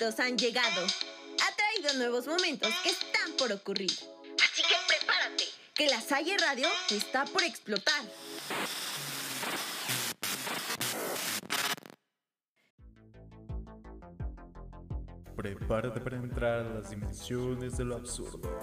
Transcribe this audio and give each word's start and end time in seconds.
momentos 0.00 0.20
han 0.20 0.38
llegado. 0.38 0.86
Ha 0.86 1.56
traído 1.56 1.98
nuevos 1.98 2.26
momentos 2.26 2.70
que 2.82 2.90
están 2.90 3.32
por 3.38 3.52
ocurrir. 3.52 3.90
Así 3.90 4.62
que 4.62 4.74
prepárate, 4.88 5.44
que 5.74 5.86
la 5.88 6.00
Salle 6.00 6.36
Radio 6.38 6.68
está 6.90 7.24
por 7.26 7.42
explotar. 7.42 8.02
Prepárate 15.36 16.00
para 16.00 16.16
entrar 16.16 16.66
a 16.66 16.74
las 16.74 16.90
dimensiones 16.90 17.76
de 17.76 17.84
lo 17.84 17.96
absurdo. 17.96 18.58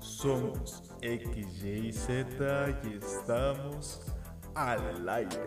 Somos 0.00 0.82
X, 1.00 1.64
Y, 1.64 1.92
Z 1.92 2.80
y 2.84 2.98
estamos 2.98 4.00
al 4.54 5.08
aire. 5.08 5.46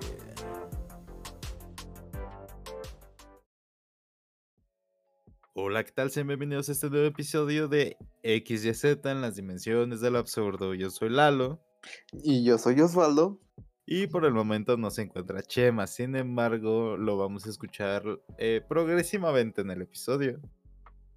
Hola, 5.73 5.83
¿qué 5.83 5.91
tal? 5.91 6.11
Sean 6.11 6.27
bienvenidos 6.27 6.69
a 6.69 6.73
este 6.73 6.87
nuevo 6.87 7.07
episodio 7.07 7.67
de 7.67 7.97
X, 8.21 8.63
Y, 8.63 8.75
Z 8.75 9.09
en 9.09 9.21
las 9.21 9.37
dimensiones 9.37 10.01
del 10.01 10.17
absurdo. 10.17 10.75
Yo 10.75 10.91
soy 10.91 11.09
Lalo. 11.09 11.63
Y 12.11 12.43
yo 12.43 12.59
soy 12.59 12.79
Osvaldo. 12.79 13.39
Y 13.87 14.05
por 14.05 14.23
el 14.25 14.33
momento 14.33 14.77
no 14.77 14.91
se 14.91 15.01
encuentra 15.01 15.41
Chema, 15.41 15.87
sin 15.87 16.15
embargo 16.15 16.95
lo 16.95 17.17
vamos 17.17 17.47
a 17.47 17.49
escuchar 17.49 18.03
eh, 18.37 18.61
progresivamente 18.69 19.61
en 19.61 19.71
el 19.71 19.81
episodio. 19.81 20.39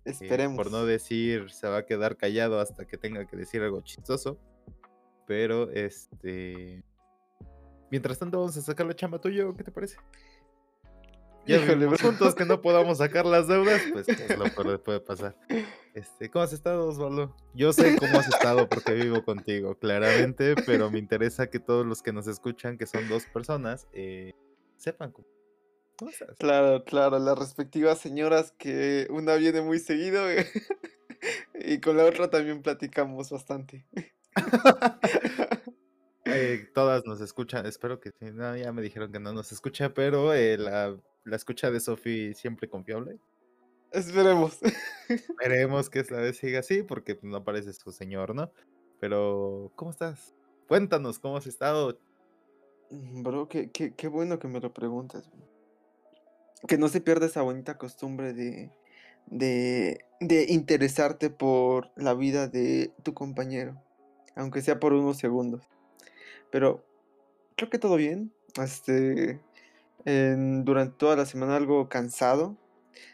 Eh, 0.06 0.12
Esperemos. 0.12 0.56
por 0.56 0.70
no 0.70 0.86
decir, 0.86 1.50
se 1.50 1.68
va 1.68 1.76
a 1.76 1.84
quedar 1.84 2.16
callado 2.16 2.58
hasta 2.58 2.86
que 2.86 2.96
tenga 2.96 3.26
que 3.26 3.36
decir 3.36 3.60
algo 3.60 3.82
chistoso. 3.82 4.40
Pero 5.26 5.70
este... 5.70 6.82
Mientras 7.90 8.18
tanto 8.18 8.38
vamos 8.38 8.56
a 8.56 8.62
sacar 8.62 8.86
la 8.86 8.96
chamba 8.96 9.20
tuyo, 9.20 9.54
¿qué 9.54 9.64
te 9.64 9.70
parece? 9.70 9.98
Ya 11.46 11.58
Híjole, 11.58 11.84
vimos 11.84 12.00
bro. 12.00 12.10
juntos 12.10 12.34
que 12.34 12.44
no 12.44 12.60
podamos 12.60 12.98
sacar 12.98 13.24
las 13.24 13.46
deudas, 13.46 13.80
pues 13.92 14.08
es 14.08 14.36
lo 14.36 14.46
peor 14.46 14.72
que 14.72 14.78
puede 14.78 15.00
pasar. 15.00 15.36
Este, 15.94 16.28
¿Cómo 16.28 16.44
has 16.44 16.52
estado, 16.52 16.88
Osvaldo? 16.88 17.34
Yo 17.54 17.72
sé 17.72 17.96
cómo 17.98 18.18
has 18.18 18.28
estado 18.28 18.68
porque 18.68 18.94
vivo 18.94 19.24
contigo, 19.24 19.78
claramente, 19.78 20.56
pero 20.66 20.90
me 20.90 20.98
interesa 20.98 21.48
que 21.48 21.60
todos 21.60 21.86
los 21.86 22.02
que 22.02 22.12
nos 22.12 22.26
escuchan, 22.26 22.76
que 22.76 22.86
son 22.86 23.08
dos 23.08 23.26
personas, 23.26 23.86
eh, 23.92 24.32
sepan 24.76 25.12
cómo, 25.12 25.28
cómo 25.96 26.10
estás. 26.10 26.36
Claro, 26.38 26.84
claro, 26.84 27.18
las 27.20 27.38
respectivas 27.38 27.98
señoras 27.98 28.52
que 28.58 29.06
una 29.10 29.36
viene 29.36 29.62
muy 29.62 29.78
seguido 29.78 30.26
y 31.54 31.80
con 31.80 31.96
la 31.96 32.04
otra 32.04 32.28
también 32.28 32.60
platicamos 32.60 33.30
bastante. 33.30 33.86
Eh, 36.26 36.68
todas 36.74 37.06
nos 37.06 37.20
escuchan, 37.20 37.66
espero 37.66 38.00
que 38.00 38.10
sí, 38.10 38.26
no, 38.32 38.56
ya 38.56 38.72
me 38.72 38.82
dijeron 38.82 39.12
que 39.12 39.20
no 39.20 39.32
nos 39.32 39.52
escucha, 39.52 39.94
pero 39.94 40.34
eh, 40.34 40.58
la, 40.58 40.96
la 41.24 41.36
escucha 41.36 41.70
de 41.70 41.80
Sofi 41.80 42.34
siempre 42.34 42.68
confiable. 42.68 43.18
Esperemos. 43.92 44.58
Esperemos 45.08 45.88
que 45.88 46.00
esta 46.00 46.16
vez 46.16 46.36
siga 46.36 46.60
así, 46.60 46.82
porque 46.82 47.14
pues, 47.14 47.30
no 47.30 47.44
parece 47.44 47.72
su 47.72 47.92
señor, 47.92 48.34
¿no? 48.34 48.50
Pero, 49.00 49.72
¿cómo 49.76 49.90
estás? 49.90 50.34
Cuéntanos, 50.68 51.18
¿cómo 51.18 51.36
has 51.36 51.46
estado? 51.46 51.98
Mm, 52.90 53.22
Bro, 53.22 53.48
qué, 53.48 53.70
qué, 53.70 53.94
qué 53.94 54.08
bueno 54.08 54.38
que 54.38 54.48
me 54.48 54.60
lo 54.60 54.72
preguntas. 54.72 55.30
Que 56.66 56.78
no 56.78 56.88
se 56.88 57.00
pierda 57.00 57.26
esa 57.26 57.42
bonita 57.42 57.78
costumbre 57.78 58.32
de, 58.32 58.72
de, 59.26 60.04
de 60.20 60.46
interesarte 60.48 61.30
por 61.30 61.90
la 61.96 62.14
vida 62.14 62.48
de 62.48 62.92
tu 63.02 63.14
compañero, 63.14 63.80
aunque 64.34 64.62
sea 64.62 64.80
por 64.80 64.92
unos 64.92 65.18
segundos. 65.18 65.62
Pero 66.50 66.84
creo 67.56 67.70
que 67.70 67.78
todo 67.78 67.96
bien. 67.96 68.32
Este, 68.62 69.40
en- 70.04 70.64
durante 70.64 70.96
toda 70.96 71.16
la 71.16 71.26
semana 71.26 71.56
algo 71.56 71.88
cansado. 71.88 72.56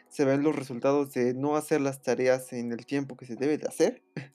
Se 0.09 0.25
ven 0.25 0.43
los 0.43 0.55
resultados 0.55 1.11
de 1.13 1.33
no 1.33 1.55
hacer 1.55 1.81
las 1.81 2.01
tareas 2.01 2.53
en 2.53 2.71
el 2.71 2.85
tiempo 2.85 3.17
que 3.17 3.25
se 3.25 3.35
debe 3.35 3.57
de 3.57 3.67
hacer. 3.67 4.01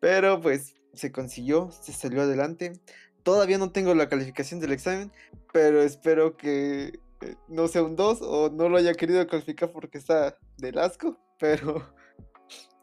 Pero 0.00 0.40
pues 0.40 0.74
se 0.94 1.12
consiguió, 1.12 1.70
se 1.70 1.92
salió 1.92 2.22
adelante. 2.22 2.72
Todavía 3.22 3.58
no 3.58 3.70
tengo 3.72 3.94
la 3.94 4.08
calificación 4.08 4.60
del 4.60 4.72
examen, 4.72 5.10
pero 5.52 5.82
espero 5.82 6.36
que 6.36 7.00
eh, 7.20 7.34
no 7.48 7.66
sea 7.66 7.82
un 7.82 7.96
2 7.96 8.20
o 8.22 8.50
no 8.50 8.68
lo 8.68 8.76
haya 8.76 8.94
querido 8.94 9.26
calificar 9.26 9.72
porque 9.72 9.98
está 9.98 10.38
del 10.58 10.78
asco. 10.78 11.18
Pero 11.38 11.84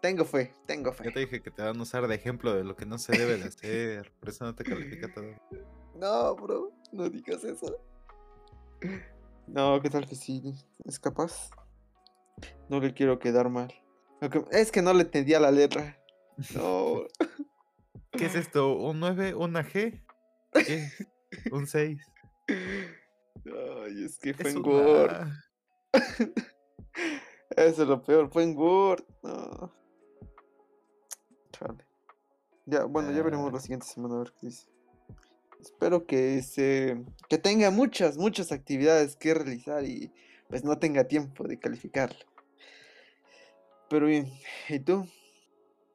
tengo 0.03 0.25
fe, 0.25 0.51
tengo 0.67 0.91
Ya 0.91 0.97
te 1.03 1.11
fe. 1.11 1.19
dije 1.21 1.41
que 1.41 1.49
te 1.49 1.61
van 1.63 1.79
a 1.79 1.81
usar 1.81 2.05
de 2.09 2.13
ejemplo 2.15 2.53
de 2.53 2.65
lo 2.65 2.75
que 2.75 2.85
no 2.85 2.97
se 2.97 3.17
debe 3.17 3.37
de 3.37 3.45
hacer, 3.45 4.11
por 4.19 4.27
eso 4.29 4.43
no 4.43 4.53
te 4.53 4.63
califica 4.65 5.11
todo. 5.13 5.25
No, 5.95 6.35
bro, 6.35 6.71
no 6.91 7.07
digas 7.07 7.43
eso. 7.43 7.77
No, 9.45 9.79
¿qué 9.79 9.91
tal 9.91 10.07
que 10.07 10.15
sí? 10.15 10.41
¿Es 10.85 10.99
capaz? 10.99 11.51
No 12.67 12.79
le 12.79 12.95
quiero 12.95 13.19
quedar 13.19 13.47
mal. 13.49 13.71
Es 14.51 14.71
que 14.71 14.81
no 14.81 14.91
le 14.93 15.03
entendía 15.03 15.39
la 15.39 15.51
letra. 15.51 15.99
No. 16.55 17.03
¿Qué 18.11 18.25
es 18.25 18.33
esto? 18.33 18.75
¿Un 18.75 18.99
9? 18.99 19.35
¿Una 19.35 19.63
G? 19.63 20.03
¿Qué? 20.65 20.89
¿Un 21.51 21.67
6? 21.67 22.01
Ay, 22.49 24.03
es 24.03 24.17
que 24.17 24.33
fue 24.33 24.49
Es 24.49 24.55
en 24.55 24.65
Word. 24.65 25.11
una... 25.11 25.43
Eso 27.55 27.83
es 27.83 27.87
lo 27.87 28.01
peor, 28.01 28.31
fue 28.31 28.43
en 28.43 28.57
Word. 28.57 29.03
No. 29.21 29.82
Ya, 32.65 32.85
bueno, 32.85 33.11
ya 33.11 33.21
veremos 33.23 33.51
la 33.51 33.57
Ah. 33.57 33.61
siguiente 33.61 33.85
semana 33.85 34.15
a 34.15 34.19
ver 34.19 34.33
qué 34.39 34.47
dice. 34.47 34.67
Espero 35.59 36.05
que 36.05 36.41
se 36.41 37.03
que 37.29 37.37
tenga 37.37 37.71
muchas, 37.71 38.17
muchas 38.17 38.51
actividades 38.51 39.15
que 39.15 39.33
realizar 39.33 39.85
y 39.85 40.11
pues 40.49 40.63
no 40.63 40.77
tenga 40.77 41.05
tiempo 41.05 41.47
de 41.47 41.57
calificarlo. 41.57 42.19
Pero 43.89 44.07
bien, 44.07 44.27
¿y 44.69 44.79
tú? 44.79 45.05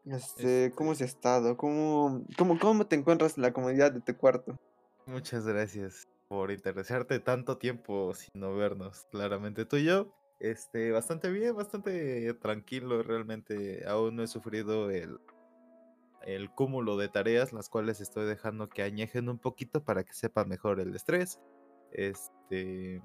Este, 0.06 0.72
¿cómo 0.74 0.92
has 0.92 1.00
estado? 1.02 1.56
¿Cómo, 1.56 2.22
cómo, 2.38 2.58
cómo 2.58 2.86
te 2.86 2.96
encuentras 2.96 3.36
en 3.36 3.42
la 3.42 3.52
comodidad 3.52 3.92
de 3.92 4.00
tu 4.00 4.16
cuarto? 4.16 4.58
Muchas 5.06 5.46
gracias 5.46 6.08
por 6.28 6.50
interesarte 6.50 7.18
tanto 7.18 7.58
tiempo 7.58 8.14
sin 8.14 8.40
no 8.40 8.54
vernos. 8.54 9.06
Claramente 9.10 9.66
tú 9.66 9.76
y 9.76 9.84
yo, 9.84 10.14
este, 10.40 10.92
bastante 10.92 11.30
bien, 11.30 11.54
bastante 11.56 12.32
tranquilo. 12.34 13.02
Realmente 13.02 13.86
aún 13.86 14.16
no 14.16 14.22
he 14.22 14.28
sufrido 14.28 14.90
el, 14.90 15.18
el 16.22 16.50
cúmulo 16.50 16.96
de 16.96 17.08
tareas, 17.08 17.52
las 17.52 17.68
cuales 17.68 18.00
estoy 18.00 18.26
dejando 18.26 18.68
que 18.68 18.82
añejen 18.82 19.28
un 19.28 19.38
poquito 19.38 19.84
para 19.84 20.04
que 20.04 20.12
sepa 20.12 20.44
mejor 20.44 20.80
el 20.80 20.94
estrés. 20.94 21.40
Este, 21.92 23.02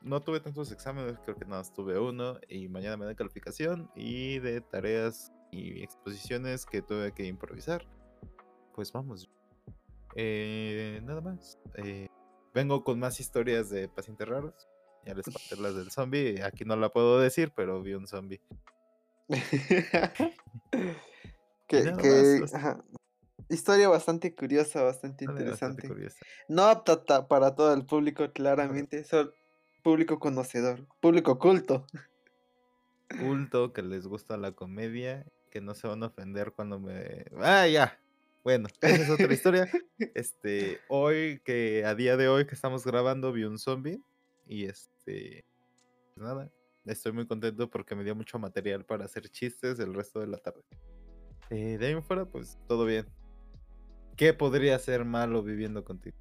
no 0.00 0.20
tuve 0.20 0.40
tantos 0.40 0.70
exámenes, 0.72 1.18
creo 1.24 1.36
que 1.36 1.44
nada, 1.44 1.58
más 1.58 1.72
tuve 1.72 1.98
uno 1.98 2.38
y 2.48 2.68
mañana 2.68 2.96
me 2.96 3.06
da 3.06 3.14
calificación 3.14 3.90
y 3.94 4.38
de 4.38 4.60
tareas 4.60 5.32
y 5.50 5.82
exposiciones 5.82 6.66
que 6.66 6.82
tuve 6.82 7.12
que 7.12 7.26
improvisar. 7.26 7.86
Pues 8.74 8.92
vamos. 8.92 9.30
Eh, 10.16 11.00
nada 11.04 11.20
más. 11.20 11.58
eh, 11.76 12.08
vengo 12.54 12.84
con 12.84 12.98
más 12.98 13.20
historias 13.20 13.70
de 13.70 13.88
pacientes 13.88 14.28
raros. 14.28 14.68
Ya 15.04 15.14
les 15.14 15.26
conté 15.26 15.56
las 15.60 15.74
del 15.74 15.90
zombie. 15.90 16.42
Aquí 16.42 16.64
no 16.64 16.76
la 16.76 16.88
puedo 16.88 17.18
decir, 17.18 17.52
pero 17.54 17.82
vi 17.82 17.94
un 17.94 18.06
zombie. 18.06 18.40
que, 21.66 21.82
nada 21.82 21.96
que- 21.98 22.38
más, 22.40 22.54
ajá, 22.54 22.84
Historia 23.50 23.88
bastante 23.90 24.34
curiosa, 24.34 24.82
bastante 24.82 25.26
interesante. 25.26 25.86
curiosa. 25.86 26.16
No 26.48 26.62
apta 26.64 27.04
ta- 27.04 27.28
para 27.28 27.54
todo 27.54 27.74
el 27.74 27.84
público, 27.84 28.32
claramente. 28.32 29.04
Solo 29.04 29.32
público 29.82 30.18
conocedor, 30.18 30.86
público 31.00 31.38
culto. 31.38 31.86
Culto, 33.20 33.72
que 33.74 33.82
les 33.82 34.06
gusta 34.06 34.36
la 34.38 34.52
comedia, 34.52 35.26
que 35.50 35.60
no 35.60 35.74
se 35.74 35.86
van 35.86 36.02
a 36.02 36.06
ofender 36.06 36.52
cuando 36.52 36.80
me. 36.80 37.26
¡Ah, 37.38 37.66
ya! 37.68 38.00
Bueno, 38.42 38.68
esa 38.80 39.02
es 39.02 39.10
otra 39.10 39.32
historia. 39.32 39.68
Este, 40.14 40.80
hoy, 40.88 41.40
que 41.44 41.84
a 41.84 41.94
día 41.94 42.16
de 42.16 42.28
hoy 42.28 42.46
que 42.46 42.54
estamos 42.54 42.84
grabando, 42.84 43.30
vi 43.32 43.44
un 43.44 43.58
zombie. 43.58 44.00
Y 44.46 44.64
este. 44.64 45.44
Pues 46.14 46.26
nada, 46.26 46.50
estoy 46.86 47.12
muy 47.12 47.26
contento 47.26 47.68
porque 47.70 47.94
me 47.94 48.04
dio 48.04 48.14
mucho 48.14 48.38
material 48.38 48.84
para 48.84 49.04
hacer 49.04 49.28
chistes 49.28 49.78
el 49.80 49.92
resto 49.94 50.20
de 50.20 50.28
la 50.28 50.38
tarde. 50.38 50.62
Eh, 51.50 51.78
de 51.78 51.86
ahí 51.86 51.92
en 51.92 52.02
fuera, 52.02 52.24
pues 52.24 52.58
todo 52.66 52.84
bien. 52.84 53.06
¿Qué 54.16 54.32
podría 54.32 54.78
ser 54.78 55.04
malo 55.04 55.42
viviendo 55.42 55.84
contigo? 55.84 56.16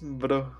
Bro, 0.00 0.56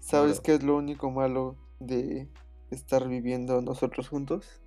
¿sabes 0.00 0.36
Bro. 0.36 0.42
qué 0.42 0.54
es 0.54 0.62
lo 0.62 0.76
único 0.76 1.10
malo 1.10 1.56
de 1.78 2.28
estar 2.70 3.08
viviendo 3.08 3.60
nosotros 3.60 4.08
juntos? 4.08 4.62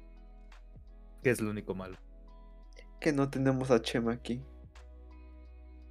¿Qué 1.24 1.30
es 1.30 1.42
lo 1.42 1.52
único 1.52 1.74
malo? 1.74 1.98
Que 3.00 3.14
no 3.14 3.30
tenemos 3.30 3.72
a 3.72 3.82
Chema 3.82 4.14
aquí. 4.14 4.44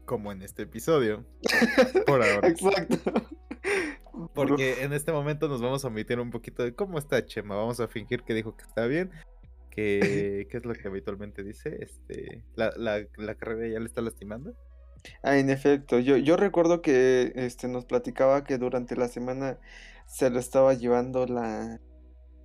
Como 0.04 0.32
en 0.32 0.42
este 0.42 0.62
episodio. 0.62 1.24
Por 2.06 2.22
ahora. 2.22 2.48
Exacto. 2.48 2.96
Bro, 4.12 4.28
Porque 4.34 4.82
en 4.82 4.92
este 4.92 5.12
momento 5.12 5.48
nos 5.48 5.60
vamos 5.62 5.84
a 5.84 5.88
omitir 5.88 6.20
un 6.20 6.30
poquito 6.30 6.62
de 6.62 6.74
cómo 6.74 6.98
está 6.98 7.24
Chema. 7.24 7.56
Vamos 7.56 7.80
a 7.80 7.88
fingir 7.88 8.22
que 8.22 8.34
dijo 8.34 8.56
que 8.56 8.64
está 8.64 8.86
bien. 8.86 9.10
Que, 9.76 10.48
¿Qué 10.50 10.58
es 10.58 10.64
lo 10.66 10.74
que 10.74 10.88
habitualmente 10.88 11.42
dice? 11.42 11.78
Este, 11.80 12.44
la, 12.56 12.72
la, 12.76 13.06
la 13.16 13.34
carrera 13.36 13.68
ya 13.68 13.80
le 13.80 13.86
está 13.86 14.02
lastimando. 14.02 14.54
Ah, 15.22 15.38
en 15.38 15.50
efecto, 15.50 15.98
yo, 15.98 16.16
yo 16.16 16.36
recuerdo 16.36 16.82
que 16.82 17.32
este, 17.36 17.68
nos 17.68 17.84
platicaba 17.86 18.44
que 18.44 18.58
durante 18.58 18.96
la 18.96 19.08
semana 19.08 19.58
se 20.06 20.30
lo 20.30 20.38
estaba 20.38 20.74
llevando 20.74 21.26
la, 21.26 21.80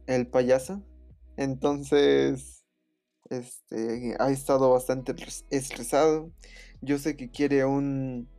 el 0.08 0.28
payaso 0.28 0.84
Entonces, 1.38 2.66
este, 3.30 4.16
ha 4.20 4.32
estado 4.32 4.72
bastante 4.72 5.16
estresado. 5.52 6.32
Yo 6.82 6.98
sé 7.00 7.18
que 7.18 7.32
quiere 7.32 7.66
un, 7.66 8.30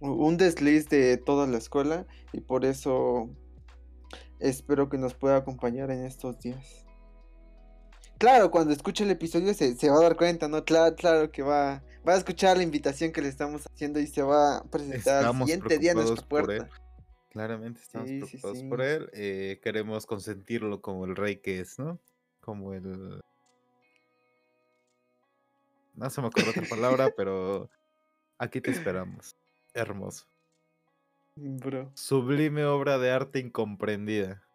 un 0.00 0.36
desliz 0.38 0.88
de 0.88 1.16
toda 1.18 1.46
la 1.46 1.58
escuela 1.58 2.06
y 2.32 2.40
por 2.40 2.64
eso 2.64 3.30
espero 4.40 4.88
que 4.88 4.98
nos 4.98 5.14
pueda 5.14 5.36
acompañar 5.38 5.90
en 5.90 6.04
estos 6.06 6.38
días. 6.40 6.85
Claro, 8.18 8.50
cuando 8.50 8.72
escuche 8.72 9.04
el 9.04 9.10
episodio 9.10 9.52
se, 9.52 9.90
va 9.90 9.98
a 9.98 10.02
dar 10.02 10.16
cuenta, 10.16 10.48
¿no? 10.48 10.64
Claro, 10.64 10.96
claro 10.96 11.30
que 11.30 11.42
va, 11.42 11.82
va 12.06 12.14
a 12.14 12.16
escuchar 12.16 12.56
la 12.56 12.62
invitación 12.62 13.12
que 13.12 13.20
le 13.20 13.28
estamos 13.28 13.66
haciendo 13.66 14.00
y 14.00 14.06
se 14.06 14.22
va 14.22 14.58
a 14.58 14.64
presentar 14.64 15.24
el 15.24 15.38
siguiente 15.38 15.78
día 15.78 15.92
en 15.92 15.98
nuestra 15.98 16.26
puerta. 16.26 16.68
Claramente 17.30 17.82
estamos 17.82 18.08
preocupados 18.08 18.62
por 18.62 18.80
él. 18.80 19.10
Eh, 19.12 19.60
queremos 19.62 20.06
consentirlo 20.06 20.80
como 20.80 21.04
el 21.04 21.14
rey 21.14 21.36
que 21.36 21.60
es, 21.60 21.78
¿no? 21.78 22.00
Como 22.40 22.72
el. 22.72 23.20
No 25.94 26.08
se 26.08 26.20
me 26.22 26.28
ocurre 26.28 26.50
otra 26.50 26.64
palabra, 26.70 27.10
pero 27.16 27.68
aquí 28.38 28.62
te 28.62 28.70
esperamos. 28.70 29.36
Hermoso. 29.74 30.26
Bro. 31.34 31.92
Sublime 31.94 32.64
obra 32.64 32.96
de 32.96 33.10
arte 33.10 33.40
incomprendida. 33.40 34.45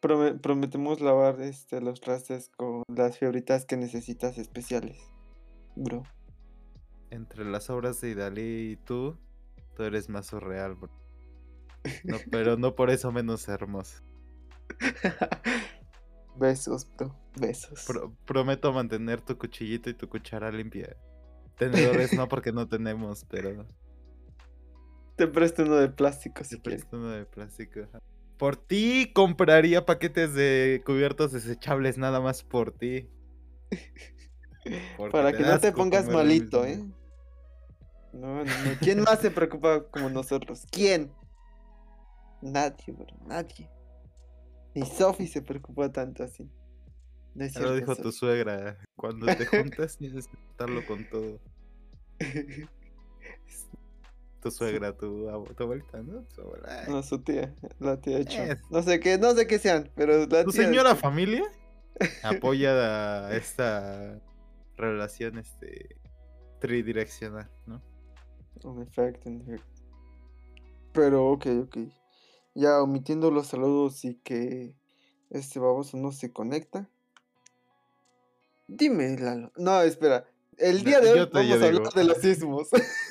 Prometemos 0.00 1.00
lavar 1.00 1.40
este, 1.40 1.80
los 1.80 2.00
trastes 2.00 2.50
con 2.56 2.82
las 2.88 3.18
fiebritas 3.18 3.66
que 3.66 3.76
necesitas 3.76 4.38
especiales. 4.38 4.98
Bro. 5.76 6.02
Entre 7.10 7.44
las 7.44 7.70
obras 7.70 8.00
de 8.00 8.10
Idalí 8.10 8.72
y 8.72 8.76
tú, 8.76 9.18
tú 9.76 9.82
eres 9.82 10.08
más 10.08 10.26
surreal, 10.26 10.74
bro. 10.74 10.90
No, 12.04 12.16
pero 12.30 12.56
no 12.56 12.74
por 12.74 12.90
eso 12.90 13.12
menos 13.12 13.48
hermoso. 13.48 14.02
besos, 16.36 16.90
bro. 16.96 17.14
Besos. 17.38 17.86
prometo 18.26 18.72
mantener 18.72 19.20
tu 19.20 19.36
cuchillito 19.38 19.90
y 19.90 19.94
tu 19.94 20.08
cuchara 20.08 20.50
limpia. 20.50 20.96
Tenedores 21.56 22.12
no 22.14 22.28
porque 22.28 22.52
no 22.52 22.66
tenemos, 22.68 23.24
pero. 23.24 23.66
Te 25.16 25.26
presto 25.26 25.64
uno 25.64 25.76
de 25.76 25.90
plástico 25.90 26.42
si 26.42 26.56
Te 26.56 26.62
presto 26.62 26.96
uno 26.96 27.10
de 27.10 27.26
plástico. 27.26 27.80
Por 28.40 28.56
ti 28.56 29.12
compraría 29.12 29.84
paquetes 29.84 30.32
de 30.32 30.82
cubiertos 30.86 31.30
desechables 31.30 31.98
nada 31.98 32.22
más 32.22 32.42
por 32.42 32.72
ti. 32.72 33.10
Para 35.12 35.34
que 35.34 35.42
no 35.42 35.60
te 35.60 35.72
pongas 35.72 36.08
malito, 36.08 36.64
¿eh? 36.64 36.78
No, 38.14 38.36
no, 38.36 38.44
no. 38.44 38.78
¿Quién 38.80 39.02
más 39.02 39.20
se 39.20 39.30
preocupa 39.30 39.86
como 39.90 40.08
nosotros? 40.08 40.66
¿Quién? 40.70 41.12
Nadie, 42.40 42.94
bro, 42.94 43.14
nadie. 43.26 43.68
Ni 44.74 44.86
Sophie 44.86 45.26
se 45.26 45.42
preocupa 45.42 45.92
tanto 45.92 46.24
así. 46.24 46.50
No 47.34 47.60
lo 47.60 47.74
dijo 47.74 47.94
tu 47.94 48.10
suegra. 48.10 48.78
Cuando 48.96 49.26
te 49.26 49.44
juntas 49.44 49.98
tienes 49.98 50.28
que 50.28 50.38
estarlo 50.50 50.86
con 50.86 51.04
todo. 51.10 51.38
tu 54.40 54.50
suegra, 54.50 54.96
tu, 54.96 55.26
tu 55.56 55.62
abuelita, 55.62 56.02
¿no? 56.02 56.24
No, 56.88 57.02
su 57.02 57.18
tía, 57.20 57.54
la 57.78 58.00
tía 58.00 58.18
hecho. 58.18 58.42
No 58.70 58.82
sé 58.82 59.00
qué, 59.00 59.18
no 59.18 59.34
sé 59.34 59.46
qué 59.46 59.58
sean, 59.58 59.90
pero 59.94 60.26
la 60.26 60.44
¿Tu 60.44 60.52
señora 60.52 60.94
familia 60.96 61.44
apoya 62.22 63.26
a 63.26 63.36
esta 63.36 64.20
relación 64.76 65.38
este 65.38 65.96
tridireccional, 66.58 67.50
¿no? 67.66 67.82
En 68.64 68.82
efecto, 68.82 69.28
en 69.28 69.40
efecto. 69.40 69.82
Pero 70.92 71.26
ok, 71.28 71.46
ok 71.64 71.76
ya 72.54 72.82
omitiendo 72.82 73.30
los 73.30 73.48
saludos 73.48 74.04
y 74.04 74.16
que 74.16 74.74
este 75.30 75.58
baboso 75.58 75.96
no 75.96 76.12
se 76.12 76.32
conecta. 76.32 76.88
Dime, 78.66 79.16
Lalo. 79.18 79.52
No, 79.56 79.82
espera. 79.82 80.26
El 80.56 80.84
día 80.84 81.00
de 81.00 81.12
hoy 81.12 81.30
vamos 81.32 81.62
a 81.62 81.66
hablar 81.66 81.92
de 81.92 82.04
los 82.04 82.18
sismos. 82.18 82.68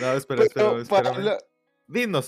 No, 0.00 0.12
espera, 0.12 0.44
espera, 0.44 0.78
espera. 0.80 1.38
Dinos, 1.86 2.26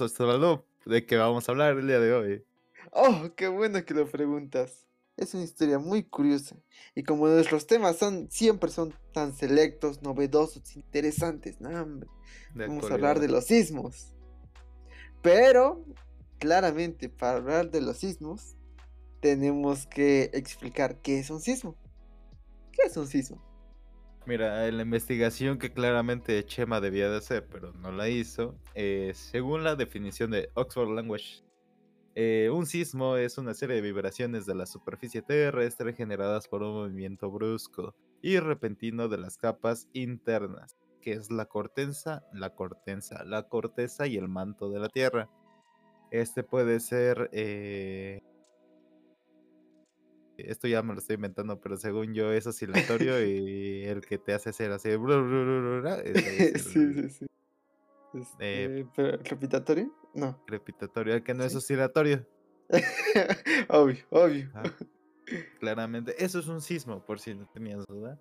de 0.84 1.06
qué 1.06 1.16
vamos 1.16 1.48
a 1.48 1.52
hablar 1.52 1.78
el 1.78 1.86
día 1.86 2.00
de 2.00 2.12
hoy. 2.12 2.44
Oh, 2.90 3.30
qué 3.36 3.48
bueno 3.48 3.84
que 3.84 3.94
lo 3.94 4.06
preguntas. 4.06 4.86
Es 5.16 5.34
una 5.34 5.44
historia 5.44 5.78
muy 5.78 6.02
curiosa. 6.02 6.56
Y 6.94 7.04
como 7.04 7.28
nuestros 7.28 7.66
temas 7.66 7.96
son 7.98 8.30
siempre 8.30 8.70
son 8.70 8.94
tan 9.12 9.34
selectos, 9.34 10.02
novedosos, 10.02 10.76
interesantes, 10.76 11.60
no, 11.60 11.68
hombre. 11.82 12.08
Vamos 12.54 12.90
a 12.90 12.94
hablar 12.94 13.20
de 13.20 13.28
los 13.28 13.44
sismos. 13.44 14.14
Pero 15.22 15.84
claramente 16.38 17.08
para 17.08 17.36
hablar 17.38 17.70
de 17.70 17.80
los 17.80 17.98
sismos, 17.98 18.56
tenemos 19.20 19.86
que 19.86 20.30
explicar 20.32 21.00
qué 21.00 21.20
es 21.20 21.30
un 21.30 21.40
sismo. 21.40 21.76
¿Qué 22.72 22.88
es 22.88 22.96
un 22.96 23.06
sismo? 23.06 23.40
Mira, 24.24 24.70
la 24.70 24.82
investigación 24.82 25.58
que 25.58 25.72
claramente 25.72 26.44
Chema 26.44 26.80
debía 26.80 27.10
de 27.10 27.16
hacer, 27.16 27.44
pero 27.50 27.72
no 27.72 27.90
la 27.90 28.08
hizo, 28.08 28.54
eh, 28.74 29.10
según 29.14 29.64
la 29.64 29.74
definición 29.74 30.30
de 30.30 30.48
Oxford 30.54 30.94
Language, 30.94 31.42
eh, 32.14 32.48
un 32.52 32.66
sismo 32.66 33.16
es 33.16 33.36
una 33.38 33.52
serie 33.52 33.76
de 33.76 33.82
vibraciones 33.82 34.46
de 34.46 34.54
la 34.54 34.66
superficie 34.66 35.22
terrestre 35.22 35.92
generadas 35.94 36.46
por 36.46 36.62
un 36.62 36.74
movimiento 36.74 37.30
brusco 37.30 37.96
y 38.20 38.38
repentino 38.38 39.08
de 39.08 39.18
las 39.18 39.38
capas 39.38 39.88
internas, 39.92 40.76
que 41.00 41.12
es 41.12 41.32
la 41.32 41.46
corteza, 41.46 42.24
la 42.32 42.54
corteza, 42.54 43.24
la 43.24 43.48
corteza 43.48 44.06
y 44.06 44.18
el 44.18 44.28
manto 44.28 44.70
de 44.70 44.78
la 44.78 44.88
Tierra. 44.88 45.30
Este 46.12 46.44
puede 46.44 46.78
ser. 46.78 47.28
Eh, 47.32 48.20
esto 50.46 50.68
ya 50.68 50.82
me 50.82 50.94
lo 50.94 51.00
estoy 51.00 51.16
inventando, 51.16 51.60
pero 51.60 51.76
según 51.76 52.14
yo 52.14 52.32
es 52.32 52.46
oscilatorio 52.46 53.22
y 53.26 53.84
el 53.84 54.00
que 54.00 54.18
te 54.18 54.34
hace 54.34 54.50
hacer 54.50 54.70
así. 54.72 54.90
sí, 56.56 56.94
sí, 56.94 57.10
sí. 57.10 57.26
Eh, 58.38 58.84
este, 58.86 59.16
¿Repitatorio? 59.18 59.90
No. 60.14 60.38
Repitatorio, 60.46 61.14
el 61.14 61.22
que 61.22 61.34
no 61.34 61.44
es 61.44 61.54
oscilatorio. 61.54 62.26
obvio, 63.68 64.04
obvio. 64.10 64.50
claramente. 65.60 66.22
Eso 66.22 66.38
es 66.38 66.48
un 66.48 66.60
sismo, 66.60 67.04
por 67.04 67.20
si 67.20 67.34
no 67.34 67.48
tenías 67.48 67.86
duda. 67.86 68.18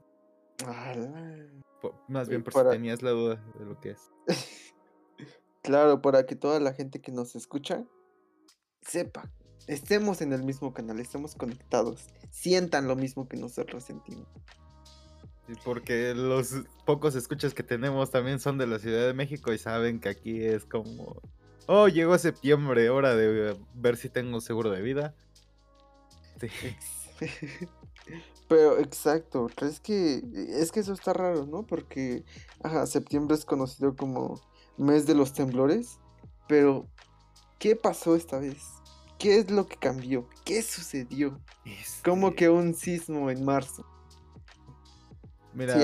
más 2.08 2.30
bien 2.30 2.44
por 2.44 2.54
si 2.54 2.70
tenías 2.70 3.02
la 3.02 3.12
duda 3.12 3.44
de 3.60 3.66
lo 3.66 3.80
que 3.80 3.92
es. 3.92 4.12
Claro, 5.62 6.02
para 6.02 6.26
que 6.26 6.36
toda 6.36 6.60
la 6.60 6.74
gente 6.74 7.02
que 7.02 7.12
nos 7.12 7.36
escucha 7.36 7.86
sepa, 8.82 9.32
estemos 9.72 10.22
en 10.22 10.34
el 10.34 10.44
mismo 10.44 10.74
canal, 10.74 11.00
estemos 11.00 11.34
conectados, 11.36 12.08
sientan 12.30 12.90
lo 12.90 12.98
mismo 12.98 13.28
que 13.30 13.38
nosotros 13.38 13.86
sentimos. 13.86 14.28
Porque 15.64 16.14
los 16.14 16.54
pocos 16.86 17.16
escuchas 17.16 17.54
que 17.54 17.64
tenemos 17.64 18.12
también 18.12 18.40
son 18.40 18.58
de 18.58 18.68
la 18.68 18.80
Ciudad 18.80 19.08
de 19.08 19.14
México 19.14 19.54
y 19.54 19.58
saben 19.58 20.00
que 20.00 20.10
aquí 20.10 20.44
es 20.44 20.66
como, 20.66 21.22
oh, 21.68 21.88
llegó 21.88 22.18
septiembre, 22.18 22.90
hora 22.90 23.16
de 23.16 23.58
ver 23.74 23.96
si 23.98 24.10
tengo 24.10 24.42
seguro 24.42 24.72
de 24.72 24.82
vida. 24.82 25.16
Pero 28.50 28.78
exacto, 28.80 29.50
es 29.62 29.80
que 29.80 30.22
es 30.50 30.74
que 30.74 30.82
eso 30.82 30.92
está 30.92 31.14
raro, 31.14 31.46
¿no? 31.46 31.64
Porque 31.64 32.26
ajá, 32.62 32.86
septiembre 32.88 33.36
es 33.38 33.46
conocido 33.46 33.96
como 33.96 34.42
mes 34.78 35.06
de 35.06 35.16
los 35.16 35.32
temblores, 35.32 36.00
pero 36.50 36.88
¿qué 37.60 37.78
pasó 37.78 38.18
esta 38.18 38.40
vez? 38.40 38.81
¿Qué 39.22 39.38
es 39.38 39.52
lo 39.52 39.68
que 39.68 39.76
cambió? 39.76 40.28
¿Qué 40.44 40.64
sucedió? 40.64 41.40
Como 42.04 42.30
este 42.30 42.38
que 42.38 42.50
un 42.50 42.74
sismo 42.74 43.30
en 43.30 43.46
marzo. 43.46 43.86
Mira, 45.54 45.76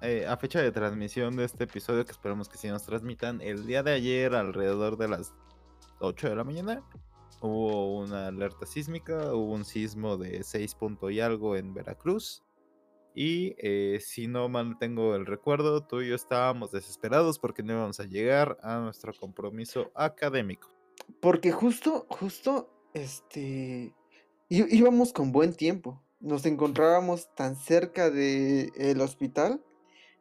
eh, 0.00 0.26
a, 0.26 0.36
Fecha, 0.38 0.62
de 0.62 0.72
transmisión 0.72 1.36
de 1.36 1.44
este 1.44 1.64
episodio, 1.64 2.06
que 2.06 2.12
esperamos 2.12 2.48
que 2.48 2.56
sí 2.56 2.68
nos 2.68 2.84
transmitan, 2.84 3.42
el 3.42 3.66
día 3.66 3.82
de 3.82 3.92
ayer, 3.92 4.34
alrededor 4.34 4.96
de 4.96 5.08
las 5.08 5.34
8 6.00 6.30
de 6.30 6.36
la 6.36 6.44
mañana, 6.44 6.82
hubo 7.42 7.98
una 7.98 8.28
alerta 8.28 8.64
sísmica, 8.64 9.34
hubo 9.34 9.52
un 9.52 9.66
sismo 9.66 10.16
de 10.16 10.42
6 10.42 10.74
punto 10.76 11.10
y 11.10 11.20
algo 11.20 11.56
en 11.56 11.74
Veracruz. 11.74 12.42
Y 13.14 13.54
eh, 13.58 14.00
si 14.00 14.28
no 14.28 14.48
mal 14.48 14.78
tengo 14.78 15.14
el 15.14 15.26
recuerdo, 15.26 15.86
tú 15.86 16.00
y 16.00 16.08
yo 16.08 16.14
estábamos 16.14 16.72
desesperados 16.72 17.38
porque 17.38 17.62
no 17.62 17.74
íbamos 17.74 18.00
a 18.00 18.04
llegar 18.04 18.56
a 18.62 18.78
nuestro 18.78 19.12
compromiso 19.12 19.92
académico. 19.94 20.81
Porque 21.20 21.52
justo, 21.52 22.06
justo, 22.08 22.70
este, 22.94 23.94
íbamos 24.48 25.12
con 25.12 25.32
buen 25.32 25.54
tiempo. 25.54 26.02
Nos 26.20 26.46
encontrábamos 26.46 27.34
tan 27.34 27.56
cerca 27.56 28.10
del 28.10 29.00
hospital 29.00 29.62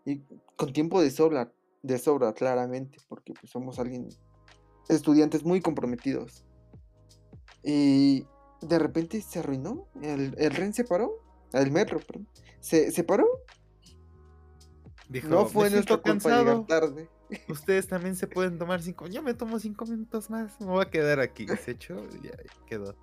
y 0.05 0.21
con 0.55 0.73
tiempo 0.73 1.01
de 1.01 1.11
sobra, 1.11 1.51
de 1.83 1.97
sobra, 1.97 2.33
claramente, 2.33 2.97
porque 3.07 3.33
pues, 3.33 3.51
somos 3.51 3.79
alguien, 3.79 4.09
estudiantes 4.89 5.43
muy 5.43 5.61
comprometidos. 5.61 6.45
Y 7.63 8.25
de 8.61 8.79
repente 8.79 9.21
se 9.21 9.39
arruinó, 9.39 9.87
el, 10.01 10.33
el 10.37 10.51
REN 10.51 10.73
se 10.73 10.83
paró, 10.83 11.11
el 11.53 11.71
metro, 11.71 11.99
perdón 11.99 12.27
se, 12.61 12.91
se 12.91 13.03
paró. 13.03 13.27
Dijo, 15.09 15.27
no 15.27 15.45
fue 15.45 15.69
nuestro 15.69 16.01
cansado. 16.01 16.63
tarde. 16.65 17.09
Ustedes 17.47 17.87
también 17.87 18.15
se 18.15 18.27
pueden 18.27 18.57
tomar 18.57 18.81
cinco. 18.81 19.07
Yo 19.07 19.21
me 19.21 19.33
tomo 19.33 19.59
cinco 19.59 19.85
minutos 19.85 20.29
más. 20.29 20.59
Me 20.59 20.67
voy 20.67 20.81
a 20.81 20.89
quedar 20.89 21.19
aquí. 21.19 21.47
Se 21.47 21.71
y 21.71 21.75
ya 21.75 22.31
quedó. 22.65 22.95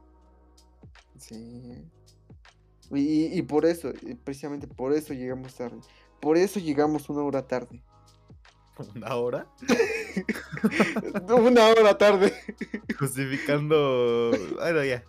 Sí. 1.19 1.85
Y, 2.91 3.39
y 3.39 3.43
por 3.43 3.67
eso, 3.67 3.93
precisamente 4.25 4.67
por 4.67 4.93
eso 4.93 5.13
llegamos 5.15 5.55
tarde. 5.55 5.79
Por 6.21 6.37
eso 6.37 6.59
llegamos 6.61 7.09
una 7.09 7.23
hora 7.23 7.47
tarde. 7.47 7.83
¿Una 8.95 9.15
hora? 9.17 9.47
una 11.29 11.69
hora 11.69 11.99
tarde. 11.99 12.33
Justificando. 12.99 14.31
Bueno, 14.57 14.85
ya. 14.85 15.05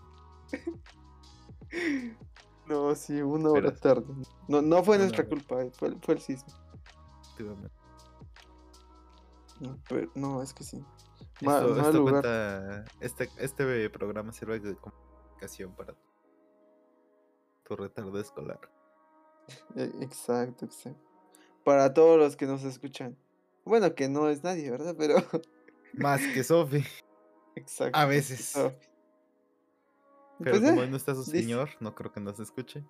No, 2.68 2.96
sí, 2.96 3.22
una 3.22 3.50
hora 3.50 3.74
tarde. 3.74 4.06
No, 4.48 4.62
no 4.62 4.84
fue 4.84 4.98
nuestra 4.98 5.26
culpa, 5.26 5.64
eh, 5.64 5.72
fue, 5.74 5.96
fue 6.02 6.16
el 6.16 6.20
sismo. 6.22 6.54
No, 9.60 9.78
pero, 9.90 10.12
no, 10.16 10.42
es 10.42 10.54
que 10.54 10.64
sí. 10.64 10.84
este, 13.02 13.30
este 13.38 13.90
programa 13.90 14.32
sirve 14.32 14.60
de 14.60 14.76
comunicación 14.76 15.76
para 15.76 15.96
tu 17.66 17.76
retardo 17.76 18.20
escolar. 18.20 18.60
E, 19.76 19.84
exacto, 20.02 20.66
exacto. 20.66 21.04
Para 21.64 21.94
todos 21.94 22.18
los 22.18 22.36
que 22.36 22.46
nos 22.46 22.64
escuchan. 22.64 23.18
Bueno, 23.66 23.94
que 23.94 24.08
no 24.08 24.30
es 24.30 24.44
nadie, 24.44 24.72
¿verdad? 24.72 24.96
Pero. 24.98 25.16
Más 25.94 26.22
que 26.34 26.44
Sofi. 26.44 26.84
Exacto. 27.56 27.98
A 27.98 28.06
veces. 28.06 28.54
Pero 30.40 30.58
pues, 30.58 30.72
como 30.72 30.86
no 30.86 30.96
está 30.96 31.14
su 31.16 31.24
señor, 31.24 31.70
no 31.82 31.94
creo 31.94 32.12
que 32.12 32.22
nos 32.22 32.40
escuche. 32.40 32.86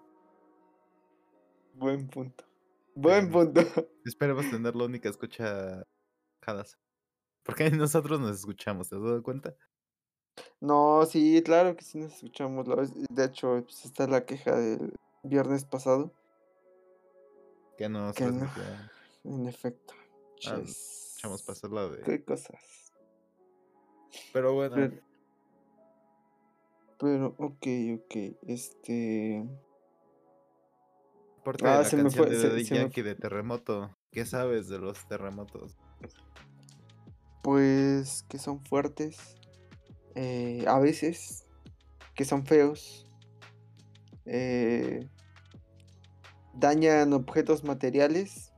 Buen 1.74 2.08
punto. 2.08 2.44
Buen 2.94 3.32
punto. 3.32 3.62
Esperemos 4.06 4.50
tener 4.52 4.76
la 4.76 4.86
única 4.86 5.10
escucha 5.10 5.84
Porque 7.44 7.70
nosotros 7.72 8.20
nos 8.20 8.38
escuchamos, 8.38 8.90
¿te 8.90 8.96
has 8.96 9.02
dado 9.02 9.24
cuenta? 9.24 9.56
No, 10.62 11.06
sí, 11.06 11.42
claro 11.44 11.76
que 11.76 11.84
sí 11.84 11.98
nos 11.98 12.14
escuchamos. 12.14 12.68
De 13.10 13.26
hecho, 13.26 13.62
pues, 13.64 13.86
esta 13.86 14.04
es 14.04 14.10
la 14.10 14.26
queja 14.26 14.56
del 14.56 14.94
viernes 15.24 15.66
pasado. 15.66 16.14
Que 17.78 17.90
nos 17.90 18.16
que 18.16 18.26
no, 18.26 18.50
En 19.24 19.48
efecto. 19.48 19.94
Ah, 20.48 20.62
echamos 21.16 21.44
pasar 21.44 21.72
la 21.72 21.88
de. 21.88 22.02
Qué 22.04 22.24
cosas. 22.24 22.94
Pero 24.34 24.54
bueno. 24.54 24.92
Pero, 27.00 27.36
ok, 27.38 27.68
ok. 27.96 28.16
Este. 28.48 29.48
Ah, 31.46 31.52
de 31.52 31.64
la 31.64 31.86
se 31.86 31.98
me 31.98 32.12
fue, 32.12 32.30
de 32.30 32.64
Yankee 32.64 33.02
de 33.02 33.16
terremoto. 33.16 33.98
¿Qué 34.12 34.26
sabes 34.26 34.68
de 34.68 34.80
los 34.80 35.08
terremotos? 35.08 35.78
Pues 37.42 38.26
que 38.30 38.38
son 38.38 38.64
fuertes. 38.66 39.18
Eh, 40.16 40.64
a 40.68 40.80
veces. 40.80 41.46
Que 42.16 42.26
son 42.26 42.46
feos. 42.46 43.08
Eh, 44.26 45.08
dañan 46.54 47.14
objetos 47.14 47.64
materiales. 47.64 48.54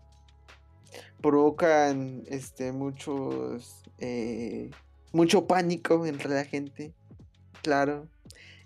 Provocan 1.21 2.23
este 2.27 2.71
muchos. 2.71 3.83
Eh, 3.99 4.71
mucho 5.13 5.47
pánico 5.47 6.05
entre 6.05 6.29
la 6.29 6.45
gente. 6.45 6.93
Claro. 7.61 8.07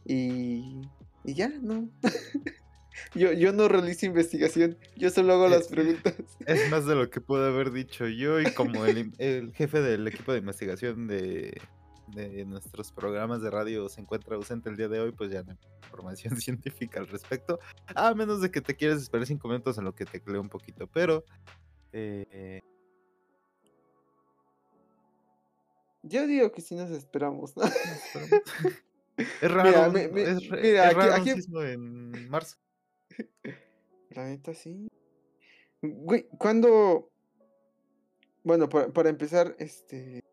Y, 0.06 0.82
y 1.24 1.34
ya, 1.34 1.50
¿no? 1.50 1.90
yo, 3.16 3.32
yo 3.32 3.54
no 3.54 3.68
realizo 3.68 4.06
investigación, 4.06 4.78
yo 4.96 5.10
solo 5.10 5.34
hago 5.34 5.48
las 5.48 5.68
preguntas. 5.68 6.16
Es 6.46 6.70
más 6.70 6.86
de 6.86 6.96
lo 6.96 7.10
que 7.10 7.22
puedo 7.22 7.46
haber 7.46 7.72
dicho 7.72 8.08
yo 8.08 8.40
y 8.40 8.54
como 8.54 8.86
el, 8.86 9.14
el 9.18 9.54
jefe 9.54 9.82
del 9.82 10.08
equipo 10.08 10.32
de 10.34 10.40
investigación 10.40 11.08
de, 11.08 11.60
de, 12.14 12.46
nuestros 12.46 12.92
programas 12.92 13.42
de 13.42 13.50
radio 13.50 13.90
se 13.90 14.02
encuentra 14.02 14.36
ausente 14.36 14.70
el 14.70 14.78
día 14.78 14.88
de 14.88 15.00
hoy, 15.00 15.12
pues 15.12 15.32
ya 15.32 15.44
no 15.44 15.52
hay 15.52 15.58
información 15.84 16.36
científica 16.42 17.00
al 17.00 17.08
respecto. 17.08 17.60
A 17.96 18.14
menos 18.14 18.42
de 18.42 18.52
que 18.52 18.62
te 18.62 18.76
quieras 18.76 19.02
esperar 19.02 19.26
cinco 19.26 19.48
minutos 19.48 19.78
en 19.78 19.86
lo 19.86 19.96
que 19.96 20.06
te 20.06 20.22
leo 20.26 20.42
un 20.42 20.50
poquito, 20.50 20.88
pero... 20.88 21.24
Eh, 21.94 22.62
yo 26.04 26.28
digo 26.28 26.52
que 26.52 26.62
sí 26.62 26.76
nos 26.76 26.92
esperamos. 26.92 27.56
¿no? 27.56 27.64
Es 29.18 29.50
raro. 29.50 29.96
es, 29.96 30.52
aquí, 31.14 31.30
en 31.30 32.30
marzo. 32.30 32.58
La 34.10 34.26
neta 34.26 34.54
sí. 34.54 34.88
Güey, 35.82 36.28
cuando. 36.38 37.12
Bueno, 38.44 38.70
para, 38.70 39.10
empezar, 39.10 39.56
este. 39.60 40.24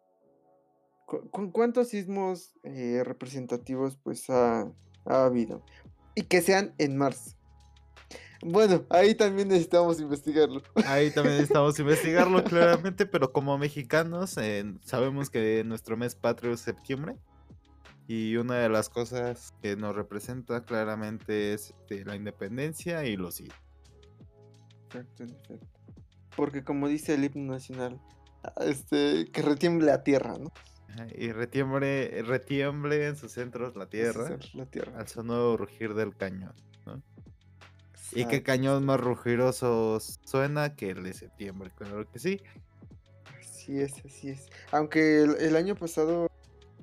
¿Cuántos 1.07 1.88
sismos 1.88 2.55
eh, 2.62 3.02
representativos 3.05 3.99
pues 4.02 4.31
ha, 4.31 4.73
ha 5.05 5.25
habido? 5.25 5.62
Y 6.14 6.23
que 6.23 6.41
sean 6.41 6.75
en 6.79 6.97
marzo. 6.97 7.37
Bueno, 8.45 8.85
ahí 8.91 9.14
también 9.14 9.49
necesitamos 9.49 10.00
investigarlo. 10.00 10.62
Ahí 10.87 11.12
también 11.12 11.37
necesitamos 11.37 11.79
investigarlo, 11.79 12.43
claramente, 12.43 13.07
pero 13.07 13.33
como 13.33 13.57
mexicanos 13.57 14.37
eh, 14.37 14.64
sabemos 14.85 15.31
que 15.31 15.62
nuestro 15.64 15.97
mes 15.97 16.17
patrio 16.17 16.52
es 16.52 16.61
septiembre. 16.61 17.17
Y 18.14 18.37
una 18.37 18.57
de 18.57 18.69
las 18.69 18.90
cosas 18.90 19.54
que 19.62 19.75
nos 19.75 19.97
representa 19.97 20.66
claramente 20.66 21.54
es 21.54 21.71
este, 21.71 22.04
la 22.04 22.14
independencia 22.14 23.07
y 23.07 23.16
los 23.16 23.40
hijos. 23.40 23.57
Exacto, 24.85 25.23
exacto. 25.23 25.59
Porque 26.37 26.62
como 26.62 26.88
dice 26.88 27.14
el 27.14 27.25
himno 27.25 27.54
nacional, 27.54 27.99
ah, 28.45 28.52
este, 28.66 29.31
que 29.33 29.40
retiemble 29.40 29.87
la 29.87 30.04
tierra, 30.04 30.37
¿no? 30.37 30.52
Y 31.16 31.33
retiemble, 31.33 32.23
retiemble 32.23 33.07
en 33.07 33.16
sus 33.16 33.33
centros 33.33 33.76
la 33.76 33.87
tierra, 33.87 34.37
la 34.52 34.66
tierra. 34.66 34.92
al 34.99 35.09
sonoro 35.09 35.57
rugir 35.57 35.95
del 35.95 36.14
cañón, 36.14 36.52
¿no? 36.85 37.02
Y 38.12 38.26
qué 38.26 38.42
cañón 38.42 38.85
más 38.85 39.00
rugiroso 39.00 39.99
suena 40.00 40.76
que 40.76 40.90
el 40.90 41.02
de 41.02 41.14
septiembre, 41.14 41.71
claro 41.75 42.07
que 42.12 42.19
sí. 42.19 42.42
Así 43.40 43.81
es, 43.81 44.04
así 44.04 44.28
es. 44.28 44.50
Aunque 44.71 45.23
el 45.23 45.57
año 45.57 45.76
pasado 45.76 46.28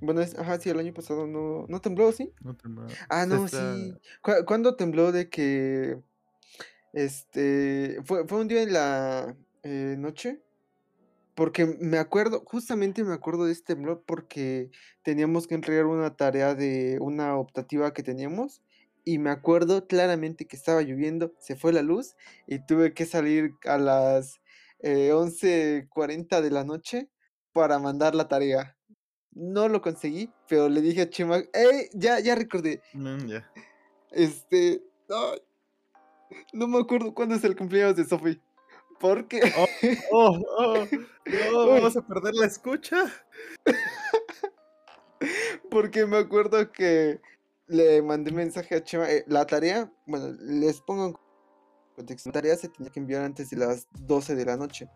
bueno, 0.02 0.22
es, 0.22 0.38
ajá, 0.38 0.60
sí, 0.60 0.70
el 0.70 0.80
año 0.80 0.94
pasado 0.94 1.28
no, 1.28 1.66
no 1.68 1.82
tembló, 1.82 2.12
¿sí? 2.12 2.34
No 2.42 2.56
tembló. 2.56 2.88
Ah, 3.10 3.26
no, 3.26 3.48
sí. 3.48 3.96
¿Cuándo 4.46 4.76
tembló 4.76 5.12
de 5.12 5.30
que, 5.30 6.00
este, 6.94 8.00
fue, 8.04 8.28
fue 8.28 8.40
un 8.40 8.48
día 8.48 8.64
en 8.64 8.74
la 8.74 9.36
eh, 9.64 9.96
noche? 9.98 10.42
Porque 11.36 11.66
me 11.66 11.98
acuerdo, 11.98 12.44
justamente 12.46 13.04
me 13.04 13.14
acuerdo 13.14 13.46
de 13.46 13.54
este 13.54 13.74
temblor 13.74 14.04
porque 14.06 14.72
teníamos 15.04 15.48
que 15.48 15.56
entregar 15.56 15.86
una 15.86 16.16
tarea 16.16 16.54
de 16.54 16.98
una 17.00 17.38
optativa 17.38 17.94
que 17.94 18.04
teníamos 18.04 18.62
y 19.06 19.20
me 19.20 19.30
acuerdo 19.30 19.88
claramente 19.88 20.46
que 20.46 20.58
estaba 20.58 20.82
lloviendo, 20.82 21.34
se 21.40 21.56
fue 21.56 21.72
la 21.72 21.82
luz 21.82 22.16
y 22.46 22.60
tuve 22.66 22.94
que 22.94 23.06
salir 23.06 23.54
a 23.66 23.78
las 23.78 24.42
eh, 24.80 25.12
11.40 25.14 26.42
de 26.42 26.52
la 26.52 26.64
noche 26.64 27.10
para 27.54 27.80
mandar 27.80 28.16
la 28.16 28.28
tarea 28.28 28.79
no 29.40 29.70
lo 29.70 29.82
conseguí, 29.82 30.30
pero 30.48 30.70
le 30.70 30.82
dije 30.82 31.02
a 31.02 31.10
Chema, 31.10 31.38
¡Ey! 31.54 31.90
Ya, 31.94 32.20
ya 32.20 32.36
recordé. 32.36 32.82
Mm, 32.94 33.32
este. 34.12 34.84
no 36.54 36.68
me 36.68 36.80
acuerdo 36.80 37.14
cuándo 37.14 37.36
es 37.36 37.44
el 37.44 37.56
cumpleaños 37.56 37.96
de 37.96 38.06
Sophie. 38.06 38.42
¿Por 39.00 39.28
qué? 39.30 39.40
Oh, 40.12 40.12
oh, 40.12 40.40
oh, 40.58 40.86
no, 41.54 41.66
vamos 41.68 41.96
a 41.96 42.02
perder 42.02 42.36
la 42.36 42.46
escucha. 42.46 43.06
Porque 45.72 46.06
me 46.06 46.18
acuerdo 46.18 46.70
que 46.72 47.22
le 47.68 48.02
mandé 48.02 48.32
mensaje 48.32 48.76
a 48.76 48.84
Chema. 48.84 49.10
Eh, 49.10 49.24
la 49.28 49.46
tarea, 49.46 49.90
bueno, 50.06 50.36
les 50.42 50.82
pongo 50.82 51.06
en 51.06 51.16
contexto. 51.96 52.30
La 52.30 52.34
tarea 52.34 52.58
se 52.58 52.68
tenía 52.68 52.92
que 52.92 53.00
enviar 53.00 53.24
antes 53.24 53.52
de 53.52 53.58
las 53.58 53.88
12 54.02 54.36
de 54.36 54.46
la 54.46 54.58
noche. 54.58 54.90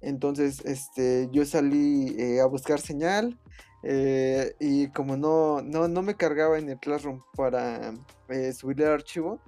Entonces, 0.00 0.64
este, 0.64 1.28
yo 1.30 1.44
salí 1.44 2.16
eh, 2.18 2.40
a 2.40 2.46
buscar 2.46 2.80
señal 2.80 3.38
eh, 3.82 4.54
y 4.58 4.88
como 4.88 5.16
no, 5.16 5.62
no, 5.62 5.88
no, 5.88 6.02
me 6.02 6.16
cargaba 6.16 6.58
en 6.58 6.68
el 6.68 6.78
Classroom 6.78 7.22
para 7.36 7.94
eh, 8.28 8.52
subir 8.52 8.80
el 8.82 8.88
archivo, 8.88 9.40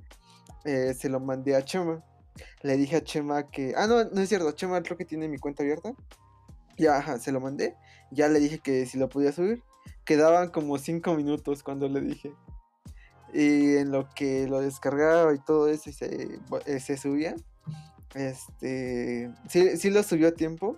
se 0.65 1.09
lo 1.09 1.21
mandé 1.21 1.57
a 1.57 1.65
Chema. 1.65 2.05
Le 2.63 2.77
dije 2.77 2.97
a 2.97 3.05
Chema 3.05 3.51
que... 3.51 3.75
Ah, 3.77 3.87
no, 3.87 4.05
no 4.05 4.21
es 4.21 4.29
cierto, 4.29 4.53
Chema 4.53 4.83
creo 4.83 4.97
que 4.97 5.05
tiene 5.05 5.29
mi 5.29 5.39
cuenta 5.39 5.63
abierta. 5.63 5.93
Ya, 6.77 7.19
se 7.19 7.33
lo 7.33 7.41
mandé. 7.41 7.77
Ya 8.11 8.29
le 8.29 8.41
dije 8.41 8.59
que 8.59 8.87
si 8.87 8.99
lo 8.99 9.09
podía 9.09 9.33
subir. 9.33 9.63
Quedaban 10.05 10.51
como 10.51 10.79
5 10.79 11.15
minutos 11.15 11.63
cuando 11.63 11.89
le 11.89 12.01
dije. 12.01 12.33
Y 13.33 13.77
en 13.77 13.91
lo 13.91 14.09
que 14.11 14.47
lo 14.49 14.61
descargaba 14.61 15.35
y 15.35 15.39
todo 15.39 15.69
eso 15.69 15.91
y 15.91 15.93
se, 15.93 16.81
se 16.81 16.97
subía, 16.97 17.37
este, 18.15 19.31
sí, 19.49 19.77
sí 19.77 19.91
lo 19.91 20.03
subió 20.03 20.29
a 20.29 20.33
tiempo, 20.33 20.77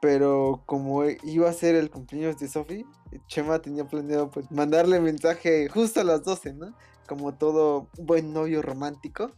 pero 0.00 0.62
como 0.66 1.04
iba 1.04 1.48
a 1.48 1.52
ser 1.52 1.74
el 1.74 1.90
cumpleaños 1.90 2.38
de 2.38 2.48
Sophie, 2.48 2.86
Chema 3.26 3.60
tenía 3.60 3.86
planeado 3.86 4.30
pues 4.30 4.50
mandarle 4.50 5.00
mensaje 5.00 5.68
justo 5.68 6.00
a 6.00 6.04
las 6.04 6.22
12, 6.24 6.54
¿no? 6.54 6.74
Como 7.06 7.34
todo 7.34 7.88
buen 7.98 8.32
novio 8.32 8.62
romántico. 8.62 9.32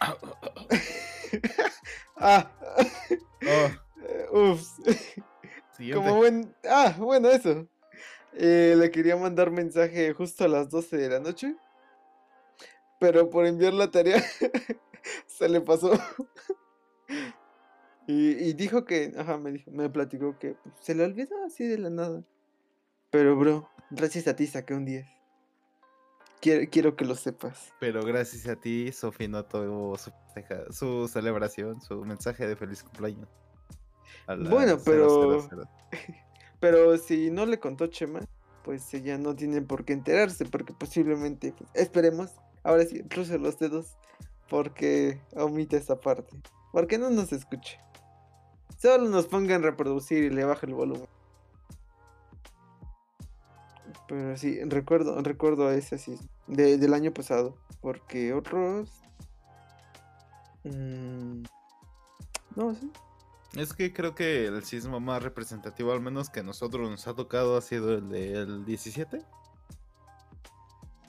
ah. 2.16 2.50
Oh. 4.32 4.52
Ups. 4.52 4.76
Como 5.92 6.16
buen... 6.16 6.54
Ah, 6.66 6.94
bueno, 6.98 7.28
eso. 7.28 7.68
Eh, 8.32 8.74
le 8.76 8.90
quería 8.90 9.16
mandar 9.16 9.50
mensaje 9.50 10.14
justo 10.14 10.44
a 10.44 10.48
las 10.48 10.70
12 10.70 10.96
de 10.96 11.08
la 11.10 11.20
noche. 11.20 11.54
pero 12.98 13.28
por 13.28 13.46
enviar 13.46 13.74
la 13.74 13.90
tarea 13.90 14.22
se 15.26 15.48
le 15.48 15.60
pasó. 15.60 15.92
Y, 18.06 18.30
y 18.30 18.52
dijo 18.52 18.84
que, 18.84 19.12
ajá, 19.16 19.38
me 19.38 19.52
dijo, 19.52 19.70
me 19.70 19.88
platicó 19.88 20.38
que 20.38 20.54
pues, 20.62 20.74
se 20.80 20.94
le 20.94 21.04
olvidó 21.04 21.44
así 21.44 21.66
de 21.66 21.78
la 21.78 21.90
nada. 21.90 22.22
Pero, 23.10 23.36
bro, 23.36 23.68
gracias 23.90 24.26
a 24.26 24.36
ti 24.36 24.46
saqué 24.46 24.74
un 24.74 24.84
10. 24.84 25.06
Quiero, 26.40 26.70
quiero 26.70 26.96
que 26.96 27.04
lo 27.04 27.14
sepas. 27.14 27.72
Pero 27.80 28.02
gracias 28.02 28.46
a 28.48 28.56
ti, 28.56 28.92
Sofi 28.92 29.28
no 29.28 29.44
tuvo 29.44 29.96
su, 30.70 31.08
celebración, 31.08 31.80
su 31.80 32.04
mensaje 32.04 32.46
de 32.46 32.56
feliz 32.56 32.82
cumpleaños. 32.82 33.28
Bueno, 34.26 34.78
pero- 34.84 35.40
000. 35.48 35.68
Pero 36.60 36.96
si 36.96 37.30
no 37.30 37.44
le 37.44 37.60
contó 37.60 37.88
Chema, 37.88 38.20
pues 38.62 38.92
ella 38.94 39.18
no 39.18 39.34
tiene 39.36 39.60
por 39.60 39.84
qué 39.84 39.92
enterarse, 39.92 40.46
porque 40.46 40.72
posiblemente, 40.72 41.52
pues, 41.52 41.68
esperemos, 41.74 42.30
ahora 42.62 42.84
sí, 42.84 43.02
cruce 43.02 43.38
los 43.38 43.58
dedos, 43.58 43.98
porque 44.48 45.20
omite 45.36 45.76
esa 45.76 46.00
parte. 46.00 46.40
Porque 46.72 46.96
no 46.98 47.10
nos 47.10 47.32
escuche. 47.32 47.78
Solo 48.84 49.08
nos 49.08 49.26
ponga 49.28 49.54
en 49.54 49.62
reproducir 49.62 50.24
y 50.24 50.28
le 50.28 50.44
baja 50.44 50.66
el 50.66 50.74
volumen. 50.74 51.08
Pero 54.06 54.36
sí, 54.36 54.62
recuerdo, 54.62 55.18
recuerdo 55.22 55.68
a 55.68 55.74
ese 55.74 55.94
así, 55.94 56.18
de- 56.48 56.76
del 56.76 56.92
año 56.92 57.10
pasado, 57.10 57.56
porque 57.80 58.34
otros... 58.34 58.90
mm, 60.64 61.44
no, 62.56 62.74
sí. 62.74 62.92
Es 63.56 63.72
que 63.72 63.94
creo 63.94 64.14
que 64.14 64.44
el 64.48 64.62
sismo 64.64 65.00
más 65.00 65.22
representativo, 65.22 65.90
al 65.90 66.02
menos 66.02 66.28
que 66.28 66.40
a 66.40 66.42
nosotros 66.42 66.90
nos 66.90 67.08
ha 67.08 67.14
tocado, 67.14 67.56
ha 67.56 67.62
sido 67.62 67.94
el 67.94 68.10
del 68.10 68.66
17. 68.66 69.18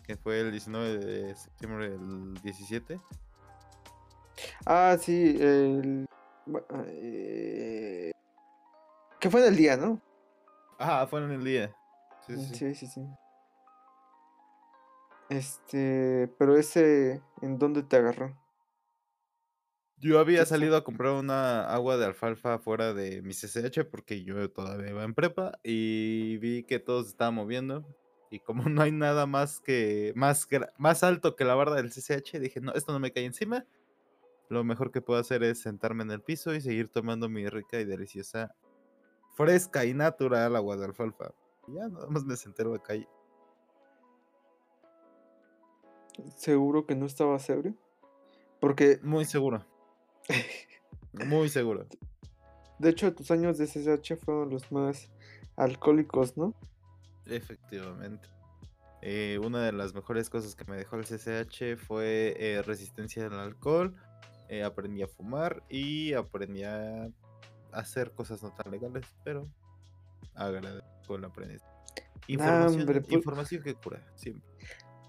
Que 0.03 0.15
fue 0.15 0.39
el 0.39 0.51
19 0.51 0.98
de 0.98 1.36
septiembre 1.36 1.89
del 1.89 2.36
17. 2.36 3.01
Ah, 4.65 4.96
sí, 4.98 5.36
el... 5.41 6.08
eh, 6.88 8.12
Que 9.20 9.30
fue 9.30 9.42
en 9.42 9.48
el 9.48 9.56
día, 9.56 9.78
¿no? 9.78 10.02
Ah, 10.80 11.08
fue 11.10 11.22
en 11.22 11.32
el 11.32 11.44
día. 11.44 11.75
Sí, 12.28 12.36
sí. 12.38 12.56
Sí, 12.56 12.75
sí, 12.75 12.88
sí. 12.88 13.08
Este, 15.30 16.30
pero 16.38 16.56
ese, 16.56 17.22
¿en 17.42 17.58
dónde 17.58 17.84
te 17.84 17.98
agarró? 17.98 18.36
Yo 19.98 20.20
había 20.20 20.46
salido 20.46 20.75
a 20.75 20.84
comprar 20.84 21.14
una 21.14 21.66
agua 21.74 21.98
de 21.98 22.06
alfalfa 22.06 22.60
fuera 22.60 22.94
de 22.94 23.22
mi 23.22 23.34
CCH 23.34 23.86
porque 23.90 24.24
yo 24.24 24.52
todavía 24.52 24.90
iba 24.90 25.04
en 25.04 25.14
prepa 25.16 25.58
y 25.64 26.38
vi 26.38 26.64
que 26.64 26.80
todos 26.80 27.06
se 27.06 27.12
estaban 27.12 27.34
moviendo 27.36 27.88
y 28.30 28.40
como 28.40 28.64
no 28.70 28.82
hay 28.82 28.92
nada 28.92 29.25
más 29.25 29.62
que 29.62 30.12
más 30.16 30.48
más 30.78 31.04
alto 31.04 31.36
que 31.36 31.46
la 31.46 31.56
barda 31.56 31.78
del 31.78 31.92
CCH 31.92 32.40
dije 32.40 32.60
no 32.60 32.74
esto 32.74 32.92
no 32.92 33.00
me 33.00 33.12
cae 33.12 33.25
encima 33.25 33.66
lo 34.50 34.64
mejor 34.64 34.92
que 34.92 35.02
puedo 35.02 35.20
hacer 35.20 35.44
es 35.44 35.62
sentarme 35.62 36.04
en 36.04 36.12
el 36.12 36.22
piso 36.22 36.54
y 36.54 36.62
seguir 36.62 36.90
tomando 36.90 37.30
mi 37.30 37.48
rica 37.48 37.80
y 37.80 37.86
deliciosa 37.86 38.56
fresca 39.36 39.86
y 39.86 39.94
natural 39.94 40.56
agua 40.56 40.78
de 40.78 40.86
alfalfa 40.86 41.34
ya 41.68 41.88
nada 41.88 42.08
más 42.08 42.24
me 42.25 42.36
senté 42.36 42.64
en 42.64 42.74
la 42.74 42.80
calle 42.80 43.08
¿Seguro 46.38 46.86
que 46.86 46.96
no 46.96 47.06
estabas 47.08 47.50
ebrio? 47.50 47.75
Porque, 48.62 49.00
muy 49.04 49.25
seguro 49.25 49.66
muy 51.28 51.50
seguro 51.50 51.88
de 52.80 52.90
hecho, 52.90 53.14
tus 53.14 53.32
años 53.32 53.58
de 53.58 53.68
CSH 53.68 54.18
fueron 54.18 54.50
los 54.50 54.72
más 54.72 55.10
alcohólicos, 55.55 56.36
¿no? 56.36 56.53
Efectivamente. 57.25 58.29
Eh, 59.01 59.40
una 59.44 59.64
de 59.64 59.72
las 59.72 59.94
mejores 59.94 60.29
cosas 60.29 60.55
que 60.55 60.66
me 60.66 60.77
dejó 60.77 60.98
el 60.98 61.05
CCH 61.05 61.77
fue 61.77 62.36
eh, 62.38 62.62
resistencia 62.64 63.27
al 63.27 63.40
alcohol. 63.40 63.96
Eh, 64.50 64.64
aprendí 64.64 65.01
a 65.03 65.08
fumar 65.08 65.64
y 65.70 66.14
aprendí 66.14 66.64
a 66.64 67.10
hacer 67.72 68.12
cosas 68.12 68.42
no 68.44 68.51
tan 68.53 68.72
legales, 68.72 69.05
pero 69.24 69.48
agradezco 70.34 71.16
el 71.16 71.25
aprendizaje. 71.25 71.72
Información, 72.27 72.81
hombre, 72.81 73.01
información 73.10 73.64
que 73.64 73.75
cura, 73.75 74.01
siempre. 74.16 74.50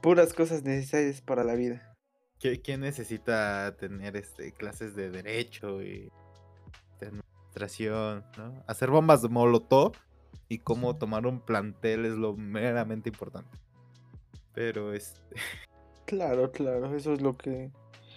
Puras 0.02 0.34
cosas 0.34 0.62
necesarias 0.62 1.20
para 1.20 1.44
la 1.44 1.54
vida. 1.54 1.94
¿Qui- 2.40 2.60
¿Quién 2.62 2.80
necesita 2.80 3.74
tener 3.76 4.16
este, 4.16 4.52
clases 4.52 4.94
de 4.94 5.10
derecho 5.10 5.82
y 5.82 6.10
de 7.00 7.06
administración, 7.06 8.24
¿no? 8.36 8.62
Hacer 8.66 8.90
bombas 8.90 9.22
de 9.22 9.28
molotov 9.28 9.92
y 10.48 10.58
cómo 10.58 10.96
tomar 10.96 11.26
un 11.26 11.40
plantel 11.40 12.04
es 12.04 12.12
lo 12.14 12.36
meramente 12.36 13.08
importante. 13.08 13.56
Pero 14.52 14.92
este, 14.92 15.20
Claro, 16.06 16.52
claro, 16.52 16.94
eso 16.94 17.12
es 17.14 17.20
lo 17.20 17.36
que... 17.36 17.72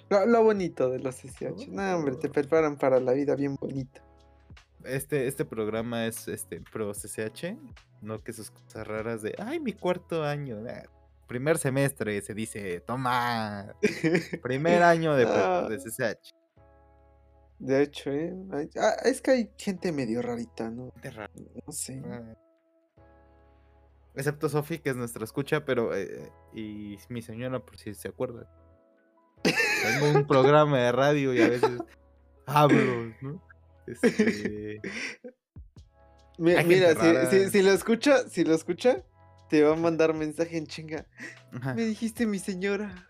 Lo, 0.10 0.26
lo 0.26 0.44
bonito 0.44 0.90
de 0.90 1.00
los 1.00 1.16
CSH. 1.16 1.68
No, 1.70 1.96
hombre, 1.98 2.16
te 2.16 2.30
preparan 2.30 2.78
para 2.78 3.00
la 3.00 3.12
vida 3.14 3.36
bien 3.36 3.56
bonita. 3.56 4.02
este, 4.84 5.28
este 5.28 5.46
programa 5.46 6.06
es 6.08 6.28
este 6.28 6.62
pro 6.62 6.92
CCH, 6.94 7.56
no 8.02 8.18
que 8.20 8.34
sus 8.34 8.50
cosas 8.52 8.88
raras 8.88 9.22
de 9.22 9.36
ay 9.38 9.60
mi 9.60 9.74
cuarto 9.74 10.24
año. 10.24 10.58
ah, 10.70 10.84
Primer 11.28 11.58
semestre 11.60 12.20
se 12.22 12.34
dice, 12.34 12.80
toma, 12.82 13.76
primer 14.42 14.82
año 14.82 15.14
de, 15.16 15.28
prepa- 15.28 15.68
de 15.70 15.76
Ah. 15.76 15.80
CCH. 16.16 16.32
De 17.60 17.82
hecho, 17.84 18.10
¿eh? 18.12 18.34
Ah, 18.80 18.96
es 19.04 19.22
que 19.22 19.32
hay 19.32 19.52
gente 19.58 19.92
medio 19.92 20.22
rarita, 20.22 20.72
¿no? 20.72 20.92
Qué 21.02 21.12
raro. 21.12 21.34
No 21.68 21.72
sé. 21.74 22.02
Ah. 22.06 22.34
Excepto 24.16 24.50
Sofi, 24.50 24.80
que 24.80 24.90
es 24.90 24.96
nuestra 24.96 25.24
escucha, 25.24 25.64
pero. 25.66 25.94
eh, 25.96 26.32
y 26.54 26.98
mi 27.10 27.22
señora, 27.22 27.60
por 27.60 27.78
si 27.78 27.94
se 27.94 28.08
acuerda. 28.08 28.50
Tengo 29.82 30.20
un 30.20 30.28
programa 30.28 30.78
de 30.80 30.92
radio 30.92 31.34
y 31.34 31.42
a 31.42 31.50
veces 31.50 31.72
hablo, 32.46 33.14
¿no? 33.22 33.42
Este, 33.88 34.82
Mira, 36.38 36.96
si, 36.96 37.44
si, 37.44 37.50
si 37.50 37.62
lo 37.62 37.72
escucha, 37.72 38.30
si 38.30 38.46
lo 38.46 38.56
escucha, 38.56 39.04
te 39.50 39.64
va 39.64 39.74
a 39.74 39.76
mandar 39.76 40.14
mensaje 40.14 40.58
en 40.58 40.68
chinga. 40.68 41.06
ajá. 41.52 41.74
Me 41.74 41.86
dijiste 41.86 42.26
mi 42.26 42.40
señora. 42.40 43.08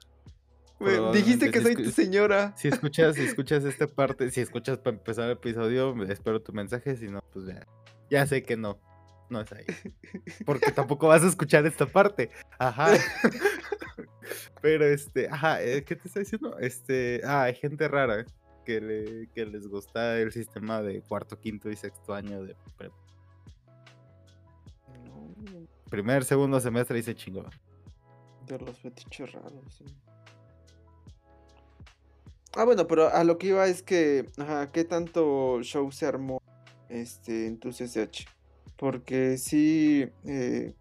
Me 0.79 1.11
dijiste 1.11 1.51
que 1.51 1.61
soy 1.61 1.75
tu 1.75 1.91
señora. 1.91 2.53
Si 2.55 2.69
escuchas, 2.69 3.15
si 3.15 3.23
escuchas 3.23 3.65
esta 3.65 3.85
parte, 3.85 4.31
si 4.31 4.39
escuchas 4.39 4.77
para 4.77 4.95
empezar 4.95 5.25
el 5.25 5.31
episodio, 5.31 5.93
espero 6.05 6.41
tu 6.41 6.53
mensaje, 6.53 6.95
si 6.95 7.07
no, 7.07 7.21
pues 7.33 7.47
ya, 7.47 7.67
ya 8.09 8.25
sé 8.25 8.43
que 8.43 8.55
no, 8.55 8.79
no 9.29 9.41
es 9.41 9.51
ahí. 9.51 9.65
Porque 10.45 10.71
tampoco 10.71 11.09
vas 11.09 11.23
a 11.23 11.27
escuchar 11.27 11.65
esta 11.65 11.85
parte. 11.85 12.31
Ajá. 12.57 12.93
Pero 14.61 14.85
este, 14.85 15.27
ajá, 15.29 15.61
eh, 15.63 15.83
¿qué 15.83 15.95
te 15.95 16.07
está 16.07 16.19
diciendo? 16.19 16.57
Este, 16.59 17.21
ah, 17.23 17.43
hay 17.43 17.55
gente 17.55 17.87
rara 17.87 18.25
que, 18.65 18.81
le, 18.81 19.29
que 19.33 19.45
les 19.45 19.67
gusta 19.67 20.17
el 20.19 20.31
sistema 20.31 20.81
de 20.81 21.01
cuarto, 21.01 21.39
quinto 21.39 21.69
y 21.69 21.75
sexto 21.75 22.13
año 22.13 22.43
de 22.43 22.55
prepa. 22.77 22.95
No, 25.05 25.67
Primer, 25.89 26.23
segundo 26.23 26.59
semestre 26.59 26.99
y 26.99 27.03
se 27.03 27.15
chingó. 27.15 27.45
de 28.45 28.59
los 28.59 28.77
fetiches 28.79 29.31
raros. 29.31 29.75
sí. 29.77 29.85
Ah, 32.55 32.63
bueno, 32.65 32.87
pero 32.87 33.13
a 33.13 33.23
lo 33.23 33.37
que 33.37 33.47
iba 33.47 33.67
es 33.67 33.83
que, 33.83 34.25
ajá, 34.37 34.71
¿qué 34.71 34.83
tanto 34.83 35.61
show 35.61 35.91
se 35.91 36.07
armó 36.07 36.41
este, 36.89 37.45
en 37.45 37.59
tu 37.59 37.69
CSH? 37.69 38.25
Porque 38.75 39.37
sí, 39.37 40.09
eh... 40.25 40.73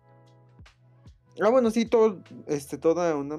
ah, 1.42 1.48
bueno, 1.50 1.70
sí, 1.70 1.86
todo, 1.86 2.22
este, 2.46 2.78
toda 2.78 3.16
una, 3.16 3.38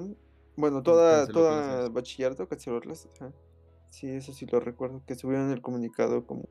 bueno, 0.56 0.82
toda, 0.82 1.26
toda 1.26 1.88
bachillerato 1.88 2.48
canceló 2.48 2.80
clases, 2.80 3.10
ajá. 3.20 3.32
Sí, 3.90 4.08
eso 4.08 4.32
sí 4.32 4.46
lo 4.46 4.60
recuerdo, 4.60 5.02
que 5.06 5.16
subieron 5.16 5.50
el 5.50 5.62
comunicado 5.62 6.26
como 6.26 6.48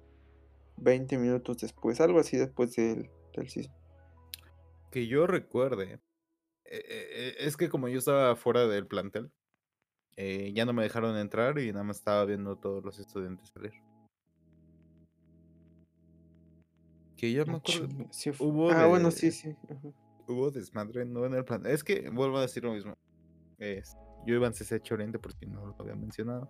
20 0.77 1.17
minutos 1.17 1.57
después, 1.59 2.01
algo 2.01 2.19
así 2.19 2.37
después 2.37 2.75
del, 2.75 3.09
del 3.35 3.49
sismo. 3.49 3.73
Que 4.91 5.07
yo 5.07 5.27
recuerde, 5.27 5.93
eh, 5.93 6.01
eh, 6.65 6.81
eh, 6.89 7.35
es 7.39 7.57
que 7.57 7.69
como 7.69 7.87
yo 7.87 7.99
estaba 7.99 8.35
fuera 8.35 8.67
del 8.67 8.87
plantel, 8.87 9.31
eh, 10.17 10.51
ya 10.53 10.65
no 10.65 10.73
me 10.73 10.83
dejaron 10.83 11.17
entrar 11.17 11.59
y 11.59 11.71
nada 11.71 11.83
más 11.83 11.97
estaba 11.97 12.25
viendo 12.25 12.57
todos 12.57 12.83
los 12.83 12.99
estudiantes 12.99 13.49
salir. 13.49 13.73
Que 17.17 17.31
yo 17.31 17.45
me 17.45 17.53
Ah, 17.53 17.57
acuerdo, 17.57 17.87
sí 18.11 18.31
hubo 18.39 18.69
ah, 18.71 18.85
bueno, 18.87 19.11
sí, 19.11 19.31
sí. 19.31 19.55
ajá. 19.69 19.89
Hubo 20.33 20.51
desmadre 20.51 21.05
no 21.05 21.25
en 21.25 21.33
el 21.33 21.45
plan. 21.45 21.65
Es 21.65 21.83
que 21.83 22.09
vuelvo 22.09 22.37
a 22.37 22.41
decir 22.41 22.63
lo 22.63 22.73
mismo. 22.73 22.95
es- 23.57 23.95
yo 24.25 24.35
iba 24.35 24.47
en 24.47 24.53
CCH 24.53 24.93
Oriente 24.93 25.19
porque 25.19 25.45
no 25.45 25.65
lo 25.65 25.75
había 25.79 25.95
mencionado. 25.95 26.49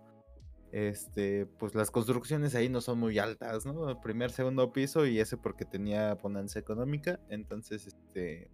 Este, 0.72 1.46
pues 1.46 1.74
las 1.74 1.90
construcciones 1.90 2.54
ahí 2.54 2.68
no 2.68 2.80
son 2.80 3.00
muy 3.00 3.18
altas, 3.18 3.66
¿no? 3.66 4.00
Primer, 4.00 4.30
segundo 4.30 4.72
piso 4.72 5.04
y 5.06 5.18
ese 5.18 5.36
porque 5.36 5.64
tenía 5.64 6.14
bonanza 6.14 6.58
económica. 6.60 7.18
Entonces, 7.28 7.86
este. 7.88 8.50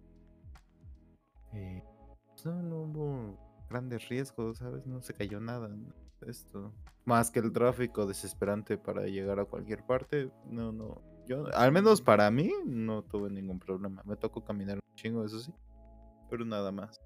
eh, 1.53 1.83
pues, 2.29 2.45
no, 2.45 2.61
no 2.63 2.77
hubo 2.83 3.37
grandes 3.69 4.07
riesgos, 4.09 4.57
¿sabes? 4.57 4.85
No 4.87 5.01
se 5.01 5.13
cayó 5.13 5.39
nada. 5.39 5.69
Esto. 6.25 6.73
Más 7.05 7.29
que 7.31 7.39
el 7.39 7.51
tráfico 7.53 8.05
desesperante 8.07 8.77
para 8.77 9.05
llegar 9.05 9.39
a 9.39 9.45
cualquier 9.45 9.85
parte. 9.85 10.31
No, 10.45 10.71
no. 10.71 11.01
Yo, 11.27 11.45
al 11.53 11.71
menos 11.71 12.01
para 12.01 12.29
mí, 12.31 12.51
no 12.65 13.03
tuve 13.03 13.29
ningún 13.29 13.59
problema. 13.59 14.01
Me 14.05 14.15
tocó 14.15 14.43
caminar 14.43 14.75
un 14.75 14.95
chingo, 14.95 15.25
eso 15.25 15.39
sí. 15.39 15.53
Pero 16.29 16.45
nada 16.45 16.71
más. 16.71 17.01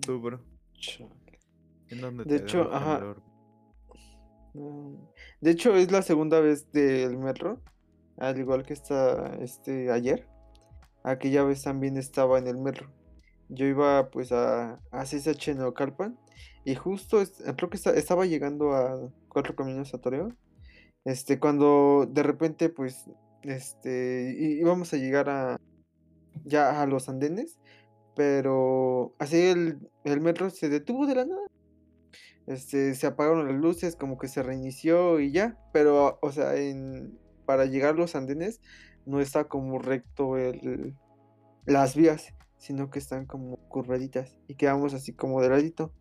Tú, 0.00 0.20
bro. 0.20 0.40
¿En 1.88 2.00
dónde 2.00 2.24
De 2.24 2.38
te 2.38 2.42
hecho, 2.44 2.72
ajá. 2.72 3.14
De 5.40 5.50
hecho, 5.50 5.74
es 5.76 5.90
la 5.90 6.02
segunda 6.02 6.40
vez 6.40 6.70
del 6.72 7.16
metro, 7.18 7.60
al 8.18 8.38
igual 8.38 8.64
que 8.64 8.72
esta, 8.74 9.34
este, 9.36 9.90
ayer. 9.90 10.28
Aquella 11.04 11.42
vez 11.44 11.62
también 11.62 11.96
estaba 11.96 12.38
en 12.38 12.46
el 12.46 12.58
metro. 12.58 12.90
Yo 13.48 13.66
iba 13.66 14.08
pues 14.10 14.30
a, 14.32 14.80
a 14.90 15.04
CSH 15.04 15.54
Naucalpan 15.56 16.16
y 16.64 16.74
justo 16.74 17.18
creo 17.56 17.68
que 17.68 17.76
esta- 17.76 17.94
estaba 17.94 18.24
llegando 18.24 18.72
a 18.72 19.10
Cuatro 19.28 19.54
Caminos 19.56 19.92
a 19.94 19.98
Toreo. 19.98 20.28
Este, 21.04 21.38
cuando 21.38 22.06
de 22.08 22.22
repente 22.22 22.68
pues, 22.68 23.10
este, 23.42 24.34
íbamos 24.38 24.92
a 24.92 24.96
llegar 24.96 25.28
a 25.28 25.60
ya 26.44 26.82
a 26.82 26.86
los 26.86 27.08
andenes, 27.08 27.58
pero 28.14 29.14
así 29.18 29.36
el, 29.36 29.90
el 30.04 30.20
metro 30.20 30.50
se 30.50 30.68
detuvo 30.68 31.06
de 31.06 31.14
la 31.14 31.24
nada. 31.24 31.42
Este, 32.46 32.94
se 32.94 33.06
apagaron 33.06 33.46
las 33.46 33.56
luces, 33.56 33.96
como 33.96 34.18
que 34.18 34.28
se 34.28 34.42
reinició 34.42 35.20
y 35.20 35.32
ya. 35.32 35.58
Pero, 35.72 36.18
o 36.20 36.32
sea, 36.32 36.56
en, 36.56 37.18
para 37.46 37.66
llegar 37.66 37.94
a 37.94 37.98
los 37.98 38.16
andenes 38.16 38.60
no 39.06 39.20
está 39.20 39.44
como 39.44 39.78
recto 39.78 40.36
el, 40.36 40.96
las 41.66 41.96
vías, 41.96 42.34
sino 42.56 42.90
que 42.90 42.98
están 42.98 43.26
como 43.26 43.56
curvaditas 43.68 44.36
y 44.48 44.54
quedamos 44.54 44.94
así 44.94 45.12
como 45.12 45.40
de 45.40 45.48
ladito. 45.50 45.92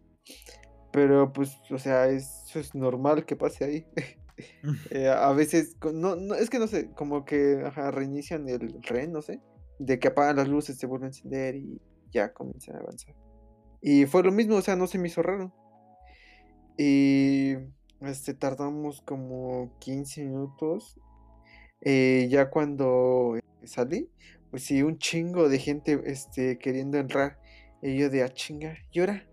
Pero 0.91 1.31
pues, 1.31 1.57
o 1.71 1.77
sea, 1.77 2.07
eso 2.07 2.59
es 2.59 2.75
normal 2.75 3.25
que 3.25 3.35
pase 3.35 3.63
ahí. 3.63 3.87
Eh, 4.91 5.07
a 5.09 5.31
veces, 5.33 5.77
no, 5.93 6.15
no, 6.15 6.35
es 6.35 6.49
que 6.49 6.59
no 6.59 6.67
sé, 6.67 6.91
como 6.91 7.25
que 7.25 7.63
ajá, 7.65 7.91
reinician 7.91 8.47
el 8.49 8.79
tren, 8.81 9.11
no 9.11 9.21
sé, 9.21 9.39
de 9.79 9.99
que 9.99 10.09
apagan 10.09 10.35
las 10.37 10.47
luces, 10.47 10.77
se 10.77 10.87
vuelve 10.87 11.05
a 11.05 11.09
encender 11.09 11.55
y 11.55 11.81
ya 12.11 12.33
comienzan 12.33 12.75
a 12.75 12.79
avanzar. 12.79 13.15
Y 13.81 14.05
fue 14.05 14.23
lo 14.23 14.31
mismo, 14.31 14.55
o 14.57 14.61
sea, 14.61 14.75
no 14.75 14.87
se 14.87 14.99
me 14.99 15.07
hizo 15.07 15.21
raro. 15.23 15.53
Y 16.77 17.55
este, 18.01 18.33
tardamos 18.33 19.01
como 19.01 19.77
15 19.79 20.23
minutos. 20.25 20.99
eh, 21.81 22.27
ya 22.29 22.49
cuando 22.49 23.37
eh, 23.37 23.41
salí, 23.67 24.09
pues 24.51 24.63
sí, 24.63 24.83
un 24.83 24.97
chingo 24.99 25.49
de 25.49 25.59
gente 25.59 26.01
este, 26.05 26.57
queriendo 26.59 26.97
entrar. 26.97 27.39
Y 27.81 27.97
yo 27.97 28.09
de 28.09 28.23
a 28.23 28.29
chingar, 28.29 28.77
¿y 28.91 28.99
ahora? 28.99 29.27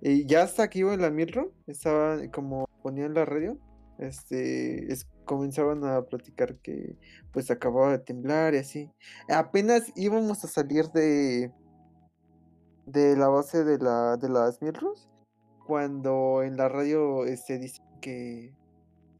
Y 0.00 0.26
ya 0.26 0.42
hasta 0.42 0.68
que 0.70 0.80
iba 0.80 0.94
en 0.94 1.02
la 1.02 1.10
metro, 1.10 1.52
estaba 1.66 2.18
como 2.32 2.66
ponían 2.82 3.14
la 3.14 3.24
radio, 3.24 3.58
este, 4.00 4.92
es- 4.92 5.08
comenzaban 5.24 5.84
a 5.84 6.02
platicar 6.02 6.56
que 6.56 6.96
pues 7.32 7.50
acababa 7.50 7.92
de 7.92 7.98
temblar 8.00 8.54
y 8.54 8.58
así. 8.58 8.90
Apenas 9.28 9.92
íbamos 9.94 10.42
a 10.44 10.48
salir 10.48 10.86
de, 10.88 11.52
de 12.86 13.16
la 13.16 13.28
base 13.28 13.64
de, 13.64 13.78
la, 13.78 14.16
de 14.16 14.28
las 14.28 14.60
metros, 14.60 15.08
cuando 15.66 16.42
en 16.42 16.56
la 16.56 16.68
radio 16.68 17.24
este, 17.26 17.58
dicen 17.58 17.84
que, 18.00 18.52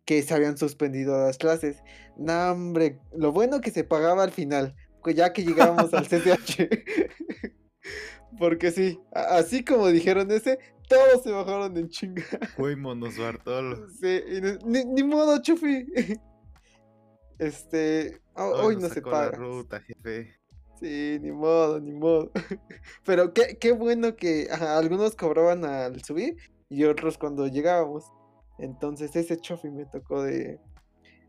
que 0.05 0.23
se 0.23 0.35
habían 0.35 0.57
suspendido 0.59 1.17
las 1.25 1.39
clases. 1.39 1.83
No, 2.17 2.53
hombre, 2.53 2.99
lo 3.17 3.31
bueno 3.33 3.61
que 3.61 3.71
se 3.71 3.85
pagaba 3.85 4.25
al 4.25 4.33
final, 4.33 4.75
pues 5.05 5.15
ya 5.15 5.33
que 5.33 5.45
llegábamos 5.45 5.95
al 5.95 6.07
CCH. 6.09 6.69
Porque 8.39 8.71
sí, 8.71 9.01
así 9.13 9.65
como 9.65 9.89
dijeron 9.89 10.31
ese, 10.31 10.59
todos 10.91 11.23
se 11.23 11.31
bajaron 11.31 11.75
en 11.79 11.89
chinga. 11.89 12.23
Fuimos 12.57 13.17
Bartolo. 13.17 13.89
Sí, 13.91 14.21
y 14.29 14.41
no- 14.43 14.59
ni, 14.67 14.85
ni 14.85 15.03
modo, 15.05 15.41
Chufi. 15.41 15.87
Este, 17.39 18.21
ho- 18.35 18.65
hoy 18.65 18.77
no 18.77 18.89
se 18.89 18.97
sacó 18.97 19.11
la 19.11 19.17
paga. 19.31 19.39
ruta, 19.39 19.81
jefe. 19.81 20.35
Sí, 20.79 21.19
ni 21.21 21.31
modo, 21.31 21.81
ni 21.81 21.93
modo. 21.93 22.31
Pero 23.05 23.33
qué, 23.33 23.57
qué 23.59 23.73
bueno 23.73 24.17
que 24.17 24.49
ajá, 24.51 24.77
algunos 24.79 25.15
cobraban 25.17 25.65
al 25.65 26.03
subir 26.03 26.37
y 26.69 26.85
otros 26.85 27.17
cuando 27.19 27.47
llegábamos. 27.47 28.05
Entonces 28.59 29.15
ese 29.17 29.39
chofi 29.39 29.71
me 29.71 29.87
tocó 29.87 30.23
de 30.23 30.59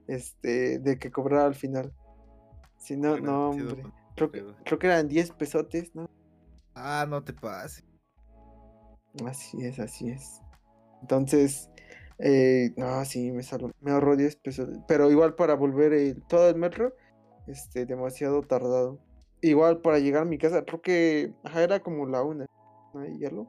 este 0.08 0.80
de 0.80 1.00
que 1.00 1.12
cobrara 1.12 1.45
al 1.45 1.56
final. 1.56 1.93
Si 2.78 2.97
no, 2.97 3.17
no, 3.19 3.52
hombre. 3.52 3.84
que, 4.15 4.43
creo 4.65 4.80
que 4.80 4.88
eran 4.88 5.08
10 5.08 5.32
pesotes, 5.32 5.93
¿no? 5.95 6.10
Ah, 6.74 7.06
no 7.08 7.24
te 7.24 7.32
pases. 7.32 7.84
Así 9.26 9.65
es, 9.65 9.80
así 9.80 10.10
es. 10.10 10.41
Entonces, 11.02 11.69
eh, 12.19 12.71
no, 12.78 13.04
sí, 13.06 13.32
me 13.32 13.43
salvo, 13.43 13.71
me 13.82 13.91
ahorró 13.91 14.15
10 14.15 14.36
pesos. 14.36 14.69
Pero 14.88 15.12
igual 15.12 15.36
para 15.36 15.56
volver 15.56 15.93
el- 15.93 16.21
todo 16.28 16.50
el 16.50 16.56
metro, 16.56 16.93
este, 17.47 17.86
demasiado 17.86 18.41
tardado. 18.43 19.00
Igual 19.41 19.82
para 19.82 20.00
llegar 20.00 20.21
a 20.21 20.26
mi 20.26 20.38
casa, 20.38 20.63
creo 20.63 20.82
que 20.82 21.34
ajá, 21.43 21.63
era 21.63 21.80
como 21.82 22.06
la 22.06 22.21
una, 22.24 22.45
¿no? 22.93 23.08
Y 23.08 23.26
algo. 23.26 23.47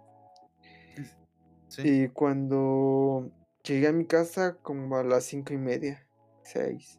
Sí. 1.68 1.82
Y 2.04 2.08
cuando 2.08 3.30
llegué 3.62 3.88
a 3.88 3.92
mi 3.92 4.06
casa, 4.06 4.56
como 4.62 4.96
a 4.96 5.04
las 5.04 5.24
cinco 5.24 5.52
y 5.52 5.58
media, 5.58 6.06
seis. 6.42 6.98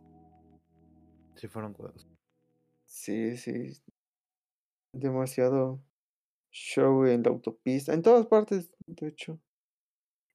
Sí, 1.35 1.47
fueron 1.47 1.73
cuadros. 1.73 2.07
Sí, 2.85 3.35
sí. 3.37 3.81
Demasiado 4.93 5.79
show 6.53 7.05
en 7.05 7.23
la 7.23 7.31
autopista, 7.31 7.93
en 7.93 8.03
todas 8.03 8.27
partes, 8.27 8.71
de 8.85 9.07
hecho. 9.07 9.39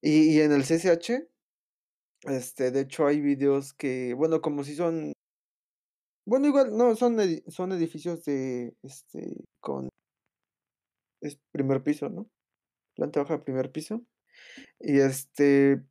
Y, 0.03 0.37
y 0.37 0.41
en 0.41 0.53
el 0.53 0.65
CCH, 0.65 1.29
este, 2.25 2.71
de 2.71 2.81
hecho 2.81 3.07
hay 3.07 3.21
videos 3.21 3.73
que, 3.73 4.15
bueno, 4.15 4.41
como 4.43 4.65
si 4.65 4.75
son, 4.75 5.13
bueno, 6.27 6.47
igual, 6.49 6.77
no, 6.77 6.95
son, 6.97 7.17
son 7.49 7.73
edificios 7.73 8.25
de, 8.25 8.75
este, 8.83 9.45
con, 9.61 9.89
es 11.23 11.39
primer 11.53 11.83
piso, 11.83 12.09
¿no? 12.09 12.29
Planta 12.95 13.23
baja, 13.23 13.43
primer 13.43 13.73
piso. 13.73 14.05
Y 14.81 15.01
este, 15.01 15.83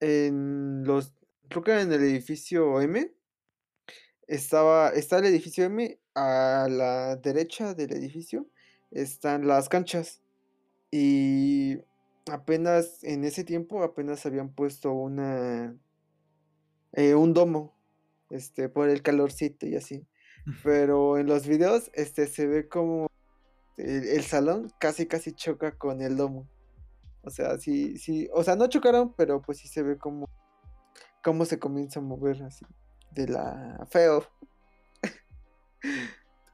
en 0.00 0.84
los, 0.84 1.14
creo 1.48 1.64
que 1.64 1.80
en 1.80 1.92
el 1.92 2.02
edificio 2.02 2.80
M, 2.80 3.14
estaba, 4.28 4.90
está 4.90 5.18
el 5.18 5.26
edificio 5.26 5.64
M, 5.64 5.98
a 6.14 6.68
la 6.70 7.16
derecha 7.16 7.74
del 7.74 7.92
edificio 7.92 8.46
están 8.92 9.46
las 9.46 9.68
canchas. 9.68 10.22
Y 10.90 11.78
apenas 12.30 13.02
en 13.02 13.24
ese 13.24 13.44
tiempo, 13.44 13.82
apenas 13.82 14.24
habían 14.26 14.50
puesto 14.50 14.92
una, 14.92 15.74
eh, 16.92 17.14
un 17.14 17.32
domo, 17.32 17.74
este, 18.30 18.68
por 18.68 18.88
el 18.88 19.02
calorcito 19.02 19.66
y 19.66 19.76
así. 19.76 20.06
Pero 20.64 21.18
en 21.18 21.26
los 21.26 21.46
videos, 21.46 21.90
este, 21.94 22.26
se 22.26 22.46
ve 22.46 22.68
como 22.68 23.08
el, 23.76 24.08
el 24.08 24.22
salón 24.24 24.72
casi 24.78 25.06
casi 25.06 25.32
choca 25.32 25.78
con 25.78 26.02
el 26.02 26.16
domo. 26.16 26.48
O 27.22 27.30
sea, 27.30 27.58
sí, 27.58 27.98
sí, 27.98 28.28
o 28.34 28.42
sea, 28.42 28.56
no 28.56 28.66
chocaron, 28.66 29.14
pero 29.14 29.40
pues 29.40 29.58
sí 29.58 29.68
se 29.68 29.82
ve 29.82 29.96
como, 29.96 30.28
cómo 31.22 31.44
se 31.44 31.58
comienza 31.58 32.00
a 32.00 32.02
mover 32.02 32.42
así, 32.42 32.66
de 33.12 33.28
la 33.28 33.86
feo. 33.88 34.26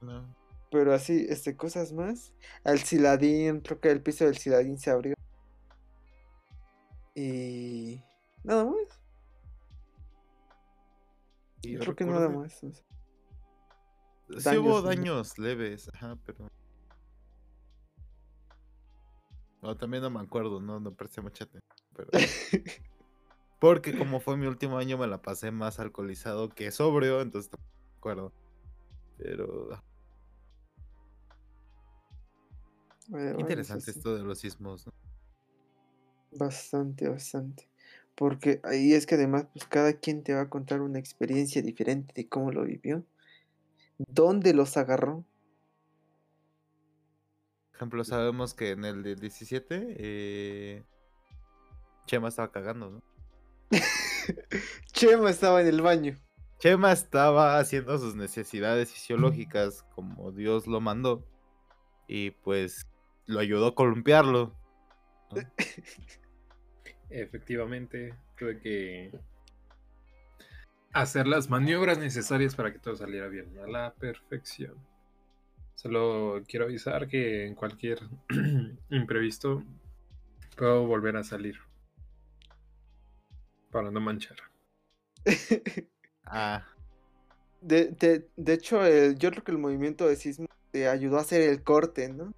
No. 0.01 0.38
Pero 0.71 0.93
así, 0.93 1.25
este, 1.29 1.55
cosas 1.57 1.93
más. 1.93 2.33
Al 2.63 2.79
Ciladín, 2.79 3.61
creo 3.61 3.79
que 3.79 3.89
el 3.89 4.01
piso 4.01 4.25
del 4.25 4.37
Ciladín 4.37 4.77
se 4.77 4.91
abrió. 4.91 5.15
Y 7.15 8.03
nada 8.43 8.65
más. 8.65 8.99
Y 11.63 11.73
yo 11.73 11.79
creo 11.79 11.95
que 11.95 12.05
nada 12.05 12.29
más. 12.29 12.53
Sí 14.37 14.57
hubo 14.57 14.81
daños, 14.81 15.37
leves, 15.39 15.89
ajá, 15.93 16.17
pero. 16.25 16.47
No, 19.61 19.75
también 19.75 20.03
no 20.03 20.09
me 20.09 20.21
acuerdo, 20.21 20.61
no, 20.61 20.79
no 20.79 20.93
presté 20.93 21.21
mucha 21.21 21.45
atención. 21.45 21.63
Pero... 21.95 22.09
Porque 23.59 23.97
como 23.97 24.21
fue 24.21 24.37
mi 24.37 24.45
último 24.45 24.77
año 24.77 24.97
me 24.97 25.07
la 25.07 25.21
pasé 25.21 25.51
más 25.51 25.79
alcoholizado 25.79 26.47
que 26.47 26.71
sobrio, 26.71 27.19
entonces 27.19 27.51
no 27.51 27.57
me 27.57 27.97
acuerdo. 27.97 28.31
Pero 29.17 29.83
interesante 33.37 33.91
esto 33.91 34.15
de 34.15 34.23
los 34.23 34.39
sismos, 34.39 34.85
¿no? 34.85 34.93
Bastante, 36.31 37.09
bastante. 37.09 37.67
Porque 38.15 38.59
ahí 38.63 38.93
es 38.93 39.05
que 39.05 39.15
además, 39.15 39.47
pues 39.53 39.65
cada 39.65 39.93
quien 39.93 40.23
te 40.23 40.33
va 40.33 40.41
a 40.41 40.49
contar 40.49 40.81
una 40.81 40.99
experiencia 40.99 41.61
diferente 41.61 42.13
de 42.13 42.27
cómo 42.27 42.51
lo 42.51 42.63
vivió. 42.63 43.05
¿Dónde 43.97 44.53
los 44.53 44.77
agarró? 44.77 45.25
Por 47.71 47.75
ejemplo, 47.75 48.03
sabemos 48.03 48.53
que 48.53 48.71
en 48.71 48.83
el 48.83 49.03
del 49.03 49.19
17 49.19 49.95
eh, 49.97 50.83
Chema 52.05 52.27
estaba 52.27 52.51
cagando, 52.51 52.89
¿no? 52.89 53.03
Chema 54.91 55.29
estaba 55.29 55.61
en 55.61 55.67
el 55.67 55.81
baño. 55.81 56.17
Chema 56.59 56.91
estaba 56.91 57.57
haciendo 57.57 57.97
sus 57.97 58.15
necesidades 58.15 58.91
fisiológicas 58.91 59.83
como 59.95 60.33
Dios 60.33 60.67
lo 60.67 60.81
mandó 60.81 61.25
y 62.05 62.31
pues 62.31 62.88
lo 63.29 63.39
ayudó 63.39 63.67
a 63.67 63.75
columpiarlo. 63.75 64.53
¿no? 65.31 65.41
Efectivamente, 67.09 68.13
tuve 68.37 68.59
que 68.59 69.11
hacer 70.93 71.27
las 71.27 71.49
maniobras 71.49 71.97
necesarias 71.97 72.55
para 72.55 72.71
que 72.73 72.79
todo 72.79 72.95
saliera 72.95 73.27
bien, 73.27 73.57
a 73.63 73.67
la 73.67 73.93
perfección. 73.93 74.75
Solo 75.75 76.43
quiero 76.47 76.65
avisar 76.65 77.07
que 77.07 77.45
en 77.47 77.55
cualquier 77.55 77.99
imprevisto 78.89 79.63
Puedo 80.57 80.85
volver 80.85 81.15
a 81.15 81.23
salir. 81.23 81.55
Para 83.71 83.91
no 83.91 84.01
manchar. 84.01 84.37
Ah, 86.31 86.63
De, 87.61 87.87
de, 87.87 88.29
de 88.35 88.53
hecho, 88.53 88.85
el- 88.85 89.17
yo 89.17 89.31
creo 89.31 89.43
que 89.43 89.51
el 89.51 89.57
movimiento 89.57 90.07
de 90.07 90.15
sismo 90.15 90.45
te 90.71 90.87
ayudó 90.87 91.17
a 91.17 91.21
hacer 91.21 91.41
el 91.41 91.63
corte, 91.63 92.07
¿no? 92.09 92.31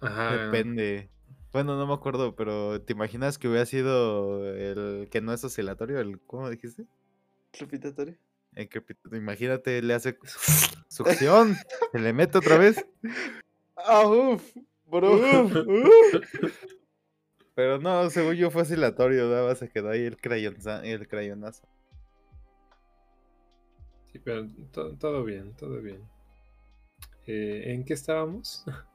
Ajá. 0.00 0.32
depende. 0.46 1.10
Bueno, 1.52 1.76
no 1.76 1.86
me 1.86 1.94
acuerdo, 1.94 2.36
pero 2.36 2.80
¿te 2.80 2.92
imaginas 2.92 3.36
que 3.38 3.48
hubiera 3.48 3.66
sido 3.66 4.46
el 4.54 5.08
que 5.10 5.20
no 5.20 5.32
es 5.32 5.42
oscilatorio? 5.44 5.98
El, 5.98 6.20
¿Cómo 6.20 6.48
dijiste? 6.48 6.86
Repitatorio. 7.58 8.16
El 8.54 8.68
que, 8.68 8.82
imagínate, 9.12 9.82
le 9.82 9.94
hace 9.94 10.16
succión, 10.88 11.56
se 11.92 11.98
le 11.98 12.12
mete 12.12 12.38
otra 12.38 12.56
vez. 12.56 12.84
Ah, 13.76 14.06
uf, 14.06 14.42
bro. 14.86 15.12
Uf, 15.44 15.56
uf. 15.66 16.52
Pero 17.54 17.78
no, 17.78 18.08
según 18.10 18.34
yo 18.34 18.50
fue 18.50 18.62
oscilatorio, 18.62 19.28
nada 19.28 19.48
más 19.48 19.58
se 19.58 19.68
quedó 19.68 19.90
ahí 19.90 20.02
el, 20.04 20.16
crayonza- 20.16 20.82
el 20.84 21.06
crayonazo. 21.08 21.66
Sí, 24.12 24.18
pero 24.18 24.48
to- 24.72 24.96
todo 24.96 25.24
bien, 25.24 25.54
todo 25.56 25.80
bien. 25.80 26.00
Eh, 27.26 27.72
¿En 27.72 27.84
qué 27.84 27.94
estábamos? 27.94 28.64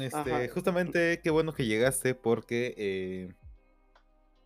Este, 0.00 0.16
Ajá. 0.16 0.48
justamente, 0.52 1.20
qué 1.22 1.30
bueno 1.30 1.52
que 1.54 1.66
llegaste 1.66 2.14
porque 2.14 2.74
eh, 2.76 3.32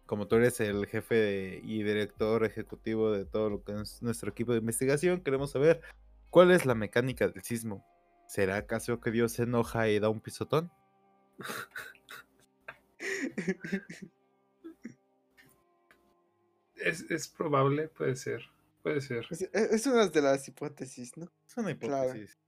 como 0.06 0.26
tú 0.28 0.36
eres 0.36 0.60
el 0.60 0.86
jefe 0.86 1.14
de- 1.14 1.60
y 1.64 1.82
director 1.82 2.44
ejecutivo 2.44 3.10
de 3.12 3.24
todo 3.24 3.50
lo 3.50 3.62
que 3.64 3.72
es 3.80 4.02
nuestro 4.02 4.30
equipo 4.30 4.52
de 4.52 4.58
investigación, 4.58 5.22
queremos 5.22 5.50
saber 5.52 5.80
cuál 6.30 6.50
es 6.50 6.66
la 6.66 6.74
mecánica 6.74 7.28
del 7.28 7.42
sismo. 7.42 7.84
¿Será 8.26 8.56
acaso 8.56 9.00
que 9.00 9.10
Dios 9.10 9.32
se 9.32 9.44
enoja 9.44 9.88
y 9.88 9.98
da 9.98 10.08
un 10.10 10.20
pisotón? 10.20 10.70
Es, 16.76 17.10
es 17.10 17.28
probable, 17.28 17.88
puede 17.88 18.16
ser. 18.16 18.42
Puede 18.82 19.00
ser. 19.00 19.26
Es, 19.30 19.42
es 19.52 19.86
una 19.86 20.06
de 20.08 20.22
las 20.22 20.46
hipótesis, 20.48 21.16
¿no? 21.16 21.30
Es 21.46 21.56
una 21.56 21.76
Claro. 21.76 22.04
hipótesis. 22.10 22.38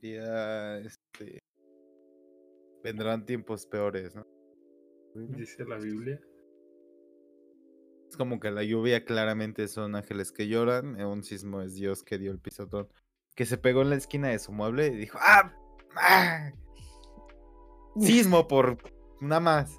Ya, 0.00 0.78
este, 0.78 1.37
vendrán 2.88 3.26
tiempos 3.26 3.66
peores, 3.66 4.14
¿no? 4.14 4.26
Dice 5.14 5.64
la 5.64 5.76
Biblia. 5.76 6.18
Es 8.08 8.16
como 8.16 8.40
que 8.40 8.50
la 8.50 8.62
lluvia 8.62 9.04
claramente 9.04 9.68
son 9.68 9.94
ángeles 9.94 10.32
que 10.32 10.48
lloran, 10.48 10.98
eh, 10.98 11.04
un 11.04 11.22
sismo 11.22 11.60
es 11.60 11.74
Dios 11.74 12.02
que 12.02 12.16
dio 12.16 12.30
el 12.32 12.38
pisotón, 12.38 12.88
que 13.34 13.44
se 13.44 13.58
pegó 13.58 13.82
en 13.82 13.90
la 13.90 13.96
esquina 13.96 14.28
de 14.28 14.38
su 14.38 14.52
mueble 14.52 14.86
y 14.86 14.96
dijo, 14.96 15.18
¡ah! 15.20 15.52
¡ah! 15.96 16.50
Sismo 18.00 18.48
por 18.48 18.78
nada 19.20 19.40
más. 19.40 19.78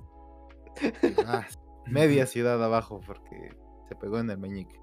Ah, 1.26 1.45
media 1.88 2.26
ciudad 2.26 2.63
abajo 2.63 3.02
porque 3.06 3.52
se 3.89 3.95
pegó 3.95 4.19
en 4.19 4.30
el 4.30 4.38
meñique. 4.38 4.80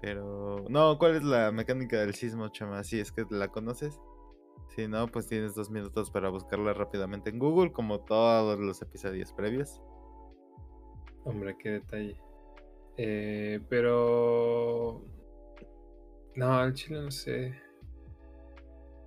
Pero, 0.00 0.64
no, 0.68 0.98
¿cuál 0.98 1.16
es 1.16 1.24
la 1.24 1.50
mecánica 1.50 1.98
del 1.98 2.14
sismo, 2.14 2.50
chama? 2.50 2.84
Si 2.84 3.00
es 3.00 3.10
que 3.10 3.24
la 3.30 3.48
conoces. 3.48 3.98
Si 4.74 4.86
no, 4.88 5.06
pues 5.08 5.26
tienes 5.26 5.54
dos 5.54 5.70
minutos 5.70 6.10
para 6.10 6.28
buscarla 6.28 6.74
rápidamente 6.74 7.30
en 7.30 7.38
Google, 7.38 7.72
como 7.72 8.00
todos 8.00 8.58
los 8.58 8.82
episodios 8.82 9.32
previos. 9.32 9.80
Hombre, 11.24 11.56
qué 11.58 11.70
detalle. 11.70 12.16
Eh, 12.98 13.60
pero. 13.68 15.02
No, 16.34 16.52
al 16.58 16.74
chile 16.74 17.00
no 17.00 17.10
sé. 17.10 17.54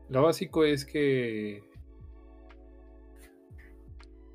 Lo 0.10 0.24
básico 0.24 0.64
es 0.64 0.86
que. 0.86 1.64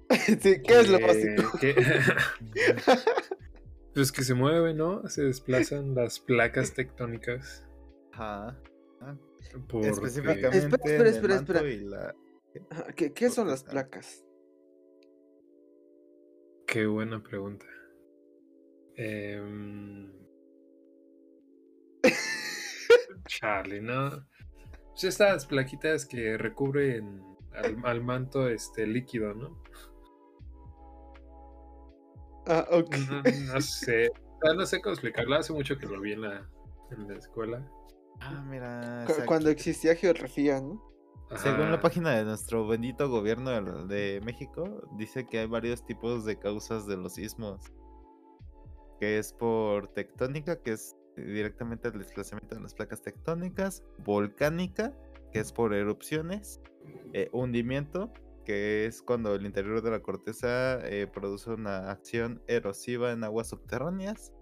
sí, 0.40 0.62
¿qué 0.62 0.80
es 0.80 0.88
lo 0.88 1.00
básico? 1.00 1.58
que- 1.58 1.74
pues 3.94 4.12
que 4.12 4.22
se 4.22 4.34
mueven, 4.34 4.76
¿no? 4.76 5.08
Se 5.08 5.22
desplazan 5.22 5.94
las 5.94 6.20
placas 6.20 6.74
tectónicas. 6.74 7.66
Ajá. 8.12 8.56
Porque... 9.68 9.88
Específicamente 9.88 10.58
Espera, 10.58 10.66
en 10.66 10.66
el 10.66 10.74
espera, 10.74 11.10
espera, 11.10 11.34
manto 11.34 11.52
espera. 11.52 11.70
y 11.70 11.80
la- 11.84 12.14
¿Qué, 12.94 13.12
qué 13.12 13.30
son 13.30 13.48
las 13.48 13.64
placas? 13.64 14.24
Qué 16.66 16.86
buena 16.86 17.22
pregunta. 17.22 17.66
Em, 18.96 20.12
Chale, 23.26 23.80
¿no? 23.80 24.26
Pues 24.90 25.04
estas 25.04 25.46
plaquitas 25.46 26.06
que 26.06 26.38
recubren 26.38 27.22
al, 27.52 27.76
al 27.84 28.02
manto 28.04 28.48
este 28.48 28.86
líquido, 28.86 29.34
¿no? 29.34 29.60
Ah, 32.46 32.66
ok. 32.70 32.94
No, 33.10 33.22
no 33.54 33.60
sé. 33.60 34.10
No 34.56 34.66
sé 34.66 34.80
cómo 34.80 34.92
explicarlo. 34.92 35.34
Hace 35.36 35.52
mucho 35.52 35.76
que 35.78 35.86
lo 35.86 36.00
vi 36.00 36.12
en 36.12 36.20
la, 36.22 36.48
en 36.90 37.08
la 37.08 37.16
escuela. 37.16 37.66
Ah, 38.20 38.44
mira. 38.48 39.04
Cu-. 39.06 39.24
Cuando 39.26 39.50
existía 39.50 39.94
geografía, 39.94 40.60
¿no? 40.60 40.82
Según 41.36 41.70
la 41.72 41.80
página 41.80 42.10
de 42.12 42.24
nuestro 42.24 42.66
bendito 42.68 43.08
gobierno 43.08 43.50
de- 43.50 43.86
de 43.86 44.20
México, 44.20 44.86
dice 44.96 45.26
que 45.26 45.40
hay 45.40 45.46
varios 45.46 45.84
tipos 45.84 46.24
de 46.24 46.38
causas 46.38 46.86
de 46.86 46.96
los 46.96 47.14
sismos. 47.14 47.72
Que 49.00 49.18
es 49.18 49.32
por 49.32 49.88
tectónica, 49.88 50.62
que 50.62 50.72
es 50.72 50.94
directamente 51.16 51.88
el 51.88 51.98
desplazamiento 51.98 52.54
de 52.54 52.60
las 52.60 52.74
placas 52.74 53.02
tectónicas, 53.02 53.82
volcánica, 54.04 54.92
que 55.32 55.40
es 55.40 55.52
por 55.52 55.74
erupciones, 55.74 56.60
eh, 57.14 57.30
hundimiento, 57.32 58.12
que 58.44 58.84
es 58.84 59.00
cuando 59.02 59.34
el 59.34 59.46
interior 59.46 59.80
de 59.82 59.90
la 59.90 60.00
corteza 60.00 60.78
eh, 60.86 61.06
produce 61.06 61.50
una 61.50 61.90
acción 61.90 62.42
erosiva 62.46 63.10
en 63.12 63.24
aguas 63.24 63.48
subterráneas, 63.48 64.32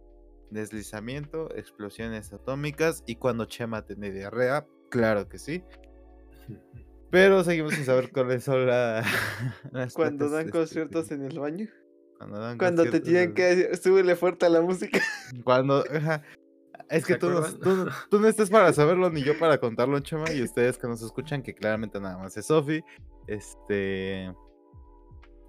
deslizamiento, 0.53 1.55
explosiones 1.55 2.33
atómicas 2.33 3.03
y 3.07 3.17
cuando 3.17 3.45
Chema 3.47 3.85
tiene 3.87 4.11
diarrea, 4.11 4.67
claro 4.91 5.29
que 5.29 5.39
sí. 5.39 5.65
Pero 7.11 7.45
seguimos 7.45 7.75
sin 7.75 7.85
saber 7.85 8.11
cuáles 8.11 8.45
son 8.45 8.67
la- 8.67 9.03
las 9.73 9.95
Cuando 9.95 10.31
dan 10.31 10.47
este, 10.47 10.53
conciertos 10.53 11.11
en 11.11 11.25
el 11.25 11.39
baño. 11.39 11.69
Cuando, 12.19 12.39
dan 12.39 12.59
Cuando 12.59 12.85
te 12.85 13.01
tienen 13.01 13.31
en- 13.31 13.35
que 13.35 13.43
decir, 13.43 13.77
súbele 13.77 14.17
fuerte 14.17 14.47
a 14.47 14.49
la 14.49 14.63
música. 14.63 15.01
Cuando... 15.45 15.85
Es 16.89 17.05
¿Se 17.05 17.13
que 17.15 17.19
tú 17.19 17.31
no, 17.31 17.39
acuerdan? 17.39 17.61
tú, 17.61 17.77
no- 17.77 17.91
tú 18.11 18.21
no 18.21 18.29
estás 18.29 18.49
para 18.51 18.73
saberlo 18.73 19.11
ni 19.11 19.23
yo 19.23 19.39
para 19.39 19.59
contarlo, 19.59 20.01
Chema, 20.01 20.31
y 20.33 20.43
ustedes 20.43 20.79
que 20.79 20.89
nos 20.89 21.03
escuchan, 21.03 21.43
que 21.43 21.55
claramente 21.55 22.01
nada 22.01 22.19
más 22.19 22.37
es 22.37 22.47
Sofi. 22.47 22.83
Este. 23.27 24.33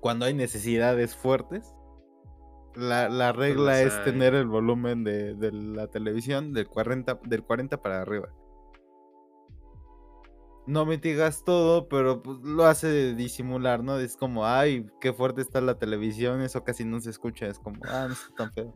Cuando 0.02 0.26
hay 0.26 0.34
necesidades 0.34 1.16
fuertes, 1.16 1.74
la, 2.76 3.10
la 3.10 3.32
regla 3.32 3.82
es 3.82 4.04
tener 4.04 4.34
el 4.36 4.48
volumen 4.48 5.04
de, 5.04 5.36
de 5.36 5.52
la 5.52 5.88
televisión 5.88 6.54
del 6.54 6.68
40, 6.68 7.20
del 7.26 7.44
40 7.44 7.82
para 7.82 8.02
arriba. 8.02 8.30
No 10.66 10.86
mitigas 10.86 11.44
todo, 11.44 11.90
pero 11.90 12.24
pues, 12.24 12.40
lo 12.40 12.66
hace 12.66 12.88
de 12.88 13.16
disimular, 13.16 13.84
¿no? 13.84 14.00
Es 14.00 14.16
como, 14.16 14.46
ay, 14.46 14.86
qué 15.02 15.12
fuerte 15.12 15.42
está 15.42 15.60
la 15.60 15.78
televisión, 15.78 16.42
eso 16.42 16.64
casi 16.64 16.86
no 16.86 17.02
se 17.02 17.10
escucha, 17.10 17.48
es 17.48 17.60
como, 17.60 17.80
ah, 17.84 18.06
no 18.08 18.14
está 18.14 18.34
tan 18.36 18.54
feo. 18.54 18.74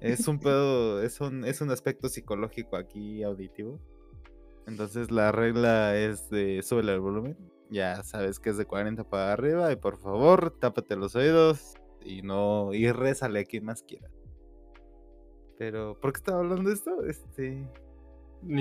Es 0.00 0.28
un 0.28 0.38
pedo, 0.38 1.02
es 1.02 1.20
un, 1.20 1.44
es 1.44 1.60
un 1.60 1.70
aspecto 1.70 2.08
psicológico 2.08 2.76
aquí 2.76 3.22
auditivo. 3.22 3.80
Entonces 4.66 5.10
la 5.10 5.32
regla 5.32 5.96
es 5.96 6.30
de 6.30 6.62
súbele 6.62 6.94
el 6.94 7.00
volumen. 7.00 7.36
Ya 7.70 8.02
sabes 8.04 8.38
que 8.38 8.50
es 8.50 8.56
de 8.56 8.66
40 8.66 9.04
para 9.04 9.32
arriba 9.32 9.72
y 9.72 9.76
por 9.76 9.98
favor, 9.98 10.56
tápate 10.60 10.96
los 10.96 11.16
oídos 11.16 11.74
y 12.04 12.22
no 12.22 12.72
y 12.74 12.90
rézale 12.92 13.40
a 13.40 13.44
quien 13.44 13.64
más 13.64 13.82
quiera. 13.82 14.10
Pero, 15.58 15.98
¿por 16.00 16.12
qué 16.12 16.18
estaba 16.18 16.40
hablando 16.40 16.68
de 16.68 16.74
esto? 16.76 17.04
Este. 17.04 17.68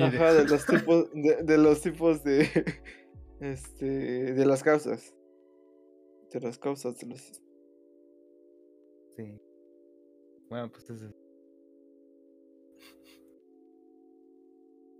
Ajá, 0.02 0.34
de 0.34 0.46
los 0.48 0.66
tipos, 0.66 1.12
de, 1.14 1.44
de 1.44 1.58
los 1.58 1.82
tipos 1.82 2.24
de, 2.24 2.48
este, 3.42 3.86
de 4.34 4.46
las 4.46 4.64
causas. 4.64 5.14
De 6.32 6.40
las 6.40 6.58
causas 6.58 6.98
de 7.00 7.08
los 7.08 7.22
sí. 9.18 9.40
Bueno, 10.50 10.72
pues 10.72 10.90
eso. 10.90 11.12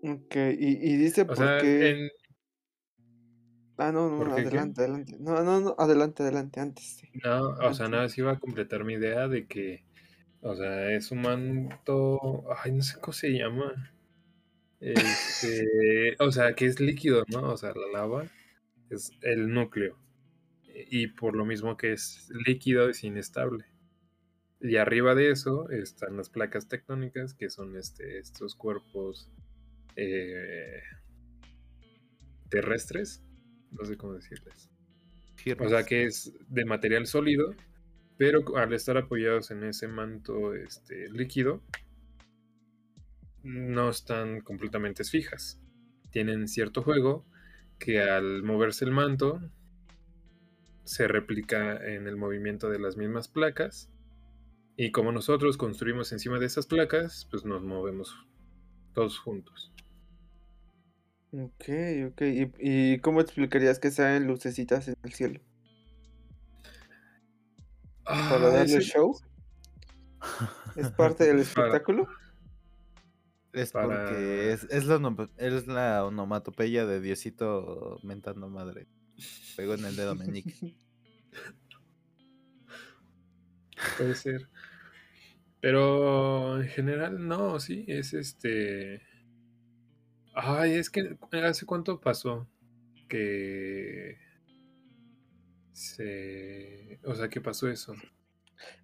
Ok, 0.04 0.36
y, 0.60 0.94
y 0.94 0.98
dice 0.98 1.22
O 1.22 1.28
por 1.28 1.38
sea, 1.38 1.60
qué... 1.62 1.90
en- 1.92 2.10
Ah, 3.78 3.92
no, 3.92 4.10
no, 4.10 4.34
adelante, 4.34 4.82
adelante. 4.82 5.18
No, 5.20 5.44
no, 5.44 5.60
no, 5.60 5.76
adelante, 5.80 6.24
adelante, 6.24 6.60
antes. 6.60 6.86
sí. 7.00 7.10
no, 7.24 7.50
o 7.50 7.74
sea, 7.74 7.88
nada, 7.88 8.04
más 8.04 8.18
iba 8.18 8.32
a 8.32 8.40
completar 8.40 8.84
mi 8.84 8.94
idea 8.94 9.28
de 9.28 9.48
que, 9.48 9.84
o 10.42 10.56
sea, 10.56 10.92
es 10.92 11.12
un 11.12 11.22
manto, 11.22 12.44
ay, 12.64 12.72
no 12.72 12.84
sé 12.84 13.00
cómo 13.00 13.14
se 13.14 13.32
llama. 13.32 13.94
Este, 14.80 16.16
o 16.20 16.32
sea, 16.32 16.54
que 16.54 16.66
es 16.66 16.80
líquido, 16.80 17.24
¿no? 17.30 17.54
O 17.54 17.58
sea, 17.58 17.74
la 17.74 18.00
lava 18.00 18.26
es 18.90 19.12
el 19.22 19.54
núcleo. 19.54 19.98
Y 20.90 21.08
por 21.08 21.36
lo 21.36 21.46
mismo 21.46 21.78
que 21.78 21.94
es 21.94 22.30
líquido 22.46 22.90
es 22.90 23.04
inestable. 23.04 23.66
Y 24.60 24.78
arriba 24.78 25.16
de 25.16 25.32
eso 25.32 25.70
están 25.70 26.18
las 26.18 26.30
placas 26.30 26.68
tectónicas, 26.68 27.34
que 27.34 27.50
son 27.50 27.76
este, 27.78 28.20
estos 28.20 28.56
cuerpos 28.56 29.32
eh, 29.96 30.82
terrestres. 32.50 33.23
No 33.74 33.86
sé 33.86 33.98
cómo 33.98 34.14
decirles. 34.14 34.70
O 35.60 35.70
sea 35.70 35.84
que 35.84 36.06
es 36.06 36.34
de 36.48 36.66
material 36.66 37.06
sólido, 37.06 37.54
pero 38.18 38.56
al 38.56 38.74
estar 38.74 38.98
apoyados 38.98 39.52
en 39.52 39.64
ese 39.64 39.88
manto 39.88 40.54
este, 40.54 41.10
líquido, 41.10 41.62
no 43.44 43.90
están 43.90 44.42
completamente 44.42 45.04
fijas. 45.04 45.60
Tienen 46.12 46.48
cierto 46.48 46.82
juego 46.82 47.26
que 47.80 48.02
al 48.02 48.44
moverse 48.44 48.86
el 48.86 48.92
manto 48.92 49.42
se 50.86 51.08
replica 51.08 51.76
en 51.76 52.08
el 52.08 52.16
movimiento 52.16 52.70
de 52.70 52.80
las 52.80 52.96
mismas 52.96 53.28
placas 53.28 53.90
y 54.78 54.92
como 54.92 55.12
nosotros 55.12 55.58
construimos 55.58 56.12
encima 56.12 56.40
de 56.40 56.46
esas 56.46 56.66
placas, 56.66 57.28
pues 57.30 57.46
nos 57.46 57.64
movemos 57.64 58.16
todos 58.94 59.20
juntos. 59.20 59.73
Ok, 61.34 61.66
ok. 62.10 62.22
¿Y, 62.60 63.00
cómo 63.00 63.20
explicarías 63.20 63.80
que 63.80 63.90
sean 63.90 64.28
lucecitas 64.28 64.88
en 64.88 64.96
el 65.02 65.14
cielo? 65.14 65.42
¿Para 68.04 68.36
ah, 68.36 68.50
darle 68.52 68.82
show? 68.82 69.20
¿Es 70.76 70.92
parte 70.92 71.24
del 71.24 71.40
espectáculo? 71.40 72.08
Es 73.52 73.72
porque 73.72 74.52
es, 74.52 74.66
es, 74.66 74.86
la, 74.86 75.28
es 75.38 75.68
la 75.68 76.06
onomatopeya 76.06 76.86
de 76.86 77.00
Diosito 77.00 78.00
mentando 78.04 78.48
madre. 78.50 78.88
Pegó 79.56 79.74
en 79.74 79.86
el 79.86 79.96
dedo 79.96 80.16
meñique. 80.16 80.76
Puede 83.98 84.14
ser. 84.14 84.50
Pero 85.62 86.62
en 86.62 86.68
general 86.68 87.28
no, 87.28 87.60
sí, 87.60 87.86
es 87.88 88.14
este... 88.14 89.13
Ay, 90.46 90.74
es 90.74 90.90
que 90.90 91.18
hace 91.42 91.66
cuánto 91.66 92.02
pasó 92.02 92.50
que 93.08 94.18
se... 95.72 97.00
O 97.06 97.16
sea, 97.16 97.30
¿qué 97.30 97.40
pasó 97.40 97.70
eso? 97.70 97.94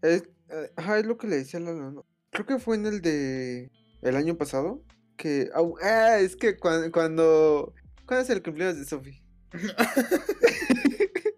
Es, 0.01 0.23
eh, 0.49 0.71
es 0.77 1.05
lo 1.05 1.17
que 1.17 1.27
le 1.27 1.35
decía 1.35 1.59
la... 1.59 2.01
Creo 2.29 2.45
que 2.45 2.59
fue 2.59 2.77
en 2.77 2.85
el 2.85 3.01
de... 3.01 3.71
El 4.01 4.15
año 4.15 4.37
pasado. 4.37 4.81
Que... 5.17 5.49
Ah, 5.83 6.19
es 6.19 6.37
que 6.37 6.55
cuando... 6.55 6.91
cuando... 6.93 7.73
¿Cuándo 8.05 8.23
es 8.23 8.29
el 8.29 8.41
cumpleaños 8.41 8.77
de 8.77 8.85
Sophie? 8.85 9.21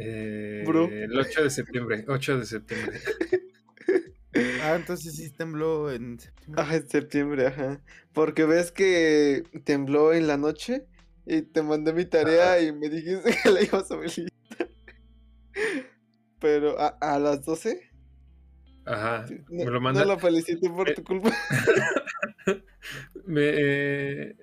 Eh, 0.00 0.62
el 0.64 1.18
8 1.18 1.42
de 1.42 1.50
septiembre. 1.50 2.04
8 2.06 2.38
de 2.38 2.46
septiembre. 2.46 3.00
Ah, 4.68 4.76
entonces 4.76 5.16
sí 5.16 5.30
tembló 5.30 5.90
en 5.90 6.20
septiembre. 6.20 6.64
Ah, 6.66 6.76
en 6.76 6.88
septiembre, 6.88 7.46
ajá. 7.46 7.80
Porque 8.12 8.44
ves 8.44 8.70
que 8.70 9.42
tembló 9.64 10.12
en 10.12 10.26
la 10.26 10.36
noche 10.36 10.86
y 11.24 11.42
te 11.42 11.62
mandé 11.62 11.94
mi 11.94 12.04
tarea 12.04 12.60
y 12.60 12.72
me 12.72 12.90
dijiste 12.90 13.30
que 13.42 13.50
la 13.50 13.62
ibas 13.62 13.90
a 13.90 13.98
felicitar. 13.98 14.30
Pero 16.38 16.78
a, 16.78 16.88
a 17.00 17.18
las 17.18 17.44
12. 17.46 17.80
Ajá. 18.84 19.24
me 19.48 19.64
lo 19.64 19.80
mandaste. 19.80 20.06
No 20.06 20.14
la 20.14 20.20
felicité 20.20 20.68
por 20.68 20.92
tu 20.92 21.02
culpa. 21.02 21.30
me, 23.24 23.50
eh, 23.54 24.36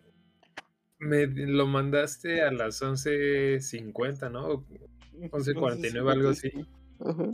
me 0.98 1.28
lo 1.28 1.68
mandaste 1.68 2.42
a 2.42 2.52
las 2.52 2.82
11.50, 2.82 4.32
¿no? 4.32 4.66
11.49, 5.14 6.12
algo 6.12 6.30
así. 6.30 6.52
Ajá. 7.00 7.32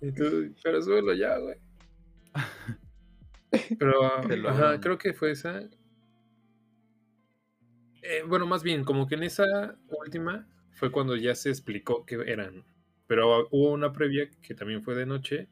Y 0.00 0.12
tú, 0.12 0.54
pero 0.62 0.82
súbelo 0.82 1.14
ya, 1.14 1.38
güey. 1.38 1.56
Pero, 3.78 4.04
ajá, 4.48 4.78
creo 4.78 4.98
que 4.98 5.14
fue 5.14 5.30
esa. 5.30 5.60
Eh, 8.02 8.22
bueno, 8.26 8.46
más 8.46 8.62
bien, 8.62 8.84
como 8.84 9.06
que 9.06 9.14
en 9.14 9.22
esa 9.22 9.78
última 9.88 10.46
fue 10.72 10.92
cuando 10.92 11.16
ya 11.16 11.34
se 11.34 11.48
explicó 11.48 12.04
qué 12.04 12.16
eran. 12.26 12.64
Pero 13.06 13.48
hubo 13.50 13.72
una 13.72 13.92
previa 13.92 14.28
que 14.42 14.54
también 14.54 14.82
fue 14.82 14.94
de 14.94 15.06
noche, 15.06 15.48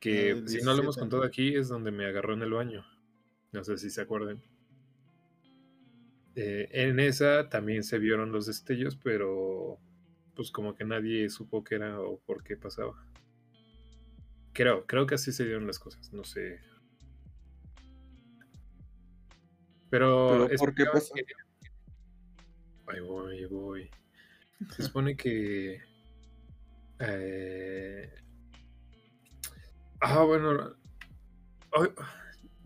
que 0.00 0.42
si 0.46 0.60
no 0.62 0.74
lo 0.74 0.82
hemos 0.82 0.96
contado 0.96 1.22
aquí 1.22 1.54
es 1.54 1.68
donde 1.68 1.92
me 1.92 2.04
agarró 2.04 2.34
en 2.34 2.42
el 2.42 2.52
baño. 2.52 2.84
No 3.52 3.62
sé 3.62 3.78
si 3.78 3.90
se 3.90 4.00
acuerdan. 4.00 4.42
Eh, 6.34 6.68
en 6.72 6.98
esa 6.98 7.48
también 7.48 7.84
se 7.84 7.98
vieron 7.98 8.32
los 8.32 8.46
destellos, 8.46 8.96
pero 8.96 9.78
pues 10.34 10.50
como 10.50 10.74
que 10.74 10.84
nadie 10.84 11.30
supo 11.30 11.62
qué 11.62 11.76
era 11.76 12.00
o 12.00 12.18
por 12.26 12.42
qué 12.42 12.56
pasaba. 12.56 13.06
Creo, 14.54 14.86
creo 14.86 15.06
que 15.06 15.16
así 15.16 15.32
se 15.32 15.44
dieron 15.44 15.66
las 15.66 15.78
cosas, 15.78 16.12
no 16.12 16.24
sé. 16.24 16.60
Pero, 19.90 20.48
¿por 20.56 20.74
qué 20.74 20.84
pasó? 20.86 21.12
Ahí 22.86 23.00
voy, 23.00 23.36
ahí 23.36 23.44
voy. 23.44 23.90
Se 24.70 24.82
supone 24.84 25.16
que... 25.16 25.82
Eh... 27.00 28.14
Ah, 30.00 30.22
bueno. 30.22 30.76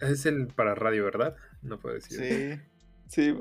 Es 0.01 0.27
el 0.27 0.48
para 0.48 0.74
radio, 0.74 1.05
¿verdad? 1.05 1.37
No 1.62 1.81
puedo 1.81 1.94
decir. 1.94 2.61
Sí. 3.09 3.33
Sí, 3.33 3.35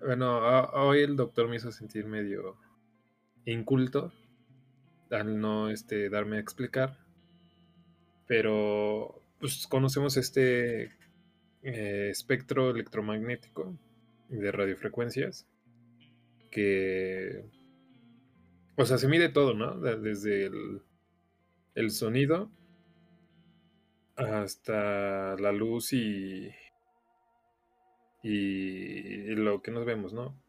Bueno, 0.00 0.38
hoy 0.74 1.00
el 1.00 1.16
doctor 1.16 1.48
me 1.48 1.56
hizo 1.56 1.72
sentir 1.72 2.04
medio 2.06 2.58
inculto 3.46 4.12
al 5.10 5.40
no 5.40 5.70
este, 5.70 6.10
darme 6.10 6.36
a 6.36 6.40
explicar. 6.40 6.98
Pero 8.30 9.24
pues 9.40 9.66
conocemos 9.66 10.16
este 10.16 10.92
eh, 11.64 12.08
espectro 12.12 12.70
electromagnético 12.70 13.76
de 14.28 14.52
radiofrecuencias 14.52 15.48
que 16.52 17.44
o 18.76 18.84
sea 18.84 18.98
se 18.98 19.08
mide 19.08 19.30
todo 19.30 19.54
no 19.54 19.80
desde 19.80 20.46
el, 20.46 20.80
el 21.74 21.90
sonido 21.90 22.52
hasta 24.14 25.34
la 25.36 25.50
luz 25.50 25.92
y 25.92 26.52
y 28.22 29.34
lo 29.34 29.60
que 29.60 29.72
nos 29.72 29.84
vemos, 29.84 30.12
¿no? 30.12 30.40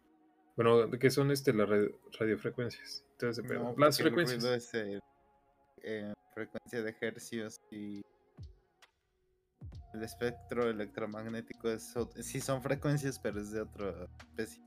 Bueno, 0.55 0.91
¿qué 0.99 1.09
son 1.09 1.31
este, 1.31 1.51
las 1.51 1.67
radiofrecuencias? 2.19 3.03
Entonces, 3.13 3.43
las 3.75 3.97
frecuencias. 3.97 4.43
Es, 4.43 4.99
eh, 5.83 6.13
frecuencia 6.33 6.81
de 6.81 6.95
hercios 6.99 7.61
y 7.71 8.01
el 9.93 10.03
espectro 10.03 10.69
electromagnético 10.69 11.69
es 11.69 11.93
sí 12.21 12.39
son 12.39 12.61
frecuencias, 12.61 13.19
pero 13.19 13.41
es 13.41 13.51
de 13.51 13.61
otra 13.61 14.07
especie, 14.19 14.63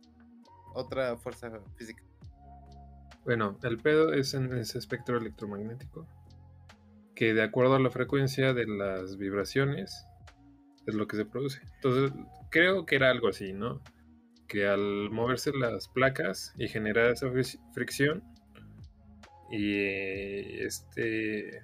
otra 0.74 1.16
fuerza 1.16 1.50
física. 1.76 2.02
Bueno, 3.24 3.58
el 3.62 3.78
pedo 3.78 4.12
es 4.12 4.34
en 4.34 4.52
ese 4.52 4.78
espectro 4.78 5.16
electromagnético 5.16 6.06
que 7.14 7.32
de 7.32 7.42
acuerdo 7.42 7.76
a 7.76 7.80
la 7.80 7.90
frecuencia 7.90 8.52
de 8.52 8.66
las 8.66 9.16
vibraciones 9.16 10.06
es 10.86 10.94
lo 10.94 11.06
que 11.06 11.16
se 11.16 11.24
produce. 11.24 11.60
Entonces, 11.76 12.12
creo 12.50 12.84
que 12.84 12.96
era 12.96 13.10
algo 13.10 13.28
así, 13.28 13.52
¿no? 13.52 13.80
Que 14.46 14.66
al 14.66 15.10
moverse 15.10 15.52
las 15.52 15.88
placas 15.88 16.52
y 16.58 16.68
generar 16.68 17.12
esa 17.12 17.28
fricción 17.72 18.22
y 19.50 20.62
este 20.62 21.62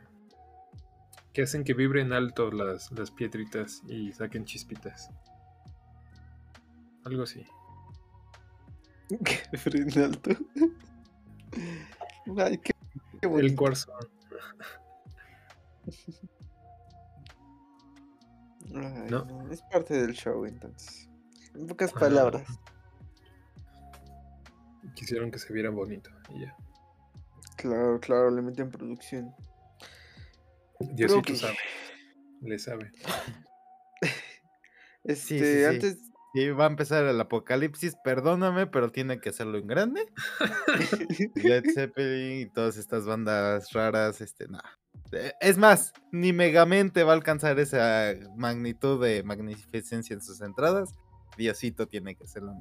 que 1.33 1.43
hacen 1.43 1.64
que 1.64 1.75
vibren 1.75 2.12
alto 2.12 2.51
las, 2.51 2.90
las 2.93 3.11
piedritas 3.11 3.83
y 3.88 4.12
saquen 4.12 4.45
chispitas. 4.45 5.11
Algo 7.05 7.23
así. 7.23 7.45
Que 9.25 9.40
vibren 9.52 10.04
alto. 10.04 10.31
Ay, 12.37 12.59
qué, 12.59 12.73
El 13.23 13.57
cuarzo. 13.57 13.92
no. 18.69 19.50
Es 19.50 19.63
parte 19.63 19.94
del 19.94 20.15
show, 20.15 20.44
entonces. 20.44 21.09
En 21.54 21.67
pocas 21.67 21.92
palabras. 21.92 22.46
Quisieron 24.94 25.31
que 25.31 25.38
se 25.38 25.52
viera 25.52 25.71
bonito 25.71 26.11
y 26.31 26.42
ya. 26.42 26.57
Claro, 27.61 28.00
claro, 28.00 28.31
le 28.31 28.40
meten 28.40 28.71
producción. 28.71 29.35
Diosito 30.94 31.37
sabe. 31.37 31.58
Le 32.40 32.58
sabe. 32.58 32.90
este, 35.04 35.67
antes. 35.67 35.98
Sí, 36.33 36.48
va 36.50 36.65
a 36.65 36.69
empezar 36.69 37.04
el 37.04 37.21
apocalipsis, 37.21 37.96
perdóname, 38.02 38.67
pero 38.67 38.90
tiene 38.90 39.21
que 39.21 39.29
hacerlo 39.29 39.58
en 39.58 39.67
grande. 39.67 40.06
Led 41.35 41.65
Zeppelin 41.75 42.40
y 42.40 42.46
todas 42.46 42.79
estas 42.79 43.04
bandas 43.04 43.73
raras, 43.73 44.23
este, 44.23 44.48
nada. 44.48 44.79
Eh, 45.13 45.33
es 45.40 45.58
más, 45.58 45.92
ni 46.13 46.33
Megamente 46.33 47.02
va 47.02 47.13
a 47.13 47.17
alcanzar 47.17 47.58
esa 47.58 48.15
magnitud 48.37 49.04
de 49.04 49.23
magnificencia 49.23 50.15
en 50.15 50.23
sus 50.23 50.40
entradas. 50.40 50.94
Diosito 51.37 51.88
tiene 51.88 52.15
que 52.15 52.25
hacerlo. 52.25 52.54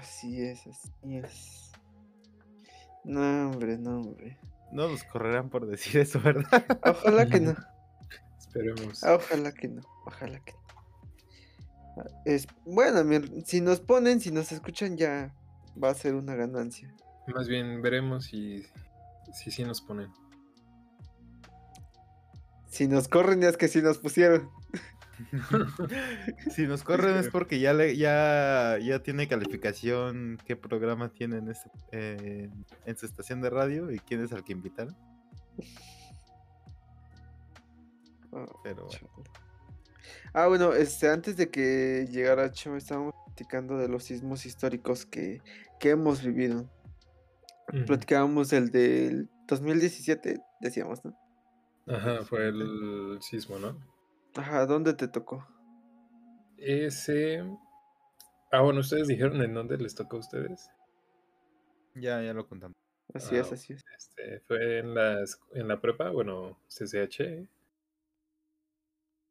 Así 0.00 0.40
es, 0.40 0.66
así 0.66 1.16
es. 1.18 1.63
No, 3.04 3.50
hombre, 3.50 3.78
no, 3.78 4.00
hombre. 4.00 4.38
No 4.72 4.88
nos 4.88 5.04
correrán 5.04 5.50
por 5.50 5.66
decir 5.66 6.00
eso, 6.00 6.20
¿verdad? 6.20 6.44
Ojalá 6.84 7.26
que 7.26 7.40
no. 7.40 7.54
Esperemos. 8.38 9.02
Ojalá 9.02 9.52
que 9.52 9.68
no, 9.68 9.82
ojalá 10.06 10.38
que 10.40 10.52
no. 10.52 12.04
Es, 12.24 12.46
bueno, 12.64 13.02
si 13.44 13.60
nos 13.60 13.80
ponen, 13.80 14.20
si 14.20 14.30
nos 14.30 14.52
escuchan, 14.52 14.96
ya 14.96 15.34
va 15.82 15.90
a 15.90 15.94
ser 15.94 16.14
una 16.14 16.34
ganancia. 16.34 16.92
Más 17.28 17.48
bien 17.48 17.82
veremos 17.82 18.26
si 18.26 18.64
si, 19.32 19.50
sí 19.50 19.64
nos 19.64 19.80
ponen. 19.80 20.10
Si 22.68 22.88
nos 22.88 23.08
corren, 23.08 23.40
ya 23.40 23.48
es 23.48 23.56
que 23.56 23.68
si 23.68 23.82
nos 23.82 23.98
pusieron. 23.98 24.50
Si 26.54 26.66
nos 26.66 26.82
corren 26.82 27.16
es 27.16 27.28
porque 27.28 27.58
ya 27.60 27.72
le, 27.72 27.96
ya, 27.96 28.78
ya 28.82 29.02
tiene 29.02 29.28
calificación 29.28 30.38
qué 30.46 30.56
programa 30.56 31.08
tiene 31.10 31.38
en, 31.38 31.48
este- 31.50 31.70
en- 31.92 32.64
en 32.84 32.96
su 32.96 33.06
estación 33.06 33.40
de 33.40 33.50
radio 33.50 33.90
y 33.90 33.98
quién 33.98 34.22
es 34.24 34.32
al 34.32 34.44
que 34.44 34.52
invitaron. 34.52 34.96
Ah, 38.32 38.46
Pero 38.62 38.86
bueno. 38.86 39.08
Ah, 40.32 40.46
bueno, 40.48 40.72
este, 40.72 41.08
antes 41.08 41.36
de 41.36 41.48
que 41.48 42.06
llegara 42.10 42.50
Cho, 42.50 42.76
estábamos 42.76 43.14
platicando 43.26 43.78
de 43.78 43.88
los 43.88 44.04
sismos 44.04 44.44
históricos 44.46 45.06
que, 45.06 45.40
que 45.78 45.90
hemos 45.90 46.22
vivido. 46.22 46.68
Platicábamos 47.86 48.52
el 48.52 48.70
del 48.70 49.28
2017, 49.48 50.38
decíamos, 50.60 51.04
¿no? 51.04 51.16
Ajá, 51.86 52.24
fue 52.24 52.48
el 52.48 53.18
sismo, 53.20 53.58
¿no? 53.58 53.78
Ajá, 54.36 54.66
¿dónde 54.66 54.94
te 54.94 55.08
tocó? 55.08 55.46
Ese. 56.58 57.44
Ah, 58.50 58.60
bueno, 58.62 58.80
ustedes 58.80 59.08
dijeron 59.08 59.40
en 59.42 59.54
dónde 59.54 59.76
les 59.78 59.94
tocó 59.94 60.16
a 60.16 60.20
ustedes. 60.20 60.70
Ya, 61.94 62.20
ya 62.22 62.32
lo 62.32 62.48
contamos. 62.48 62.74
Así 63.12 63.36
Ah, 63.36 63.40
es, 63.40 63.52
así 63.52 63.72
es. 63.74 63.82
Este, 63.96 64.40
fue 64.40 64.78
en 64.78 64.94
la, 64.94 65.20
esc- 65.20 65.40
en 65.52 65.68
la 65.68 65.80
prepa, 65.80 66.10
bueno, 66.10 66.58
CCH. 66.68 67.46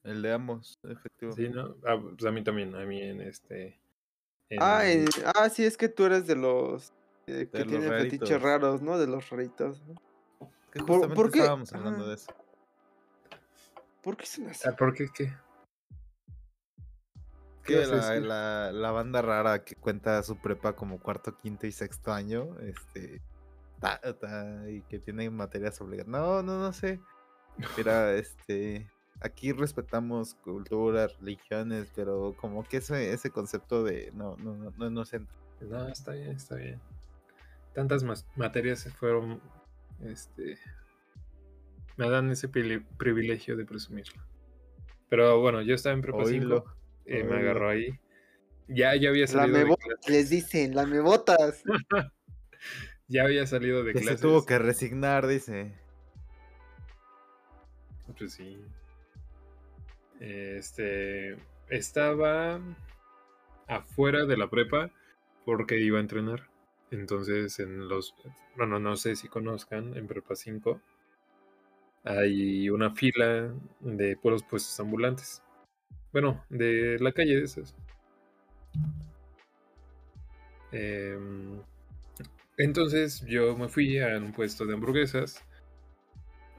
El 0.03 0.21
de 0.21 0.33
ambos, 0.33 0.77
Sí, 0.83 0.89
efectivamente. 0.91 1.49
¿no? 1.49 1.75
Ah, 1.85 1.97
pues 2.01 2.25
a 2.25 2.31
mí 2.31 2.43
también, 2.43 2.75
a 2.75 2.85
mí 2.85 3.01
en 3.01 3.21
este. 3.21 3.79
Ah, 4.59 4.85
en- 4.89 5.07
ah, 5.35 5.49
sí, 5.49 5.65
es 5.65 5.77
que 5.77 5.89
tú 5.89 6.05
eres 6.05 6.27
de 6.27 6.35
los 6.35 6.93
eh, 7.27 7.47
que 7.51 7.59
De 7.59 7.65
los 7.65 7.67
tienen 7.67 7.89
fetiches 7.89 8.41
raros, 8.41 8.81
¿no? 8.81 8.97
De 8.99 9.07
los 9.07 9.29
raritos. 9.29 9.81
¿no? 9.87 9.95
Que 10.71 10.79
¿Por- 10.79 10.87
justamente 10.87 11.15
por 11.15 11.31
qué? 11.31 11.39
estábamos 11.39 11.73
hablando 11.73 12.01
Ajá. 12.01 12.09
de 12.09 12.15
eso. 12.15 12.33
¿Por 14.03 14.17
qué 14.17 14.25
son 14.25 14.47
así? 14.47 14.67
Ah, 14.67 14.75
¿Por 14.75 14.93
qué 14.93 15.07
qué? 15.13 15.33
¿Qué 17.63 17.75
Que 17.75 17.87
la, 17.87 18.19
la, 18.19 18.71
la 18.73 18.91
banda 18.91 19.21
rara 19.21 19.63
que 19.63 19.75
cuenta 19.75 20.21
su 20.23 20.35
prepa 20.37 20.73
como 20.73 20.99
cuarto, 20.99 21.37
quinto 21.37 21.65
y 21.65 21.71
sexto 21.71 22.11
año, 22.11 22.59
este, 22.59 23.21
ta- 23.79 24.01
ta, 24.19 24.69
y 24.69 24.81
que 24.81 24.99
tiene 24.99 25.29
materias 25.29 25.79
obligadas. 25.79 26.09
No, 26.09 26.43
no, 26.43 26.59
no 26.59 26.73
sé. 26.73 26.99
Mira, 27.77 28.13
este, 28.15 28.91
aquí 29.21 29.53
respetamos 29.53 30.35
culturas, 30.35 31.17
religiones, 31.19 31.89
pero 31.95 32.35
como 32.35 32.65
que 32.65 32.77
ese, 32.77 33.13
ese 33.13 33.29
concepto 33.29 33.85
de 33.85 34.11
no, 34.13 34.35
no, 34.37 34.55
no, 34.57 34.71
no 34.71 34.89
nos 34.89 35.13
entra. 35.13 35.33
No, 35.61 35.87
está 35.87 36.11
bien, 36.11 36.31
está 36.31 36.55
bien. 36.55 36.81
Tantas 37.73 38.03
materias 38.35 38.79
se 38.79 38.91
fueron. 38.91 39.41
Este. 40.01 40.59
Me 41.97 42.09
dan 42.09 42.29
ese 42.31 42.49
privilegio 42.49 43.55
de 43.55 43.65
presumirlo. 43.65 44.21
Pero 45.09 45.39
bueno, 45.41 45.61
yo 45.61 45.75
estaba 45.75 45.93
en 45.95 46.01
prepa 46.01 46.25
5. 46.25 46.29
Oílo. 46.29 46.65
eh, 47.05 47.23
me 47.23 47.37
agarró 47.37 47.69
ahí. 47.69 47.99
Ya, 48.67 48.95
ya 48.95 49.09
había 49.09 49.25
La 49.25 49.27
salido 49.27 49.57
de 49.57 49.63
mebotas, 49.65 49.85
clases. 49.87 50.09
les 50.11 50.29
dicen, 50.29 50.75
la 50.75 50.85
mebotas. 50.85 51.63
Ya 53.09 53.23
había 53.25 53.45
salido 53.45 53.83
de 53.83 53.91
Que 53.91 53.99
se 53.99 54.05
clases. 54.05 54.21
tuvo 54.21 54.45
que 54.45 54.57
resignar, 54.57 55.27
dice. 55.27 55.73
Pues 58.17 58.33
sí. 58.33 58.57
Este. 60.19 61.37
Estaba 61.69 62.59
afuera 63.67 64.25
de 64.25 64.37
la 64.37 64.49
prepa 64.49 64.89
porque 65.45 65.79
iba 65.79 65.97
a 65.97 66.01
entrenar. 66.01 66.47
Entonces, 66.91 67.59
en 67.59 67.87
los. 67.89 68.15
Bueno, 68.55 68.79
no 68.79 68.95
sé 68.95 69.15
si 69.17 69.27
conozcan, 69.27 69.95
en 69.97 70.07
prepa 70.07 70.35
5 70.35 70.79
hay 72.03 72.69
una 72.69 72.91
fila 72.91 73.53
de 73.79 74.17
puros 74.17 74.43
puestos 74.43 74.79
ambulantes. 74.79 75.41
Bueno, 76.11 76.43
de 76.49 76.97
la 76.99 77.11
calle 77.11 77.37
de 77.37 77.43
esas. 77.43 77.75
Em, 80.71 81.61
entonces 82.57 83.25
yo 83.27 83.55
me 83.57 83.69
fui 83.69 83.99
a 83.99 84.17
un 84.17 84.33
puesto 84.33 84.65
de 84.65 84.73
hamburguesas 84.73 85.43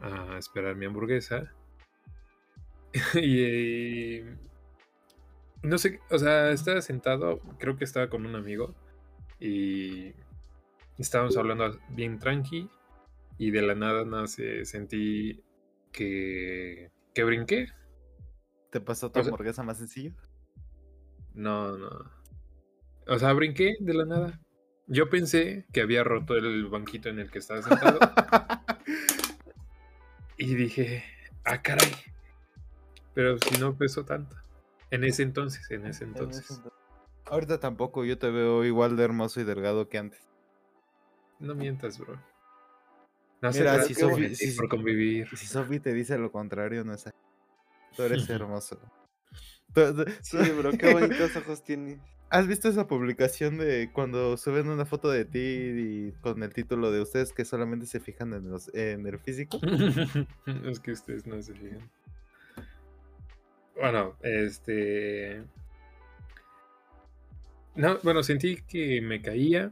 a 0.01 0.38
esperar 0.38 0.76
mi 0.76 0.86
hamburguesa. 0.86 1.53
y 3.14 4.22
no 5.62 5.78
sé, 5.78 6.01
o 6.11 6.18
sea, 6.18 6.51
estaba 6.51 6.80
sentado, 6.80 7.40
creo 7.59 7.76
que 7.76 7.84
estaba 7.84 8.09
con 8.09 8.26
un 8.26 8.36
amigo 8.36 8.74
y 9.40 10.12
estábamos 10.99 11.36
hablando 11.36 11.78
bien 11.90 12.18
tranqui 12.18 12.68
y 13.39 13.51
de 13.51 13.62
la 13.62 13.74
nada 13.74 14.05
nace, 14.05 14.64
sentí 14.64 15.43
que, 15.93 16.91
que 17.14 17.24
brinqué. 17.24 17.68
¿Te 18.70 18.80
pasó 18.80 19.11
tu 19.11 19.20
O 19.20 19.22
sea- 19.22 19.30
hamburguesa 19.30 19.62
más 19.62 19.78
sencillo? 19.78 20.12
No, 21.35 21.76
no. 21.76 21.89
O 23.07 23.18
sea, 23.18 23.32
brinqué 23.32 23.76
de 23.80 23.95
la 23.95 24.05
nada. 24.05 24.41
Yo 24.87 25.09
pensé 25.11 25.66
que 25.72 25.80
había 25.80 26.05
roto 26.05 26.37
el 26.37 26.66
banquito 26.66 27.09
en 27.09 27.18
el 27.18 27.30
que 27.30 27.39
estaba 27.39 27.62
sentado 27.62 27.99
y 30.37 30.55
dije, 30.55 31.05
ah, 31.45 31.62
caray. 31.62 31.93
Pero 33.14 33.39
si 33.39 33.59
no 33.61 33.76
pesó 33.76 34.05
tanto. 34.05 34.37
En 34.91 35.05
ese 35.05 35.22
entonces, 35.22 35.70
en 35.70 35.87
ese 35.87 36.05
En 36.05 36.11
ese 36.11 36.14
entonces. 36.20 36.51
entonces. 36.51 36.72
Ahorita 37.26 37.59
tampoco, 37.61 38.05
yo 38.05 38.18
te 38.18 38.30
veo 38.30 38.64
igual 38.64 38.97
de 38.97 39.05
hermoso 39.05 39.41
y 39.41 39.45
delgado 39.45 39.89
que 39.89 39.99
antes. 39.99 40.20
No 41.39 41.55
mientas, 41.55 41.99
bro. 41.99 42.20
No 43.45 43.53
sé, 43.53 43.59
Mira, 43.61 43.82
si 43.82 43.95
Sofi- 43.95 44.20
mentir, 44.22 44.36
si- 44.36 44.57
por 44.57 44.68
convivir. 44.70 45.28
Y 45.30 45.36
si 45.36 45.47
Sophie 45.47 45.78
te 45.78 45.92
dice 45.92 46.16
lo 46.16 46.32
contrario, 46.32 46.82
no 46.82 46.95
es 46.95 47.07
así. 47.07 47.16
Tú 47.95 48.03
eres 48.05 48.26
hermoso. 48.30 48.80
Sí, 50.22 50.38
bro, 50.59 50.70
qué 50.72 50.95
bonitos 50.95 51.36
ojos 51.36 51.62
tienes. 51.62 51.99
¿Has 52.30 52.47
visto 52.49 52.70
esa 52.70 52.86
publicación 52.86 53.59
de 53.59 53.90
cuando 53.92 54.38
suben 54.38 54.68
una 54.70 54.86
foto 54.86 55.11
de 55.11 55.26
ti 55.26 55.38
y 55.38 56.12
con 56.22 56.42
el 56.42 56.55
título 56.55 56.90
de 56.90 57.03
ustedes 57.03 57.34
que 57.34 57.45
solamente 57.45 57.84
se 57.86 58.01
fijan 58.01 58.32
en, 58.32 58.51
los, 58.51 58.74
en 58.74 59.07
el 59.07 59.18
físico? 59.18 59.59
es 60.64 60.80
que 60.80 60.92
ustedes 60.92 61.26
no 61.26 61.40
se 61.42 61.53
fijan. 61.53 61.90
Bueno, 63.78 64.16
este. 64.22 65.42
No, 67.74 67.99
bueno, 68.03 68.22
sentí 68.22 68.57
que 68.62 69.03
me 69.03 69.20
caía. 69.20 69.70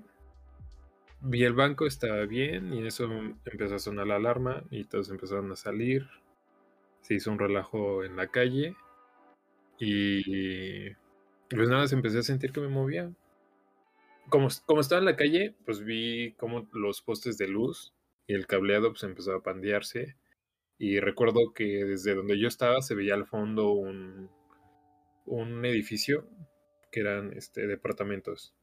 Vi 1.24 1.44
el 1.44 1.52
banco, 1.52 1.86
estaba 1.86 2.26
bien, 2.26 2.72
y 2.72 2.78
en 2.78 2.86
eso 2.86 3.04
empezó 3.44 3.76
a 3.76 3.78
sonar 3.78 4.08
la 4.08 4.16
alarma 4.16 4.64
y 4.70 4.84
todos 4.84 5.08
empezaron 5.08 5.52
a 5.52 5.56
salir. 5.56 6.08
Se 7.00 7.14
hizo 7.14 7.30
un 7.30 7.38
relajo 7.38 8.02
en 8.02 8.16
la 8.16 8.26
calle. 8.28 8.76
Y 9.78 10.90
pues 11.48 11.68
nada, 11.68 11.86
se 11.86 11.94
empecé 11.94 12.18
a 12.18 12.22
sentir 12.22 12.52
que 12.52 12.60
me 12.60 12.68
movía. 12.68 13.12
Como, 14.30 14.48
como 14.66 14.80
estaba 14.80 14.98
en 14.98 15.04
la 15.04 15.16
calle, 15.16 15.54
pues 15.64 15.84
vi 15.84 16.32
como 16.32 16.68
los 16.72 17.02
postes 17.02 17.38
de 17.38 17.46
luz 17.46 17.94
y 18.26 18.34
el 18.34 18.46
cableado 18.46 18.90
pues 18.90 19.04
empezó 19.04 19.34
a 19.36 19.42
pandearse. 19.42 20.16
Y 20.78 20.98
recuerdo 20.98 21.52
que 21.54 21.84
desde 21.84 22.14
donde 22.16 22.40
yo 22.40 22.48
estaba 22.48 22.82
se 22.82 22.96
veía 22.96 23.14
al 23.14 23.26
fondo 23.26 23.70
un, 23.70 24.28
un 25.26 25.64
edificio 25.64 26.26
que 26.90 27.00
eran 27.00 27.32
este, 27.34 27.68
departamentos. 27.68 28.56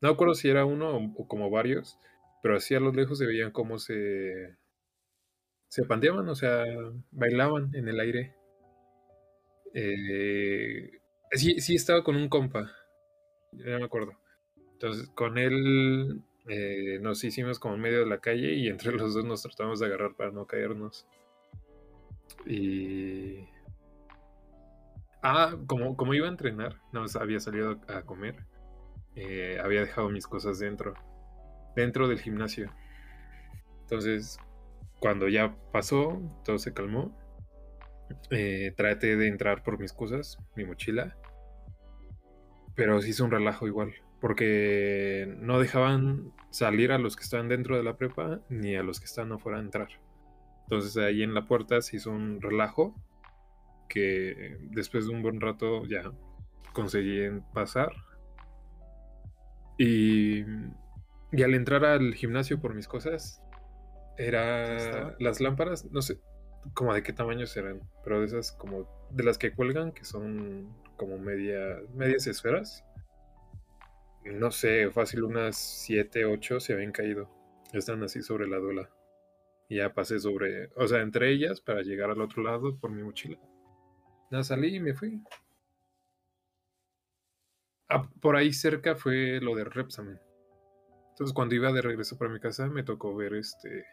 No 0.00 0.08
me 0.08 0.14
acuerdo 0.14 0.34
si 0.34 0.48
era 0.48 0.64
uno 0.64 0.96
o, 1.16 1.28
como 1.28 1.50
varios, 1.50 1.98
pero 2.42 2.56
así 2.56 2.74
a 2.74 2.80
lo 2.80 2.92
lejos 2.92 3.18
se 3.18 3.26
veían 3.26 3.50
cómo 3.50 3.78
se, 3.78 4.56
se 5.68 5.84
pandeaban, 5.84 6.28
o 6.28 6.34
sea, 6.34 6.64
bailaban 7.10 7.74
en 7.74 7.88
el 7.88 8.00
aire. 8.00 8.34
Eh, 9.74 10.90
sí, 11.32 11.60
sí 11.60 11.74
estaba 11.74 12.02
con 12.02 12.16
un 12.16 12.28
compa, 12.28 12.70
ya 13.52 13.78
me 13.78 13.84
acuerdo. 13.84 14.12
Entonces, 14.72 15.10
con 15.10 15.36
él 15.36 16.22
eh, 16.48 16.98
nos 17.00 17.22
hicimos 17.22 17.58
como 17.58 17.74
en 17.74 17.80
medio 17.82 18.00
de 18.00 18.06
la 18.06 18.20
calle 18.20 18.54
y 18.54 18.68
entre 18.68 18.92
los 18.92 19.14
dos 19.14 19.24
nos 19.24 19.42
tratamos 19.42 19.80
de 19.80 19.86
agarrar 19.86 20.16
para 20.16 20.30
no 20.30 20.46
caernos. 20.46 21.06
Y. 22.46 23.46
Ah, 25.22 25.54
como, 25.66 25.96
como 25.96 26.14
iba 26.14 26.26
a 26.26 26.30
entrenar, 26.30 26.80
no 26.92 27.04
había 27.20 27.40
salido 27.40 27.78
a 27.88 28.02
comer. 28.02 28.46
Eh, 29.16 29.58
había 29.62 29.80
dejado 29.80 30.10
mis 30.10 30.26
cosas 30.26 30.58
dentro. 30.58 30.94
Dentro 31.76 32.08
del 32.08 32.20
gimnasio. 32.20 32.70
Entonces, 33.82 34.38
cuando 35.00 35.28
ya 35.28 35.56
pasó, 35.72 36.20
todo 36.44 36.58
se 36.58 36.72
calmó. 36.72 37.16
eh, 38.30 38.72
traté 38.76 39.16
de 39.16 39.28
entrar 39.28 39.62
por 39.62 39.78
mis 39.78 39.92
cosas, 39.92 40.38
mi 40.56 40.64
mochila. 40.64 41.16
Pero 42.74 43.00
se 43.00 43.10
hizo 43.10 43.24
un 43.24 43.30
relajo 43.30 43.66
igual. 43.66 43.94
Porque 44.20 45.34
no 45.38 45.58
dejaban 45.60 46.32
salir 46.50 46.92
a 46.92 46.98
los 46.98 47.16
que 47.16 47.22
estaban 47.22 47.48
dentro 47.48 47.76
de 47.76 47.84
la 47.84 47.96
prepa 47.96 48.40
ni 48.48 48.76
a 48.76 48.82
los 48.82 49.00
que 49.00 49.06
estaban 49.06 49.32
afuera 49.32 49.60
entrar. 49.60 49.88
Entonces 50.64 50.96
ahí 50.98 51.22
en 51.22 51.34
la 51.34 51.46
puerta 51.46 51.80
se 51.80 51.96
hizo 51.96 52.10
un 52.10 52.40
relajo 52.40 52.94
que 53.88 54.56
después 54.70 55.06
de 55.06 55.12
un 55.12 55.22
buen 55.22 55.40
rato 55.40 55.84
ya 55.84 56.12
conseguí 56.72 57.28
pasar. 57.52 57.92
Y, 59.82 60.44
y 61.32 61.42
al 61.42 61.54
entrar 61.54 61.86
al 61.86 62.12
gimnasio 62.14 62.60
por 62.60 62.74
mis 62.74 62.86
cosas, 62.86 63.42
era 64.18 65.16
las 65.18 65.40
lámparas, 65.40 65.86
no 65.86 66.02
sé 66.02 66.20
como 66.74 66.92
de 66.94 67.02
qué 67.02 67.12
tamaño 67.12 67.46
serán, 67.46 67.80
pero 68.04 68.20
de 68.20 68.26
esas 68.26 68.52
como 68.52 68.86
de 69.10 69.24
las 69.24 69.38
que 69.38 69.52
cuelgan, 69.52 69.92
que 69.92 70.04
son 70.04 70.68
como 70.96 71.18
media, 71.18 71.78
medias 71.94 72.26
esferas. 72.26 72.84
No 74.24 74.50
sé, 74.50 74.90
fácil 74.90 75.24
unas 75.24 75.56
7, 75.56 76.26
8 76.26 76.60
se 76.60 76.74
habían 76.74 76.92
caído. 76.92 77.30
Están 77.72 78.02
así 78.02 78.22
sobre 78.22 78.46
la 78.48 78.58
duela. 78.58 78.90
Y 79.68 79.76
ya 79.76 79.94
pasé 79.94 80.18
sobre, 80.18 80.68
o 80.76 80.86
sea, 80.86 81.00
entre 81.00 81.30
ellas 81.30 81.60
para 81.60 81.80
llegar 81.82 82.10
al 82.10 82.20
otro 82.20 82.42
lado 82.42 82.78
por 82.78 82.90
mi 82.90 83.02
mochila. 83.02 83.38
Nada, 84.30 84.44
salí 84.44 84.76
y 84.76 84.80
me 84.80 84.94
fui. 84.94 85.22
Ah, 87.90 88.08
por 88.20 88.36
ahí 88.36 88.52
cerca 88.52 88.94
fue 88.94 89.40
lo 89.40 89.54
de 89.56 89.64
Repsamen. 89.64 90.20
Entonces 91.10 91.34
cuando 91.34 91.54
iba 91.54 91.72
de 91.72 91.82
regreso 91.82 92.16
para 92.16 92.30
mi 92.30 92.40
casa 92.40 92.66
me 92.68 92.84
tocó 92.84 93.14
ver 93.14 93.34
este 93.34 93.84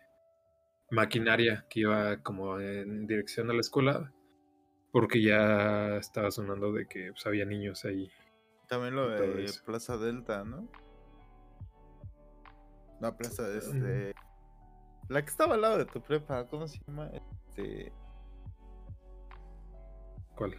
maquinaria 0.91 1.65
que 1.69 1.81
iba 1.81 2.21
como 2.23 2.59
en 2.59 3.07
dirección 3.07 3.49
a 3.49 3.53
la 3.53 3.59
escuela 3.59 4.13
porque 4.91 5.21
ya 5.21 5.97
estaba 5.97 6.31
sonando 6.31 6.71
de 6.71 6.87
que 6.87 7.11
pues, 7.11 7.25
había 7.25 7.45
niños 7.45 7.85
ahí. 7.85 8.09
También 8.67 8.95
lo 8.95 9.09
de 9.09 9.51
Plaza 9.65 9.97
Delta, 9.97 10.43
¿no? 10.43 10.67
La 12.99 13.15
plaza 13.15 13.47
de 13.47 13.57
este... 13.59 14.15
La 15.09 15.21
que 15.21 15.29
estaba 15.29 15.55
al 15.55 15.61
lado 15.61 15.77
de 15.77 15.85
tu 15.85 16.01
prepa, 16.01 16.47
¿cómo 16.47 16.67
se 16.67 16.79
llama? 16.85 17.09
Este... 17.13 17.93
¿Cuál? 20.35 20.55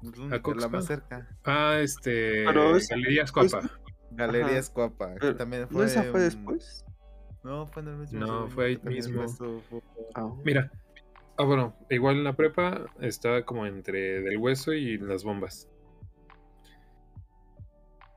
Pues, 0.00 0.56
la 0.56 0.68
más 0.68 0.86
cerca. 0.86 1.28
Ah, 1.44 1.78
este. 1.80 2.44
Galerías 2.44 3.32
Cuapa. 3.32 3.70
Galerías 4.10 4.70
Cuapa. 4.70 5.14
también 5.36 5.68
fue, 5.68 5.82
¿No 5.82 5.84
esa 5.84 6.04
fue 6.04 6.20
después? 6.20 6.84
No, 7.42 7.66
fue 7.66 7.82
en 7.82 7.88
el 7.88 7.96
mismo. 7.96 8.20
No, 8.20 8.48
fue 8.48 8.66
ahí 8.66 8.80
mismo. 8.84 9.24
Ah. 10.14 10.30
Mira. 10.44 10.70
Ah, 11.36 11.44
bueno, 11.44 11.74
igual 11.88 12.16
en 12.16 12.24
la 12.24 12.34
prepa 12.34 12.84
estaba 13.00 13.44
como 13.44 13.64
entre 13.66 14.20
del 14.20 14.36
hueso 14.36 14.74
y 14.74 14.98
las 14.98 15.24
bombas. 15.24 15.68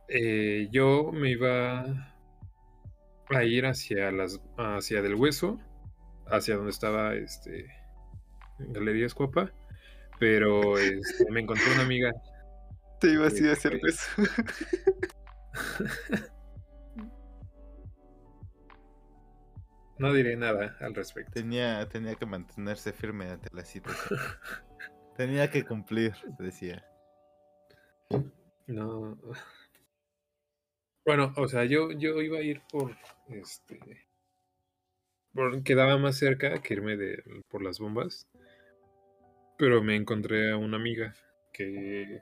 Eh, 0.10 0.68
yo 0.72 1.12
me 1.14 1.32
iba 1.32 2.14
a 3.30 3.44
ir 3.46 3.66
hacia 3.66 4.12
las 4.12 4.42
hacia 4.58 5.02
del 5.02 5.16
hueso, 5.16 5.58
hacia 6.28 6.58
donde 6.58 6.72
estaba 6.72 7.16
este 7.16 7.68
Galerías 8.60 9.14
Cuapa 9.14 9.54
pero 10.20 10.78
este, 10.78 11.30
me 11.32 11.42
encontré 11.42 11.66
una 11.74 11.84
amiga. 11.84 12.12
Te 13.00 13.12
iba 13.12 13.26
a 13.26 13.30
decir 13.30 13.50
hacer 13.50 13.80
eso. 13.86 14.06
no 19.98 20.14
diré 20.14 20.36
nada 20.36 20.76
al 20.80 20.96
respecto. 20.96 21.34
Tenía, 21.34 21.88
tenía 21.90 22.16
que 22.16 22.26
mantenerse 22.26 22.94
firme 22.94 23.30
ante 23.30 23.50
la 23.54 23.64
situación. 23.64 24.20
tenía 25.18 25.50
que 25.50 25.64
cumplir, 25.64 26.14
decía. 26.40 26.86
No. 28.68 29.18
Bueno, 31.06 31.34
o 31.36 31.48
sea, 31.48 31.66
yo, 31.66 31.92
yo 31.92 32.22
iba 32.22 32.38
a 32.38 32.42
ir 32.42 32.62
por 32.72 32.96
este. 33.28 34.08
Por, 35.34 35.64
quedaba 35.64 35.98
más 35.98 36.18
cerca 36.18 36.62
que 36.62 36.76
irme 36.76 36.96
de, 36.96 37.24
por 37.50 37.62
las 37.62 37.80
bombas. 37.80 38.28
Pero 39.58 39.84
me 39.84 39.96
encontré 39.96 40.52
a 40.52 40.58
una 40.58 40.78
amiga 40.78 41.16
que 41.52 42.22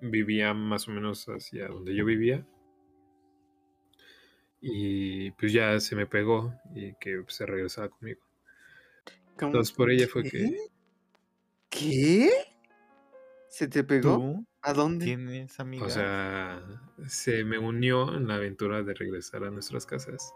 vivía 0.00 0.54
más 0.54 0.88
o 0.88 0.92
menos 0.92 1.26
hacia 1.26 1.68
donde 1.68 1.94
yo 1.94 2.04
vivía. 2.04 2.46
Y 4.60 5.30
pues 5.32 5.52
ya 5.52 5.78
se 5.80 5.94
me 5.94 6.06
pegó 6.06 6.54
y 6.74 6.94
que 6.94 7.22
se 7.28 7.46
regresaba 7.46 7.88
conmigo. 7.88 8.20
Entonces 9.40 9.74
por 9.74 9.90
ella 9.90 10.08
fue 10.08 10.24
que... 10.24 10.56
¿Qué? 11.68 12.30
¿Se 13.48 13.68
te 13.68 13.84
pegó? 13.84 14.44
¿A 14.62 14.72
dónde? 14.72 15.04
¿Tienes 15.04 15.60
amiga? 15.60 15.86
O 15.86 15.90
sea, 15.90 16.60
se 17.06 17.44
me 17.44 17.58
unió 17.58 18.14
en 18.14 18.26
la 18.26 18.34
aventura 18.34 18.82
de 18.82 18.94
regresar 18.94 19.44
a 19.44 19.50
nuestras 19.50 19.86
casas. 19.86 20.32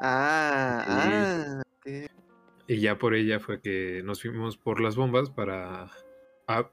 Ah, 0.00 0.84
ah. 0.86 1.62
Y 2.68 2.80
ya 2.80 2.98
por 2.98 3.14
ella 3.14 3.40
fue 3.40 3.62
que 3.62 4.02
nos 4.04 4.20
fuimos 4.20 4.58
por 4.58 4.80
las 4.80 4.94
bombas 4.94 5.30
para 5.30 5.90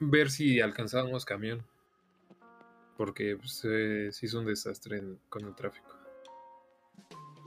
ver 0.02 0.30
si 0.30 0.60
alcanzábamos 0.60 1.24
camión. 1.24 1.66
Porque 2.98 3.38
pues, 3.38 3.60
se 4.14 4.26
hizo 4.26 4.40
un 4.40 4.46
desastre 4.46 5.02
con 5.30 5.46
el 5.46 5.56
tráfico. 5.56 5.98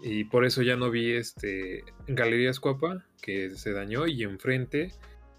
Y 0.03 0.24
por 0.24 0.46
eso 0.46 0.62
ya 0.62 0.76
no 0.76 0.90
vi 0.90 1.12
este 1.12 1.84
Galerías 2.07 2.59
Cuapa, 2.59 3.05
que 3.20 3.51
se 3.51 3.72
dañó, 3.72 4.07
y 4.07 4.22
enfrente 4.22 4.92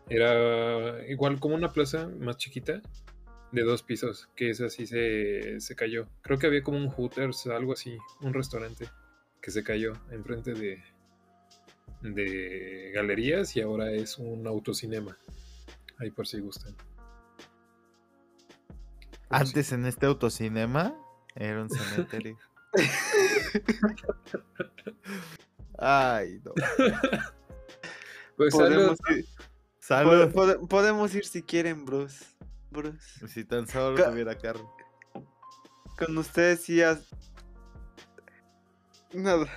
era 0.08 1.08
igual 1.08 1.40
como 1.40 1.56
una 1.56 1.72
plaza 1.72 2.10
más 2.20 2.38
chiquita 2.38 2.82
de 3.52 3.64
dos 3.64 3.82
pisos, 3.82 4.30
que 4.36 4.52
esa 4.52 4.70
sí 4.70 4.86
se, 4.86 5.60
se 5.60 5.76
cayó. 5.76 6.08
Creo 6.22 6.38
que 6.38 6.48
había 6.48 6.62
como 6.62 6.78
un 6.78 6.90
Hooters, 6.90 7.48
algo 7.48 7.74
así, 7.74 7.98
un 8.22 8.34
restaurante 8.34 8.88
que 9.42 9.50
se 9.50 9.64
cayó 9.64 9.94
enfrente 10.12 10.54
de, 10.54 10.84
de 12.02 12.92
galerías 12.94 13.56
y 13.56 13.62
ahora 13.62 13.92
es 13.92 14.18
un 14.18 14.48
autocinema. 14.48 15.18
Ahí 15.98 16.12
por 16.12 16.28
si 16.28 16.40
gustan. 16.40 16.76
Antes 19.30 19.72
en 19.72 19.86
este 19.86 20.06
autocinema 20.06 20.96
era 21.36 21.62
un 21.62 21.70
cementerio. 21.70 22.38
Ay, 25.78 26.42
no. 26.44 26.54
Pues 28.36 28.54
podemos 28.54 28.98
ir, 29.10 29.26
podemos 30.68 31.16
ir 31.16 31.26
si 31.26 31.44
quieren, 31.44 31.86
Bruce. 31.86 32.26
Bruce. 32.72 33.28
Si 33.28 33.44
tan 33.44 33.68
solo 33.68 34.04
tuviera 34.04 34.38
carne. 34.38 34.68
Con 35.98 36.18
ustedes 36.18 36.62
sí 36.62 36.82
Nada. 39.14 39.50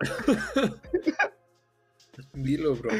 Dilo, 2.34 2.74
bro. 2.76 2.90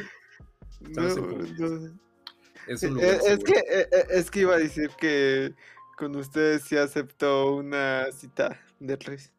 Es, 2.67 2.81
que, 2.81 3.55
eh, 3.59 3.89
eh, 3.93 4.07
es 4.11 4.31
que 4.31 4.41
iba 4.41 4.55
a 4.55 4.59
decir 4.59 4.91
que 4.99 5.55
con 5.97 6.17
ustedes 6.17 6.63
sí 6.63 6.77
aceptó 6.77 7.57
una 7.57 8.11
cita 8.13 8.61
de 8.79 8.99
Luis. 9.07 9.33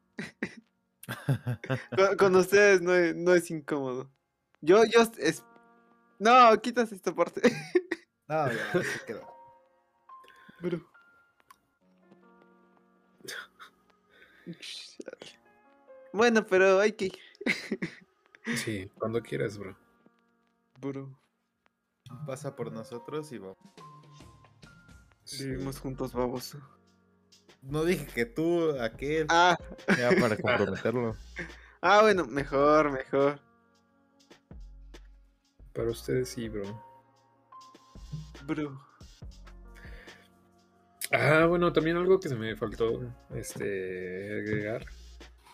con, 2.17 2.35
ustedes 2.35 2.81
no 2.81 2.93
es, 2.93 3.15
no 3.15 3.33
es 3.33 3.49
incómodo. 3.51 4.09
Yo, 4.61 4.83
yo, 4.85 5.01
es... 5.17 5.43
No, 6.19 6.61
quitas 6.61 6.91
esta 6.91 7.13
parte. 7.13 7.41
no, 8.27 8.51
ya, 8.51 8.71
se 8.71 9.05
quedó. 9.05 9.27
Bro. 10.61 10.85
Bueno, 16.15 16.45
pero 16.45 16.79
hay 16.79 16.91
que 16.91 17.05
ir. 17.05 17.19
Sí, 18.55 18.89
cuando 18.99 19.21
quieras, 19.21 19.57
bro. 19.57 19.75
Bro. 20.79 21.17
Pasa 22.25 22.55
por 22.55 22.71
nosotros 22.71 23.31
y 23.31 23.37
vamos. 23.37 23.57
Vivimos 25.39 25.79
juntos, 25.79 26.13
baboso. 26.13 26.59
No 27.61 27.85
dije 27.85 28.05
que 28.07 28.25
tú, 28.25 28.77
aquel. 28.79 29.27
Ah. 29.29 29.57
Ya 29.97 30.09
para 30.19 30.35
comprometerlo. 30.41 31.15
ah, 31.81 32.01
bueno, 32.01 32.25
mejor, 32.25 32.91
mejor. 32.91 33.39
Para 35.73 35.89
ustedes 35.89 36.29
sí, 36.29 36.49
bro. 36.49 36.63
Bro. 38.45 38.79
Ah, 41.11 41.45
bueno, 41.47 41.71
también 41.71 41.95
algo 41.95 42.19
que 42.19 42.27
se 42.27 42.35
me 42.35 42.55
faltó 42.55 42.99
este 43.33 44.39
agregar 44.39 44.85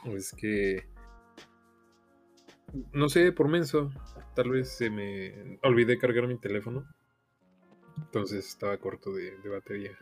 es 0.06 0.32
que 0.32 0.88
no 2.94 3.10
sé, 3.10 3.32
por 3.32 3.48
menso. 3.48 3.92
Tal 4.36 4.50
vez 4.50 4.70
se 4.70 4.90
me 4.90 5.60
olvidé 5.64 5.98
cargar 5.98 6.28
mi 6.28 6.38
teléfono. 6.38 6.86
Entonces 7.98 8.48
estaba 8.48 8.78
corto 8.78 9.12
de, 9.14 9.38
batería. 9.50 9.98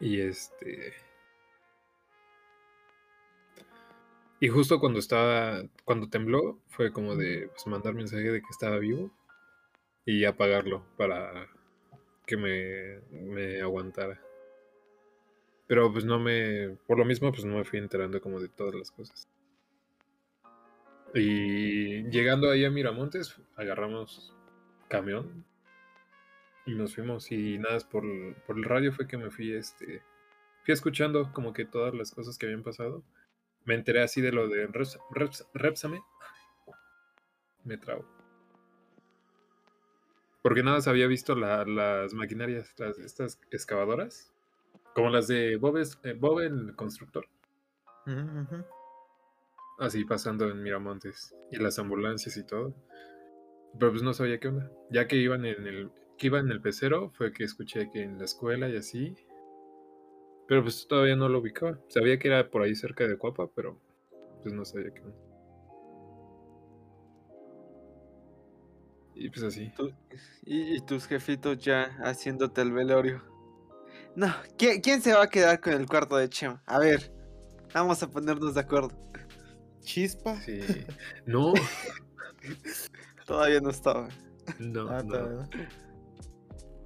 Y 0.00 0.20
este. 0.20 0.92
Y 4.40 4.48
justo 4.48 4.80
cuando 4.80 4.98
estaba. 4.98 5.62
Cuando 5.84 6.08
tembló, 6.08 6.58
fue 6.68 6.92
como 6.92 7.16
de 7.16 7.48
pues, 7.48 7.66
mandar 7.66 7.94
mensaje 7.94 8.30
de 8.30 8.40
que 8.40 8.50
estaba 8.50 8.78
vivo. 8.78 9.10
Y 10.04 10.24
apagarlo 10.24 10.84
para 10.96 11.48
que 12.26 12.36
me, 12.36 13.00
me 13.10 13.60
aguantara. 13.60 14.20
Pero 15.66 15.92
pues 15.92 16.04
no 16.04 16.18
me. 16.18 16.76
Por 16.86 16.98
lo 16.98 17.04
mismo, 17.04 17.30
pues 17.30 17.44
no 17.44 17.56
me 17.56 17.64
fui 17.64 17.78
enterando 17.78 18.20
como 18.20 18.40
de 18.40 18.48
todas 18.48 18.74
las 18.74 18.90
cosas. 18.90 19.28
Y 21.14 22.04
llegando 22.10 22.50
ahí 22.50 22.64
a 22.64 22.70
Miramontes, 22.70 23.36
agarramos 23.56 24.34
camión. 24.88 25.44
Y 26.64 26.74
nos 26.74 26.94
fuimos 26.94 27.30
y 27.32 27.58
nada, 27.58 27.78
por, 27.90 28.04
por 28.46 28.56
el 28.56 28.64
radio 28.64 28.92
fue 28.92 29.06
que 29.08 29.16
me 29.18 29.30
fui, 29.30 29.52
este, 29.52 30.00
fui 30.64 30.72
escuchando 30.72 31.32
como 31.32 31.52
que 31.52 31.64
todas 31.64 31.92
las 31.92 32.12
cosas 32.12 32.38
que 32.38 32.46
habían 32.46 32.62
pasado. 32.62 33.02
Me 33.64 33.74
enteré 33.74 34.02
así 34.02 34.20
de 34.20 34.32
lo 34.32 34.48
de 34.48 34.66
Reps, 34.68 34.98
Reps- 35.10 35.46
Repsame. 35.54 36.00
Me 37.64 37.76
trago. 37.78 38.04
Porque 40.42 40.62
nada, 40.62 40.80
se 40.80 40.90
había 40.90 41.06
visto 41.06 41.34
la- 41.36 41.64
las 41.64 42.14
maquinarias, 42.14 42.74
estas 42.98 43.40
excavadoras, 43.50 44.32
como 44.94 45.10
las 45.10 45.28
de 45.28 45.56
Bob, 45.56 45.76
eh, 45.78 46.12
Bob 46.14 46.40
el 46.40 46.74
constructor, 46.74 47.26
ujú. 48.06 48.64
Así 49.78 50.04
pasando 50.04 50.48
en 50.48 50.62
Miramontes, 50.62 51.34
y 51.50 51.56
las 51.56 51.78
ambulancias 51.78 52.36
y 52.36 52.44
todo. 52.44 52.74
Pero 53.78 53.92
pues 53.92 54.02
no 54.02 54.12
sabía 54.12 54.38
qué 54.38 54.48
onda. 54.48 54.70
Ya 54.90 55.06
que 55.06 55.16
iban 55.16 55.44
en 55.44 55.66
el, 55.66 55.90
que 56.18 56.26
iba 56.26 56.38
en 56.38 56.50
el 56.50 56.60
pecero, 56.60 57.10
fue 57.10 57.32
que 57.32 57.44
escuché 57.44 57.90
que 57.90 58.02
en 58.02 58.18
la 58.18 58.24
escuela 58.24 58.68
y 58.68 58.76
así. 58.76 59.14
Pero 60.46 60.62
pues 60.62 60.86
todavía 60.86 61.16
no 61.16 61.28
lo 61.28 61.40
ubicaba. 61.40 61.78
Sabía 61.88 62.18
que 62.18 62.28
era 62.28 62.50
por 62.50 62.62
ahí 62.62 62.74
cerca 62.74 63.06
de 63.06 63.16
Cuapa, 63.16 63.48
pero 63.54 63.78
pues 64.42 64.54
no 64.54 64.64
sabía 64.64 64.92
qué 64.92 65.00
onda. 65.00 65.16
Y 69.14 69.30
pues 69.30 69.42
así. 69.44 69.72
Y 70.44 70.80
tus 70.80 71.06
jefitos 71.06 71.58
ya 71.58 71.96
haciéndote 72.02 72.60
el 72.60 72.72
velorio. 72.72 73.22
No, 74.14 74.28
¿quién, 74.58 74.80
quién 74.80 75.00
se 75.00 75.14
va 75.14 75.24
a 75.24 75.28
quedar 75.28 75.60
con 75.60 75.72
el 75.74 75.86
cuarto 75.86 76.16
de 76.16 76.28
Chema? 76.28 76.62
A 76.66 76.78
ver, 76.78 77.12
vamos 77.72 78.02
a 78.02 78.10
ponernos 78.10 78.54
de 78.54 78.60
acuerdo. 78.60 78.90
Chispa. 79.82 80.40
Sí. 80.42 80.60
No, 81.26 81.52
Todavía 83.26 83.60
no 83.60 83.70
estaba. 83.70 84.08
no, 84.58 84.88
Ah, 84.88 85.02
no. 85.02 85.48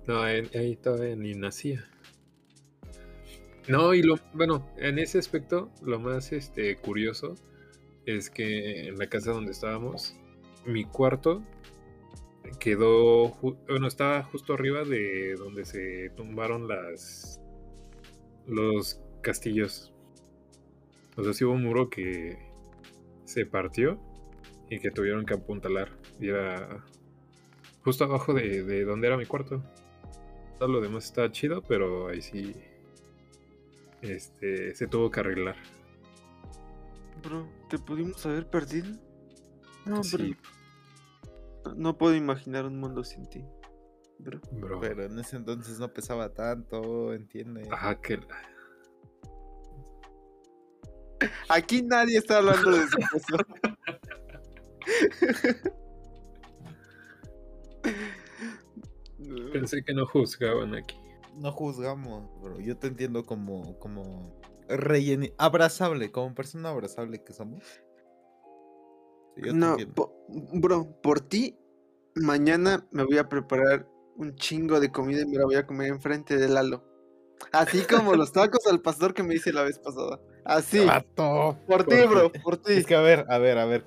No, 0.06 0.22
ahí, 0.22 0.76
todavía 0.76 1.16
ni 1.16 1.34
nacía. 1.34 1.84
No, 3.66 3.94
y 3.94 4.02
lo, 4.02 4.20
bueno, 4.34 4.64
en 4.76 4.98
ese 5.00 5.18
aspecto, 5.18 5.72
lo 5.82 5.98
más 5.98 6.32
este, 6.32 6.76
curioso 6.76 7.34
es 8.04 8.30
que 8.30 8.86
en 8.86 8.98
la 8.98 9.08
casa 9.08 9.32
donde 9.32 9.50
estábamos, 9.50 10.14
mi 10.64 10.84
cuarto 10.84 11.42
quedó, 12.60 13.30
bueno, 13.66 13.88
estaba 13.88 14.22
justo 14.22 14.54
arriba 14.54 14.84
de 14.84 15.34
donde 15.34 15.64
se 15.64 16.10
tumbaron 16.10 16.68
las, 16.68 17.40
los 18.46 19.00
castillos. 19.22 19.92
O 21.16 21.24
sea, 21.24 21.32
sí 21.32 21.44
hubo 21.44 21.54
un 21.54 21.64
muro 21.64 21.90
que 21.90 22.38
se 23.26 23.44
partió 23.44 24.00
y 24.70 24.78
que 24.78 24.90
tuvieron 24.90 25.26
que 25.26 25.34
apuntalar. 25.34 25.90
Y 26.18 26.28
era 26.28 26.84
justo 27.82 28.04
abajo 28.04 28.32
de, 28.32 28.62
de 28.62 28.84
donde 28.84 29.06
era 29.08 29.16
mi 29.16 29.26
cuarto. 29.26 29.62
Todo 30.58 30.68
lo 30.68 30.80
demás 30.80 31.04
estaba 31.04 31.30
chido, 31.30 31.62
pero 31.62 32.08
ahí 32.08 32.22
sí 32.22 32.54
este, 34.00 34.74
se 34.74 34.86
tuvo 34.86 35.10
que 35.10 35.20
arreglar. 35.20 35.56
Bro, 37.22 37.48
¿te 37.68 37.78
pudimos 37.78 38.24
haber 38.26 38.48
perdido? 38.48 38.96
No, 39.84 40.02
Sí, 40.02 40.36
bro. 41.64 41.74
No 41.74 41.98
puedo 41.98 42.14
imaginar 42.14 42.64
un 42.64 42.78
mundo 42.78 43.02
sin 43.02 43.28
ti. 43.28 43.44
Bro. 44.18 44.40
bro. 44.52 44.80
Pero 44.80 45.04
en 45.04 45.18
ese 45.18 45.36
entonces 45.36 45.78
no 45.78 45.92
pesaba 45.92 46.32
tanto, 46.32 47.12
entiende. 47.12 47.68
Ajá, 47.70 48.00
que 48.00 48.20
Aquí 51.48 51.82
nadie 51.82 52.18
está 52.18 52.38
hablando 52.38 52.70
de 52.70 52.86
su 52.88 52.96
peso. 53.12 53.36
No. 59.18 59.52
pensé 59.52 59.82
que 59.84 59.94
no 59.94 60.06
juzgaban 60.06 60.74
aquí. 60.74 60.96
No 61.36 61.52
juzgamos, 61.52 62.28
bro. 62.40 62.60
Yo 62.60 62.76
te 62.76 62.86
entiendo 62.88 63.24
como, 63.24 63.78
como 63.78 64.40
relleni- 64.68 65.34
abrazable, 65.38 66.10
como 66.10 66.34
persona 66.34 66.70
abrazable 66.70 67.22
que 67.24 67.32
somos. 67.32 67.62
Yo 69.36 69.52
No, 69.52 69.76
po- 69.94 70.14
bro, 70.54 71.00
por 71.02 71.20
ti, 71.20 71.58
mañana 72.14 72.86
me 72.90 73.04
voy 73.04 73.18
a 73.18 73.28
preparar 73.28 73.86
un 74.16 74.34
chingo 74.36 74.80
de 74.80 74.90
comida 74.90 75.22
y 75.22 75.26
me 75.26 75.36
la 75.36 75.44
voy 75.44 75.56
a 75.56 75.66
comer 75.66 75.88
enfrente 75.88 76.36
de 76.38 76.48
Lalo. 76.48 76.84
Así 77.52 77.82
como 77.82 78.14
los 78.14 78.32
tacos 78.32 78.66
al 78.66 78.80
pastor 78.80 79.12
que 79.12 79.22
me 79.22 79.34
hice 79.34 79.52
la 79.52 79.62
vez 79.62 79.78
pasada. 79.78 80.18
Así. 80.46 80.84
¡Vato! 80.84 81.58
Por 81.66 81.84
ti, 81.84 81.96
bro, 82.08 82.30
por 82.30 82.56
ti. 82.56 82.74
Es 82.74 82.86
que 82.86 82.94
a 82.94 83.00
ver, 83.00 83.24
a 83.28 83.38
ver, 83.38 83.58
a 83.58 83.66
ver, 83.66 83.84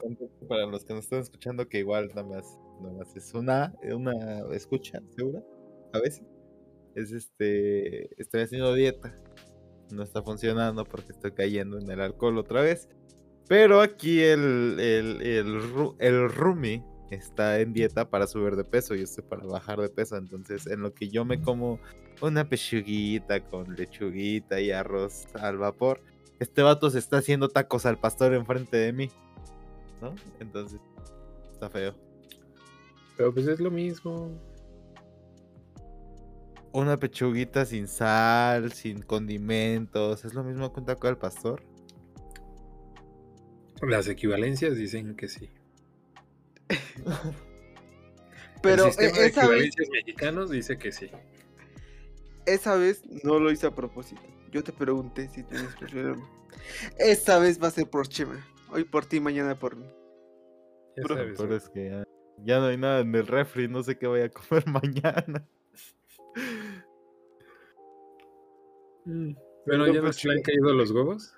para 0.49 0.65
los 0.65 0.83
que 0.83 0.93
nos 0.93 1.05
están 1.05 1.19
escuchando, 1.19 1.69
que 1.69 1.79
igual 1.79 2.09
nada 2.09 2.23
más, 2.23 2.57
nada 2.81 2.93
más 2.97 3.15
es 3.15 3.33
una, 3.33 3.73
una 3.83 4.41
escucha, 4.53 4.99
segura, 5.15 5.41
a 5.93 5.99
veces. 5.99 6.25
Es 6.95 7.13
este, 7.13 8.09
estoy 8.21 8.41
haciendo 8.41 8.73
dieta. 8.73 9.15
No 9.91 10.03
está 10.03 10.21
funcionando 10.21 10.83
porque 10.83 11.13
estoy 11.13 11.31
cayendo 11.31 11.79
en 11.79 11.89
el 11.89 12.01
alcohol 12.01 12.37
otra 12.37 12.61
vez. 12.61 12.89
Pero 13.47 13.79
aquí 13.81 14.21
el, 14.21 14.77
el, 14.79 15.21
el, 15.21 15.61
el 15.97 16.29
roomie 16.29 16.83
está 17.09 17.59
en 17.61 17.71
dieta 17.71 18.09
para 18.09 18.27
subir 18.27 18.57
de 18.57 18.65
peso 18.65 18.95
y 18.95 19.01
estoy 19.01 19.23
para 19.23 19.45
bajar 19.45 19.79
de 19.79 19.89
peso. 19.89 20.17
Entonces, 20.17 20.67
en 20.67 20.81
lo 20.81 20.93
que 20.93 21.07
yo 21.07 21.23
me 21.23 21.41
como 21.41 21.79
una 22.21 22.49
pechuguita 22.49 23.39
con 23.49 23.75
lechuguita 23.75 24.59
y 24.59 24.71
arroz 24.71 25.25
al 25.35 25.57
vapor, 25.57 26.01
este 26.39 26.61
vato 26.61 26.89
se 26.89 26.99
está 26.99 27.17
haciendo 27.17 27.49
tacos 27.49 27.85
al 27.85 27.99
pastor 27.99 28.33
enfrente 28.33 28.77
de 28.77 28.93
mí. 28.93 29.11
¿No? 30.01 30.15
Entonces, 30.39 30.79
está 31.51 31.69
feo. 31.69 31.93
Pero 33.17 33.33
pues 33.33 33.47
es 33.47 33.59
lo 33.59 33.69
mismo. 33.69 34.31
Una 36.71 36.95
pechuguita 36.97 37.65
sin 37.65 37.87
sal, 37.87 38.71
sin 38.71 39.01
condimentos, 39.01 40.23
¿es 40.23 40.33
lo 40.33 40.43
mismo 40.43 40.71
que 40.71 40.79
un 40.79 40.85
taco 40.85 41.07
al 41.07 41.17
pastor? 41.17 41.63
Las 43.81 44.07
equivalencias 44.07 44.77
dicen 44.77 45.15
que 45.15 45.27
sí. 45.27 45.49
Pero 48.61 48.85
el 48.85 48.91
sistema 48.91 49.17
e- 49.17 49.21
de 49.21 49.27
esa 49.27 49.41
vez, 49.41 49.49
equivalencias 49.49 49.89
mexicanos 49.89 50.49
dice 50.49 50.77
que 50.77 50.91
sí. 50.91 51.09
esa 52.45 52.75
vez 52.75 53.01
no 53.23 53.39
lo 53.39 53.51
hice 53.51 53.67
a 53.67 53.71
propósito. 53.71 54.21
Yo 54.51 54.63
te 54.63 54.71
pregunté 54.71 55.27
si 55.29 55.43
tenías 55.43 55.75
prefiero. 55.75 56.15
Esta 56.97 57.39
vez 57.39 57.61
va 57.61 57.67
a 57.67 57.71
ser 57.71 57.89
por 57.89 58.07
Chema. 58.07 58.45
Hoy 58.71 58.83
por 58.83 59.05
ti, 59.05 59.19
mañana 59.19 59.57
por 59.57 59.75
mí. 59.75 59.85
Ya 60.97 61.03
Bro, 61.03 61.15
sabes, 61.15 61.39
Pero 61.39 61.55
es 61.55 61.69
que 61.69 61.89
ya, 61.89 62.03
ya 62.43 62.59
no 62.59 62.65
hay 62.67 62.77
nada 62.77 62.99
en 62.99 63.13
el 63.13 63.27
refri, 63.27 63.67
no 63.67 63.83
sé 63.83 63.97
qué 63.97 64.07
voy 64.07 64.21
a 64.21 64.29
comer 64.29 64.65
mañana. 64.67 65.47
Mm, 69.05 69.33
Bueno, 69.65 69.87
No, 69.87 69.93
¿ya 69.93 70.01
pues, 70.01 70.15
nos 70.17 70.25
le 70.25 70.33
han 70.33 70.41
caído 70.41 70.73
los 70.73 70.91
huevos? 70.91 71.33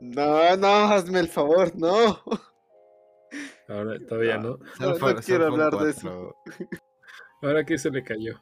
No, 0.00 0.56
no, 0.56 0.66
hazme 0.66 1.20
el 1.20 1.28
favor, 1.28 1.76
no. 1.76 2.20
Ahora 3.68 3.98
todavía 4.06 4.36
no. 4.36 4.58
No, 4.80 4.98
no 4.98 5.20
quiero 5.20 5.46
hablar 5.46 5.72
de 5.76 5.90
eso. 5.90 6.34
Ahora 7.40 7.64
que 7.64 7.78
se 7.78 7.90
le 7.90 8.02
cayó. 8.02 8.40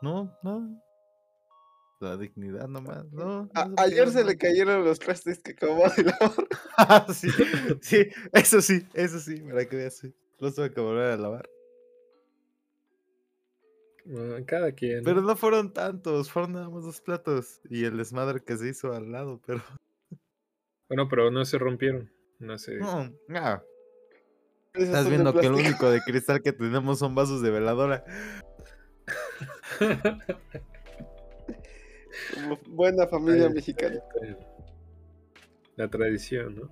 No, 0.00 0.34
no. 0.42 0.82
La 2.00 2.16
dignidad 2.16 2.66
nomás, 2.66 3.04
no. 3.12 3.50
A- 3.54 3.70
ayer 3.76 4.10
se 4.10 4.24
le 4.24 4.36
cayeron 4.38 4.84
los 4.84 4.98
trastes 4.98 5.38
que 5.42 5.52
acababa 5.52 5.90
de 5.90 6.04
lavar. 6.04 6.48
Ah, 6.78 7.06
sí, 7.12 7.28
sí, 7.82 8.08
eso 8.32 8.60
sí, 8.62 8.86
eso 8.94 9.18
sí, 9.20 9.36
para 9.42 9.68
que 9.68 9.76
veas, 9.76 9.98
sí. 9.98 10.14
Los 10.38 10.54
tuve 10.54 10.72
que 10.72 10.80
volver 10.80 11.12
a 11.12 11.16
lavar. 11.18 11.48
Cada 14.46 14.72
quien. 14.72 15.04
Pero 15.04 15.20
no 15.20 15.36
fueron 15.36 15.74
tantos, 15.74 16.30
fueron 16.32 16.54
nada 16.54 16.70
más 16.70 16.84
dos 16.84 17.02
platos. 17.02 17.60
Y 17.68 17.84
el 17.84 17.98
desmadre 17.98 18.40
que 18.42 18.56
se 18.56 18.68
hizo 18.70 18.92
al 18.94 19.12
lado, 19.12 19.40
pero. 19.46 19.62
Bueno, 20.88 21.06
pero 21.08 21.30
no 21.30 21.44
se 21.44 21.56
rompieron. 21.56 22.10
No 22.40 22.58
se. 22.58 22.74
No, 22.78 23.12
no. 23.28 23.62
Estás 24.72 25.08
viendo 25.08 25.32
que 25.32 25.46
el 25.46 25.52
único 25.52 25.88
de 25.88 26.00
cristal 26.00 26.42
que 26.42 26.52
tenemos 26.52 26.98
son 26.98 27.14
vasos 27.14 27.42
de 27.42 27.50
veladora. 27.50 28.02
Como 32.34 32.58
buena 32.68 33.06
familia 33.06 33.46
Ahí- 33.46 33.54
mexicana. 33.54 34.00
La 35.76 35.88
tradición, 35.88 36.56
¿no? 36.56 36.70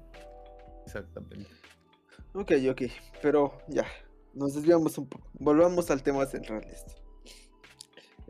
Exactamente. 0.85 1.49
Ok, 2.35 2.53
ok, 2.71 2.83
pero 3.23 3.59
ya, 3.69 3.87
nos 4.35 4.55
desviamos 4.55 4.99
un 4.99 5.09
poco. 5.09 5.29
Volvamos 5.35 5.91
al 5.91 6.03
tema 6.03 6.27
central. 6.27 6.65
Este. 6.71 6.95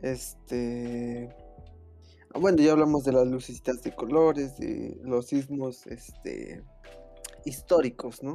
Este. 0.01 1.29
ah, 2.33 2.39
Bueno, 2.39 2.57
ya 2.61 2.71
hablamos 2.71 3.03
de 3.03 3.11
las 3.11 3.27
lucecitas 3.27 3.81
de 3.83 3.93
colores, 3.93 4.57
de 4.57 4.97
los 5.03 5.27
sismos 5.27 5.85
este, 5.87 6.63
históricos, 7.45 8.23
¿no? 8.23 8.33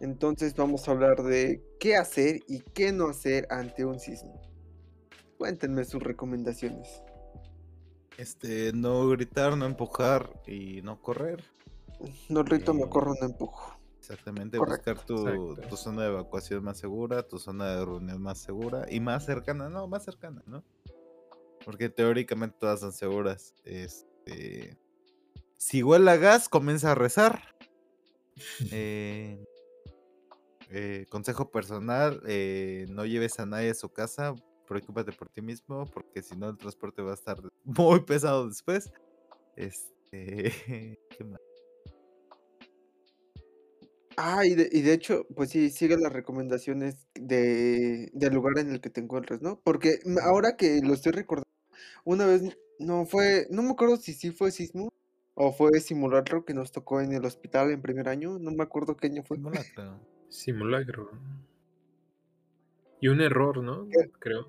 Entonces 0.00 0.54
vamos 0.54 0.86
a 0.88 0.92
hablar 0.92 1.22
de 1.22 1.62
qué 1.80 1.96
hacer 1.96 2.40
y 2.46 2.60
qué 2.60 2.92
no 2.92 3.08
hacer 3.08 3.46
ante 3.50 3.84
un 3.86 3.98
sismo. 3.98 4.42
Cuéntenme 5.38 5.84
sus 5.84 6.02
recomendaciones. 6.02 7.02
Este, 8.18 8.72
no 8.72 9.08
gritar, 9.08 9.56
no 9.56 9.66
empujar 9.66 10.40
y 10.46 10.80
no 10.82 11.00
correr. 11.02 11.44
No 12.28 12.42
rito, 12.42 12.74
me 12.74 12.84
Eh, 12.84 12.88
corro, 12.90 13.14
no 13.20 13.26
empujo. 13.26 13.78
Exactamente, 13.98 14.58
Correcto. 14.58 14.94
buscar 14.94 15.06
tu, 15.06 15.28
Exacto. 15.28 15.68
tu 15.68 15.76
zona 15.76 16.02
de 16.02 16.08
evacuación 16.08 16.62
más 16.62 16.78
segura, 16.78 17.26
tu 17.26 17.38
zona 17.38 17.76
de 17.76 17.84
reunión 17.84 18.22
más 18.22 18.38
segura 18.38 18.86
y 18.88 19.00
más 19.00 19.24
cercana, 19.24 19.68
no, 19.68 19.88
más 19.88 20.04
cercana, 20.04 20.42
¿no? 20.46 20.64
Porque 21.64 21.88
teóricamente 21.88 22.56
todas 22.60 22.80
son 22.80 22.92
seguras. 22.92 23.54
Este, 23.64 24.78
si 25.56 25.82
huele 25.82 26.10
a 26.10 26.16
gas, 26.16 26.48
comienza 26.48 26.92
a 26.92 26.94
rezar. 26.94 27.42
Eh, 28.70 29.42
eh, 30.68 31.06
consejo 31.08 31.50
personal, 31.50 32.20
eh, 32.26 32.84
no 32.90 33.06
lleves 33.06 33.40
a 33.40 33.46
nadie 33.46 33.70
a 33.70 33.74
su 33.74 33.88
casa, 33.88 34.34
preocúpate 34.66 35.12
por 35.12 35.28
ti 35.28 35.42
mismo, 35.42 35.86
porque 35.86 36.22
si 36.22 36.36
no 36.36 36.48
el 36.48 36.56
transporte 36.56 37.02
va 37.02 37.12
a 37.12 37.14
estar 37.14 37.38
muy 37.64 38.00
pesado 38.00 38.48
después. 38.48 38.92
Este, 39.56 40.52
¿qué 41.10 41.24
más? 41.24 41.40
Ah, 44.18 44.46
y 44.46 44.54
de, 44.54 44.68
y 44.72 44.80
de 44.80 44.94
hecho, 44.94 45.26
pues 45.34 45.50
sí, 45.50 45.68
sigue 45.68 45.96
las 45.98 46.12
recomendaciones 46.12 47.06
de, 47.14 48.10
del 48.14 48.32
lugar 48.32 48.58
en 48.58 48.70
el 48.72 48.80
que 48.80 48.88
te 48.88 49.02
encuentres, 49.02 49.42
¿no? 49.42 49.60
Porque 49.62 50.00
ahora 50.22 50.56
que 50.56 50.80
lo 50.82 50.94
estoy 50.94 51.12
recordando, 51.12 51.50
una 52.04 52.24
vez, 52.24 52.42
no 52.78 53.04
fue, 53.04 53.46
no 53.50 53.62
me 53.62 53.72
acuerdo 53.72 53.98
si 53.98 54.14
sí 54.14 54.30
fue 54.30 54.50
sismo 54.50 54.88
o 55.34 55.52
fue 55.52 55.80
simulacro 55.80 56.46
que 56.46 56.54
nos 56.54 56.72
tocó 56.72 57.02
en 57.02 57.12
el 57.12 57.26
hospital 57.26 57.70
en 57.70 57.82
primer 57.82 58.08
año, 58.08 58.38
no 58.38 58.52
me 58.52 58.62
acuerdo 58.62 58.96
qué 58.96 59.08
año 59.08 59.22
fue. 59.22 59.36
Simulacro. 59.36 60.00
Simulacro. 60.30 61.10
Y 63.00 63.08
un 63.08 63.20
error, 63.20 63.62
¿no? 63.62 63.88
¿Qué? 63.88 64.10
Creo. 64.18 64.48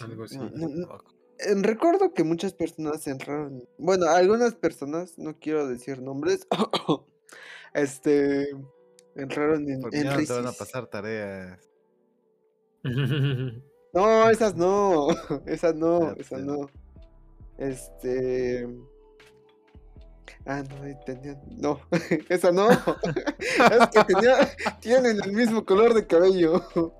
Algo 0.00 0.24
así. 0.24 0.38
no, 0.38 0.50
no, 0.52 0.68
no, 0.68 0.98
eh, 1.38 1.54
Recuerdo 1.56 2.12
que 2.12 2.24
muchas 2.24 2.52
personas 2.52 3.06
entraron, 3.06 3.68
bueno, 3.78 4.06
algunas 4.06 4.54
personas, 4.54 5.18
no 5.18 5.38
quiero 5.38 5.68
decir 5.68 6.02
nombres, 6.02 6.46
este, 7.74 8.48
entraron 9.14 9.68
en, 9.70 9.80
Porque 9.80 9.98
en 9.98 10.04
ya 10.04 10.16
no 10.16 10.24
te 10.24 10.32
van 10.32 10.46
a 10.46 10.52
pasar 10.52 10.86
tareas. 10.88 11.70
No, 13.94 14.28
esas 14.28 14.56
no, 14.56 15.06
esas 15.46 15.76
no, 15.76 16.08
Ah, 16.08 16.14
esas 16.18 16.28
pues, 16.30 16.44
no. 16.44 16.68
Este. 17.58 18.68
Ah, 20.46 20.62
no, 20.68 20.82
ahí 20.82 20.94
tenían. 21.06 21.40
No, 21.56 21.80
esa 22.28 22.52
no. 22.52 22.68
Es 23.38 23.88
que 23.92 24.04
tenía, 24.04 24.36
tienen 24.80 25.20
el 25.22 25.32
mismo 25.32 25.64
color 25.64 25.94
de 25.94 26.06
cabello. 26.06 26.62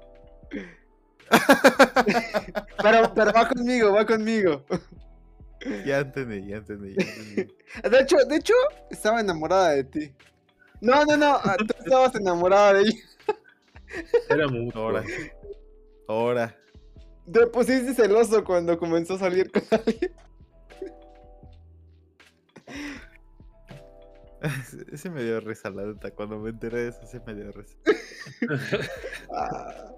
Pero, 2.83 3.13
pero 3.15 3.33
va 3.33 3.49
conmigo, 3.49 3.93
va 3.93 4.05
conmigo. 4.07 4.63
Ya 5.85 6.01
entendí, 6.01 6.47
ya 6.47 6.57
entendí, 6.59 6.95
ya 6.95 7.03
entendí. 7.03 7.55
De 7.91 8.01
hecho, 8.01 8.17
de 8.29 8.37
hecho, 8.37 8.55
estaba 8.91 9.21
enamorada 9.21 9.71
de 9.71 9.85
ti. 9.85 10.15
No, 10.81 11.05
no, 11.07 11.17
no, 11.17 11.35
ah, 11.43 11.57
tú 11.57 11.75
estabas 11.79 12.15
enamorada 12.15 12.75
de 12.75 12.83
ella. 12.83 12.99
Era 14.29 14.49
mutuo. 14.49 14.83
Ahora. 14.83 15.05
Ahora. 16.07 16.57
Te 17.33 17.47
pusiste 17.47 17.95
celoso 17.95 18.45
cuando 18.45 18.79
comenzó 18.79 19.15
a 19.15 19.19
salir 19.19 19.51
con 19.51 19.63
alguien. 19.71 20.13
Ese- 24.93 25.11
me 25.11 25.23
dio 25.23 25.41
risa, 25.41 25.71
la 25.71 25.85
neta. 25.87 26.11
Cuando 26.13 26.39
me 26.39 26.51
enteré 26.51 26.83
de 26.83 26.89
eso, 26.89 27.01
ese 27.03 27.21
me 27.21 27.35
dio 27.35 27.51
risa. 27.53 27.77
Ah, 29.37 29.91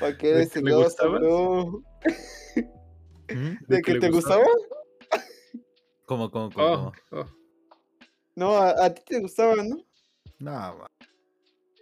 ¿Para 0.00 0.16
qué 0.16 0.26
¿De 0.28 0.32
eres 0.40 0.52
celoso, 0.52 1.10
bro? 1.12 1.82
¿De 3.68 3.82
que 3.82 3.94
te 3.98 4.08
gustaba? 4.10 4.42
gustaba? 4.44 5.24
¿Cómo, 6.06 6.30
cómo, 6.30 6.50
cómo? 6.50 6.66
Oh, 6.66 6.92
cómo? 7.10 7.22
oh. 7.22 7.30
No, 8.34 8.56
a, 8.56 8.84
a 8.84 8.92
ti 8.94 9.02
te 9.06 9.20
gustaba, 9.20 9.54
¿no? 9.56 9.76
No, 10.38 10.50
ma. 10.78 10.86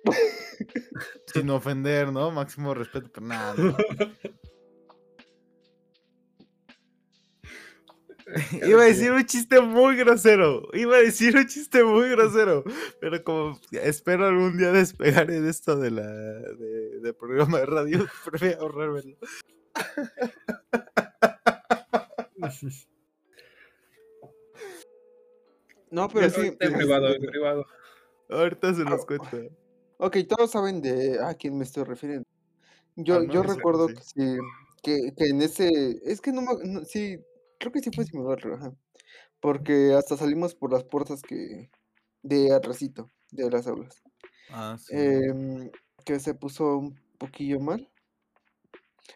Sin 1.33 1.49
ofender, 1.51 2.13
¿no? 2.13 2.31
Máximo 2.31 2.75
respeto, 2.75 3.11
pero 3.13 3.27
nada. 3.27 3.55
no. 3.55 3.77
Iba 8.67 8.83
a 8.83 8.87
decir 8.87 9.13
un 9.13 9.25
chiste 9.25 9.61
muy 9.61 9.97
grosero. 9.97 10.69
Iba 10.73 10.97
a 10.97 11.01
decir 11.01 11.37
un 11.37 11.47
chiste 11.47 11.85
muy 11.85 12.09
grosero. 12.11 12.65
Pero 13.01 13.23
como 13.23 13.59
espero 13.73 14.27
algún 14.27 14.59
día 14.59 14.73
despegar 14.73 15.31
en 15.31 15.47
esto 15.47 15.77
de 15.77 15.91
la 15.91 16.07
de, 16.07 17.01
de 17.01 17.13
programa 17.15 17.59
de 17.61 17.67
radio, 17.67 18.07
prefiero 18.25 18.61
ahorrármelo. 18.63 19.17
No, 25.91 26.09
pero 26.09 26.29
sí. 26.31 26.53
en 26.59 26.73
privado, 26.73 27.15
en 27.15 27.23
privado. 27.23 27.67
Ahorita 28.29 28.75
se 28.75 28.83
los 28.85 29.05
cuento. 29.07 29.39
Ok, 29.99 30.17
todos 30.29 30.51
saben 30.51 30.81
de 30.83 31.19
a 31.23 31.35
quién 31.35 31.57
me 31.57 31.65
estoy 31.65 31.85
refiriendo. 31.85 32.27
Yo, 32.97 33.17
Ah, 33.17 33.21
no, 33.27 33.33
yo 33.33 33.43
recuerdo 33.43 33.89
sí. 33.89 33.95
que 33.95 34.03
sí, 34.03 34.37
que, 34.83 35.13
que 35.17 35.25
en 35.29 35.43
ese, 35.43 35.71
es 36.05 36.21
que 36.21 36.33
no, 36.33 36.43
me- 36.43 36.65
no, 36.65 36.85
sí, 36.85 37.19
creo 37.65 37.73
que 37.73 37.81
sí 37.81 37.91
fue 37.95 38.05
simulacro, 38.05 38.57
ajá, 38.57 38.75
porque 39.41 39.95
hasta 39.95 40.19
salimos 40.19 40.55
por 40.55 40.71
las 40.71 40.85
puertas 40.85 41.23
que, 41.23 41.71
de 42.23 42.53
atrasito, 42.53 43.11
de 43.31 43.51
las 43.51 43.67
aulas, 43.67 44.03
Ah, 44.51 44.77
sí. 44.79 44.93
em, 44.95 45.71
que 46.05 46.21
se 46.21 46.35
puso 46.35 46.77
un 46.77 47.01
poquillo 47.19 47.61
mal. 47.61 47.91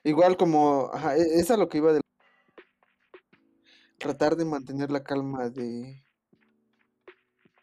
Igual 0.03 0.39
como, 0.39 0.91
ajá, 0.95 1.17
e- 1.19 1.41
es 1.41 1.51
a 1.51 1.59
lo 1.59 1.69
que 1.69 1.79
iba 1.79 1.93
de 1.93 2.01
tratar 3.99 4.37
de 4.37 4.47
mantener 4.47 4.91
la 4.91 5.05
calma 5.05 5.51
de, 5.51 6.03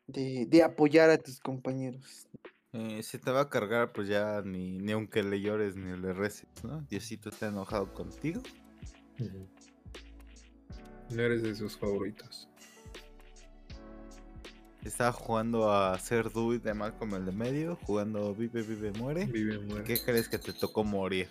de, 0.06 0.46
de 0.48 0.64
apoyar 0.64 1.10
a 1.10 1.18
tus 1.18 1.40
compañeros. 1.40 2.28
Eh, 2.74 3.02
si 3.02 3.18
te 3.18 3.32
va 3.32 3.42
a 3.42 3.50
cargar, 3.50 3.92
pues 3.92 4.08
ya 4.08 4.44
ni, 4.44 4.78
ni 4.78 4.92
aunque 4.92 5.24
le 5.24 5.42
llores 5.42 5.76
ni 5.78 5.98
le 5.98 6.14
reces, 6.14 6.48
¿no? 6.64 6.82
Diosito 6.82 7.30
está 7.30 7.48
enojado 7.48 7.92
contigo. 7.92 8.42
Ujú. 9.20 9.48
No 11.10 11.22
eres 11.22 11.44
de 11.44 11.56
sus 11.56 11.78
favoritos. 11.78 12.50
Estaba 14.84 15.12
jugando 15.12 15.72
a 15.72 15.98
ser 15.98 16.30
Dewey 16.32 16.60
de 16.60 16.74
Malcolm 16.74 17.16
el 17.16 17.26
de 17.26 17.32
medio, 17.32 17.76
jugando 17.76 18.36
Vive, 18.36 18.62
Vive, 18.62 18.92
Muere. 18.92 19.26
Vive, 19.26 19.58
muere. 19.60 19.84
¿Qué 19.84 19.98
crees 19.98 20.30
que 20.30 20.38
te 20.38 20.54
tocó 20.54 20.84
morir? 20.84 21.28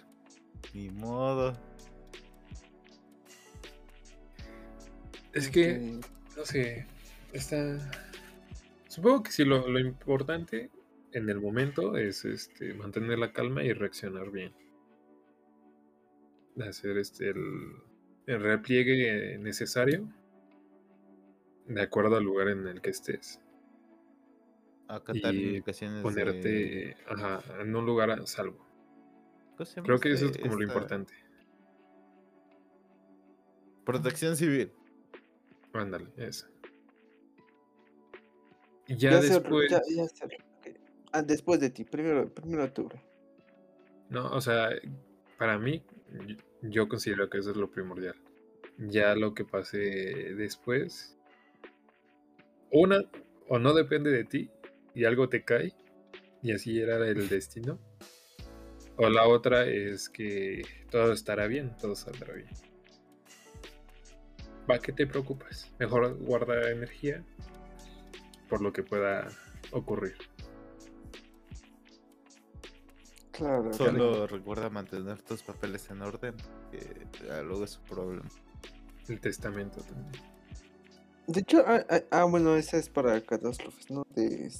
Ni 0.73 0.91
modo. 0.91 1.57
Es 5.33 5.49
que, 5.49 6.01
no 6.37 6.45
sé, 6.45 6.87
está... 7.33 7.79
Supongo 8.89 9.23
que 9.25 9.31
sí, 9.31 9.45
lo, 9.45 9.69
lo 9.69 9.79
importante 9.79 10.71
en 11.13 11.29
el 11.29 11.41
momento 11.41 11.97
es 11.97 12.25
este, 12.25 12.75
mantener 12.75 13.19
la 13.19 13.33
calma 13.33 13.63
y 13.63 13.73
reaccionar 13.73 14.31
bien. 14.31 14.53
Hacer 16.61 16.99
este, 16.99 17.31
el, 17.31 17.77
el 18.27 18.41
repliegue 18.41 19.39
necesario 19.39 20.09
de 21.67 21.83
acuerdo 21.83 22.17
al 22.17 22.25
lugar 22.25 22.49
en 22.49 22.67
el 22.67 22.81
que 22.81 22.91
estés. 22.91 23.41
Acatar 24.89 25.35
Y 25.35 25.47
indicaciones 25.47 25.97
de- 25.99 26.03
Ponerte 26.03 26.97
ajá, 27.09 27.43
en 27.61 27.75
un 27.75 27.87
lugar 27.87 28.11
a 28.11 28.27
salvo. 28.27 28.59
¿Cómo 29.57 29.65
se 29.65 29.77
llama 29.77 29.87
Creo 29.87 30.01
que 30.01 30.13
eso 30.13 30.25
es 30.27 30.31
este- 30.33 30.43
como 30.43 30.57
lo 30.57 30.63
importante. 30.63 31.15
Protección 33.85 34.37
civil. 34.37 34.73
Ándale, 35.73 36.09
eso. 36.17 36.47
Y 38.87 38.97
ya, 38.97 39.13
ya 39.13 39.23
sé, 39.23 39.29
después... 39.41 39.71
ya, 39.71 39.81
ya 39.95 40.07
sé, 40.09 40.25
ok. 40.25 40.33
Ah, 41.13 41.23
después 41.23 41.61
de 41.61 41.71
ti, 41.71 41.85
primero, 41.85 42.29
primero 42.33 42.73
tú. 42.73 42.89
No, 44.11 44.31
o 44.31 44.41
sea, 44.41 44.71
para 45.39 45.59
mí, 45.59 45.83
yo- 46.71 46.89
considero 46.89 47.29
que 47.31 47.39
eso 47.39 47.51
es 47.51 47.57
lo 47.57 47.71
primordial. 47.71 48.15
Ya 48.79 49.15
lo 49.15 49.35
que 49.35 49.45
pase 49.45 49.79
después, 49.79 51.17
una, 52.71 53.03
o 53.49 53.59
no 53.59 53.73
depende 53.73 54.11
de 54.11 54.25
ti 54.25 54.51
y 54.95 55.05
algo 55.05 55.29
te 55.29 55.45
cae, 55.45 55.73
y 56.43 56.53
así 56.53 56.81
era 56.81 56.97
el 57.09 57.29
destino. 57.29 57.79
O 58.97 59.09
la 59.09 59.27
otra 59.27 59.67
es 59.67 60.09
que 60.09 60.63
todo 60.91 61.13
estará 61.13 61.47
bien, 61.47 61.77
todo 61.81 61.95
saldrá 61.97 62.35
bien. 62.35 62.49
¿Para 64.67 64.79
qué 64.79 64.93
te 64.93 65.07
preocupas? 65.07 65.71
Mejor 65.79 66.17
guarda 66.19 66.71
energía 66.71 67.25
por 68.49 68.61
lo 68.63 68.73
que 68.73 68.83
pueda 68.83 69.29
ocurrir. 69.73 70.15
Claro. 73.37 73.71
claro. 73.71 73.73
Solo 73.73 74.27
recuerda 74.27 74.71
mantener 74.71 75.21
tus 75.23 75.43
papeles 75.43 75.91
en 75.91 76.03
orden, 76.03 76.35
que 76.71 77.07
luego 77.43 77.65
es 77.65 77.79
un 77.79 77.85
problema. 77.85 78.29
El 79.09 79.21
testamento 79.21 79.81
también. 79.83 80.23
De 81.27 81.41
hecho, 81.41 81.63
ah, 81.67 81.85
ah, 81.91 82.01
ah, 82.11 82.25
bueno, 82.25 82.55
esa 82.57 82.77
es 82.77 82.89
para 82.89 83.21
catástrofes, 83.21 83.91
¿no? 83.91 84.07
De, 84.15 84.51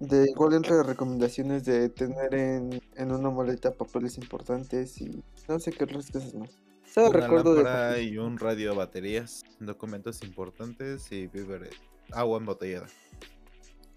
de 0.00 0.30
igual 0.30 0.54
entre 0.54 0.76
las 0.76 0.86
recomendaciones 0.86 1.64
de 1.64 1.88
tener 1.88 2.34
en, 2.34 2.80
en 2.96 3.12
una 3.12 3.30
maleta 3.30 3.72
papeles 3.72 4.18
importantes 4.18 5.00
y 5.00 5.22
no 5.48 5.58
sé 5.60 5.70
qué 5.72 5.84
otras 5.84 6.10
cosas 6.10 6.34
más. 6.34 6.58
Solo 6.84 7.10
Una 7.10 7.20
recuerdo 7.20 7.54
de 7.54 7.62
lámpara 7.62 7.98
y 8.00 8.18
un 8.18 8.38
radio 8.38 8.74
baterías, 8.74 9.42
documentos 9.60 10.22
importantes 10.24 11.10
y 11.12 11.26
víveres. 11.28 11.74
agua 12.10 12.38
embotellada. 12.38 12.88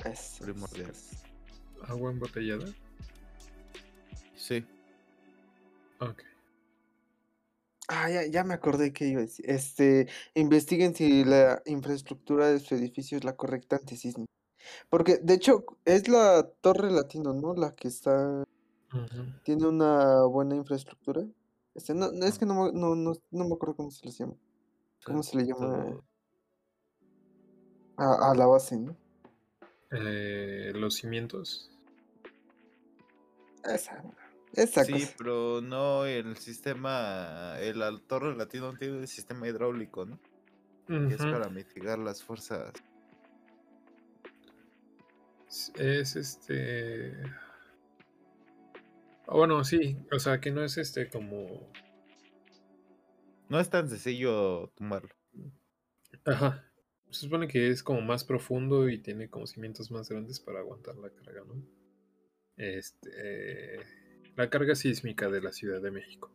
Eso, 0.05 0.43
Primordial. 0.45 0.93
¿Agua 1.87 2.11
embotellada? 2.11 2.65
Sí. 4.45 4.63
Ok. 5.99 6.21
Ah, 7.87 8.11
ya, 8.11 8.25
ya 8.27 8.43
me 8.43 8.53
acordé 8.53 8.93
que 8.93 9.07
iba 9.07 9.21
a 9.21 9.23
decir. 9.23 9.49
Este, 9.49 10.07
investiguen 10.35 10.93
si 10.93 11.23
la 11.23 11.63
infraestructura 11.65 12.47
de 12.51 12.59
su 12.59 12.75
edificio 12.75 13.17
es 13.17 13.23
la 13.23 13.35
correcta 13.35 13.77
antisísmica. 13.77 14.31
Porque, 14.89 15.17
de 15.17 15.33
hecho, 15.33 15.65
es 15.83 16.07
la 16.07 16.47
Torre 16.61 16.91
Latino, 16.91 17.33
¿no? 17.33 17.55
La 17.55 17.73
que 17.73 17.87
está, 17.87 18.43
tiene 19.43 19.65
una 19.67 20.23
buena 20.25 20.55
infraestructura. 20.55 21.23
Este, 21.73 21.95
no, 21.95 22.11
no, 22.11 22.25
es 22.27 22.37
que 22.37 22.45
no, 22.45 22.65
me- 22.65 22.71
no, 22.79 22.95
no, 22.95 23.13
no 23.31 23.47
me 23.47 23.55
acuerdo 23.55 23.75
cómo 23.75 23.89
se 23.89 24.05
les 24.05 24.17
llama. 24.19 24.35
¿Cómo 25.03 25.23
se 25.23 25.37
le 25.37 25.45
llama? 25.45 25.99
A 27.97 28.33
la 28.35 28.45
base, 28.45 28.77
¿no? 28.77 28.95
Eh, 29.91 30.71
los 30.75 30.95
cimientos. 30.97 31.71
Esa, 33.63 34.03
esa 34.56 34.84
Sí, 34.84 34.93
cosa. 34.93 35.14
pero 35.18 35.62
no 35.62 36.06
el 36.06 36.38
sistema, 36.38 37.58
el 37.60 37.82
torre 38.08 38.36
latino 38.36 38.76
tiene 38.78 38.99
el 38.99 39.08
sistema 39.08 39.47
hidráulico, 39.47 40.06
¿no? 40.06 40.20
Que 40.88 41.16
es 41.16 41.22
para 41.22 41.49
mitigar 41.49 41.97
las 41.99 42.24
fuerzas. 42.24 42.72
Es- 45.47 45.72
Es 45.76 46.16
este. 46.16 47.14
ah, 49.28 49.34
Bueno, 49.34 49.64
sí, 49.64 49.97
o 50.12 50.20
sea 50.20 50.39
que 50.39 50.51
no 50.51 50.64
es 50.64 50.78
este 50.78 51.10
como. 51.10 51.72
No 53.49 53.60
es 53.60 53.70
tan 53.70 53.89
sencillo 53.89 54.72
tumbarlo. 54.76 55.10
Ajá. 56.26 56.64
Se 57.12 57.22
supone 57.22 57.47
que 57.47 57.70
es 57.70 57.84
como 57.84 58.01
más 58.01 58.24
profundo 58.24 58.89
y 58.89 58.97
tiene 58.97 59.30
como 59.30 59.45
cimientos 59.47 59.91
más 59.91 60.10
grandes 60.10 60.39
para 60.39 60.60
aguantar 60.60 60.95
la 60.97 61.10
carga, 61.12 61.43
¿no? 61.45 61.56
Este. 62.58 63.80
La 64.36 64.49
carga 64.49 64.75
sísmica 64.75 65.29
de 65.29 65.41
la 65.41 65.51
Ciudad 65.51 65.81
de 65.81 65.91
México. 65.91 66.31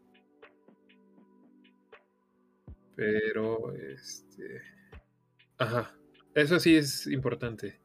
Pero, 2.96 3.74
este. 3.74 4.62
Ajá. 5.58 5.94
Eso 6.34 6.58
sí 6.60 6.76
es 6.76 7.06
importante. 7.06 7.80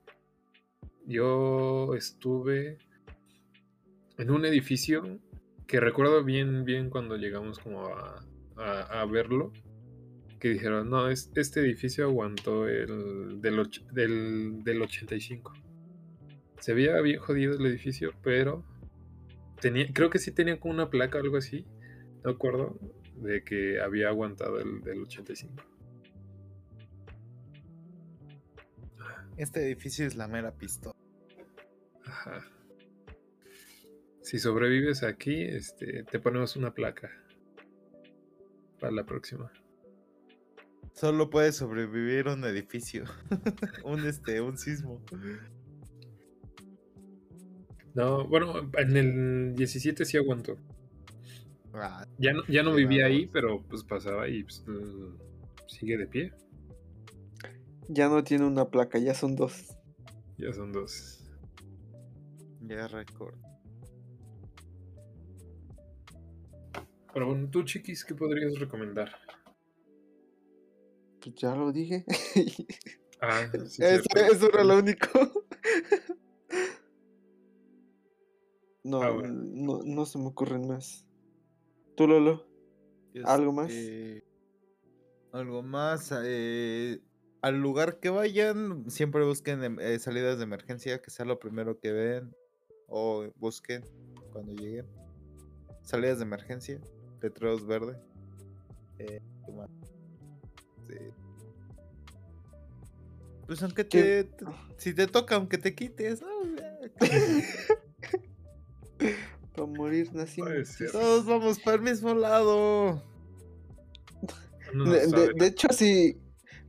Yo 1.05 1.93
estuve 1.95 2.78
en 4.18 4.32
un 4.32 4.45
edificio 4.45 5.20
que 5.68 5.80
recuerdo 5.80 6.24
bien, 6.24 6.63
bien 6.66 6.89
cuando 6.89 7.18
llegamos 7.18 7.59
como 7.59 7.88
a, 7.88 8.26
a- 8.57 9.05
verlo. 9.05 9.51
Que 10.39 10.49
dijeron, 10.49 10.89
no, 10.89 11.09
es, 11.09 11.32
este 11.36 11.61
edificio 11.61 12.05
aguantó 12.05 12.68
el 12.68 13.41
del, 13.41 13.59
och- 13.59 13.86
del, 13.91 14.63
del 14.63 14.82
85. 14.82 15.53
Se 16.59 16.74
veía 16.74 16.99
bien 17.01 17.20
jodido 17.20 17.53
el 17.57 17.66
edificio, 17.66 18.13
pero 18.22 18.63
tenía, 19.66 19.91
creo 19.91 20.11
que 20.11 20.20
sí 20.20 20.32
tenía 20.32 20.59
como 20.59 20.76
una 20.76 20.91
placa 20.91 21.18
o 21.18 21.22
algo 21.22 21.38
así. 21.38 21.66
No 22.24 22.30
acuerdo 22.30 22.78
de 23.16 23.43
que 23.43 23.82
había 23.82 24.09
aguantado 24.09 24.59
el 24.59 24.82
del 24.82 25.01
85. 25.01 25.55
Este 29.38 29.66
edificio 29.66 30.05
es 30.05 30.16
la 30.16 30.28
mera 30.28 30.51
pistola. 30.51 30.95
Ajá. 32.05 32.45
Si 34.22 34.38
sobrevives 34.38 35.01
aquí, 35.01 35.41
este, 35.41 36.03
te 36.03 36.20
ponemos 36.20 36.55
una 36.55 36.72
placa 36.76 37.09
para 38.80 38.93
la 38.93 39.03
próxima. 39.03 39.51
Solo 40.93 41.32
puede 41.32 41.51
sobrevivir 41.51 42.28
un 42.28 42.43
edificio. 42.43 43.05
un 43.84 44.05
este, 44.05 44.41
un 44.41 44.59
sismo. 44.59 45.03
No, 47.96 48.28
bueno, 48.28 48.70
en 48.78 48.98
el 48.98 49.56
17 49.56 50.06
sí 50.06 50.18
aguantó. 50.18 50.58
Ah, 51.74 52.06
Ya 52.20 52.34
no, 52.34 52.43
ya 52.48 52.62
no 52.64 52.74
vivía 52.74 53.06
ahí, 53.06 53.26
pero 53.26 53.62
pues 53.64 53.84
pasaba 53.84 54.28
y 54.30 54.43
pues, 54.43 54.64
mm, 54.68 55.16
sigue 55.68 55.98
de 55.98 56.08
pie. 56.08 56.34
Ya 57.88 58.08
no 58.10 58.24
tiene 58.24 58.46
una 58.46 58.66
placa, 58.70 58.98
ya 59.00 59.14
son 59.14 59.36
dos. 59.36 59.76
Ya 60.38 60.52
son 60.54 60.72
dos. 60.72 61.22
ya 62.62 62.88
récord. 62.88 63.36
Pero 67.14 67.28
bueno, 67.28 67.48
tú, 67.50 67.64
chiquis, 67.64 68.04
¿qué 68.04 68.14
podrías 68.16 68.58
recomendar? 68.60 69.10
Pues 71.22 71.36
ya 71.36 71.56
lo 71.56 71.72
dije. 71.72 72.06
Ah, 73.22 73.48
sí, 73.66 73.82
Eso, 73.82 74.04
cierto. 74.14 74.34
eso 74.36 74.50
era 74.54 74.64
lo 74.66 74.78
único. 74.78 75.08
No, 78.86 79.02
Ah, 79.02 79.10
bueno. 79.10 79.34
no, 79.34 79.80
no 79.84 80.06
se 80.06 80.20
me 80.20 80.28
ocurren 80.28 80.68
más. 80.68 81.08
¿Tú, 81.98 82.08
Lolo? 82.08 82.46
¿Algo 83.24 83.52
más? 83.52 83.72
Este, 83.72 84.24
Algo 85.32 85.64
más. 85.64 86.14
eh, 86.24 87.02
al 87.42 87.60
lugar 87.60 88.00
que 88.00 88.10
vayan, 88.12 88.88
siempre 88.92 89.24
busquen 89.26 89.64
em- 89.64 89.80
eh, 89.80 89.98
salidas 89.98 90.38
de 90.38 90.44
emergencia, 90.44 91.02
que 91.02 91.10
sea 91.10 91.26
lo 91.26 91.40
primero 91.40 91.80
que 91.80 91.92
ven. 91.94 92.36
O 92.88 93.26
busquen 93.38 93.84
cuando 94.32 94.54
lleguen. 94.54 94.86
Salidas 95.82 96.20
de 96.20 96.26
emergencia, 96.26 96.80
letreros 97.24 97.66
verde. 97.66 98.00
eh, 99.00 99.20
Pues 103.48 103.62
aunque 103.64 103.84
te, 103.84 104.26
te- 104.26 104.46
Si 104.78 104.94
te 104.94 105.08
toca, 105.08 105.36
aunque 105.36 105.58
te 105.58 105.74
quites. 105.74 106.22
¿no? 106.22 106.28
Para 109.53 109.68
morir 109.68 110.14
nacimos. 110.14 110.51
Todos 110.91 111.26
vamos 111.26 111.60
para 111.60 111.78
el 111.78 111.82
mismo 111.84 112.14
lado. 112.14 113.01
No 114.74 114.91
De, 114.91 114.99
de- 114.99 115.10
sabe. 115.10 115.30
de 115.36 115.47
hecho, 115.47 115.68
sí, 115.72 116.18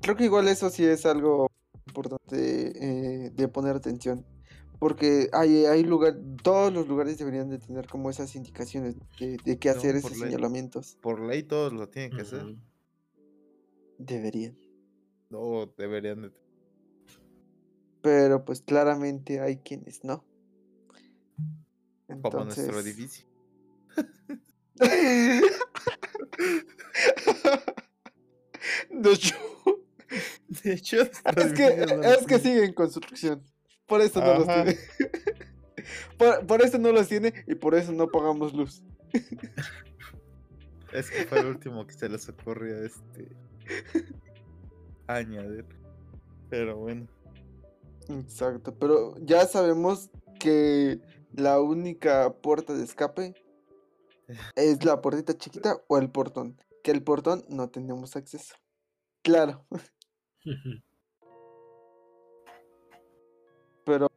creo 0.02 0.16
que 0.16 0.24
igual 0.24 0.46
eso 0.48 0.70
sí 0.70 0.84
es 0.84 1.04
algo 1.06 1.50
importante 1.86 3.26
eh, 3.26 3.30
de 3.30 3.48
poner 3.48 3.76
atención. 3.76 4.24
Porque 4.78 5.30
hay, 5.32 5.64
hay 5.64 5.82
lugar, 5.84 6.18
todos 6.42 6.70
los 6.72 6.86
lugares 6.86 7.16
deberían 7.16 7.48
de 7.48 7.58
tener 7.58 7.86
como 7.88 8.10
esas 8.10 8.36
indicaciones 8.36 8.94
de, 9.18 9.38
de 9.42 9.58
qué 9.58 9.70
hacer, 9.70 9.96
esos 9.96 10.10
ley. 10.12 10.20
señalamientos. 10.20 10.98
Por 11.00 11.20
ley 11.20 11.42
todos 11.44 11.72
lo 11.72 11.88
tienen 11.88 12.12
que 12.14 12.22
hacer. 12.22 12.44
Deberían. 13.98 14.56
No, 15.30 15.72
deberían 15.78 16.22
de. 16.22 16.30
Pero 18.02 18.44
pues 18.44 18.60
claramente 18.60 19.40
hay 19.40 19.56
quienes 19.56 20.04
no. 20.04 20.24
Como 22.06 22.44
nuestro 22.44 22.64
Entonces- 22.64 22.86
edificio. 22.86 23.26
De 28.90 29.12
hecho, 29.12 29.34
De 30.62 30.72
hecho, 30.72 30.96
nuestro 30.96 31.42
es 31.42 31.52
que, 31.52 31.86
es 32.20 32.26
que 32.26 32.38
sigue 32.38 32.64
en 32.64 32.72
construcción. 32.72 33.42
Por 33.86 34.00
eso 34.00 34.20
no 34.20 34.34
los 34.38 34.46
tiene. 34.46 34.76
Por, 36.18 36.46
por 36.46 36.62
eso 36.62 36.78
no 36.78 36.90
los 36.90 37.06
tiene 37.06 37.32
y 37.46 37.54
por 37.54 37.74
eso 37.76 37.92
no 37.92 38.08
pagamos 38.08 38.52
luz. 38.52 38.82
Es 40.92 41.10
que 41.10 41.24
fue 41.26 41.38
el 41.38 41.46
último 41.46 41.86
que 41.86 41.92
se 41.92 42.08
les 42.08 42.28
ocurrió 42.28 42.82
este. 42.84 43.36
añadir. 45.06 45.64
Pero 46.50 46.76
bueno. 46.78 47.06
Exacto, 48.08 48.74
pero 48.76 49.14
ya 49.18 49.46
sabemos 49.46 50.10
que 50.40 51.00
la 51.36 51.60
única 51.60 52.32
puerta 52.34 52.74
de 52.74 52.84
escape 52.84 53.34
es 54.56 54.84
la 54.84 55.00
puertita 55.00 55.36
chiquita 55.36 55.82
o 55.88 55.98
el 55.98 56.10
portón. 56.10 56.60
Que 56.82 56.90
el 56.92 57.02
portón 57.02 57.44
no 57.48 57.68
tenemos 57.70 58.16
acceso. 58.16 58.54
Claro, 59.22 59.64
pero 63.84 64.08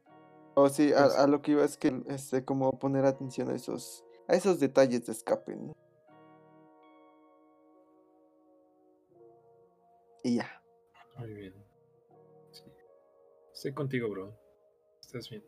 o 0.54 0.68
sí, 0.68 0.92
a, 0.92 1.04
Pues- 1.04 1.16
a 1.16 1.26
lo 1.26 1.42
que 1.42 1.52
iba 1.52 1.64
es 1.64 1.76
que 1.76 2.02
este 2.08 2.44
como 2.44 2.78
poner 2.78 3.04
atención 3.06 3.50
a 3.50 3.54
esos 3.54 4.04
a 4.28 4.34
esos 4.34 4.60
detalles 4.60 5.06
de 5.06 5.12
escape, 5.12 5.56
¿no? 5.56 5.74
Y 10.22 10.36
ya. 10.36 10.62
Muy 11.18 11.32
bien. 11.32 11.54
Sí. 12.52 12.64
Estoy 13.52 13.72
contigo, 13.74 14.08
bro. 14.10 14.36
Estás 15.00 15.28
bien. 15.30 15.42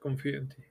Confío 0.00 0.38
en 0.38 0.48
ti. 0.48 0.62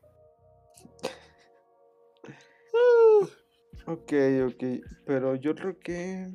Ok, 3.86 4.14
ok, 4.46 4.64
pero 5.06 5.36
yo 5.36 5.56
creo 5.56 5.80
que 5.80 6.30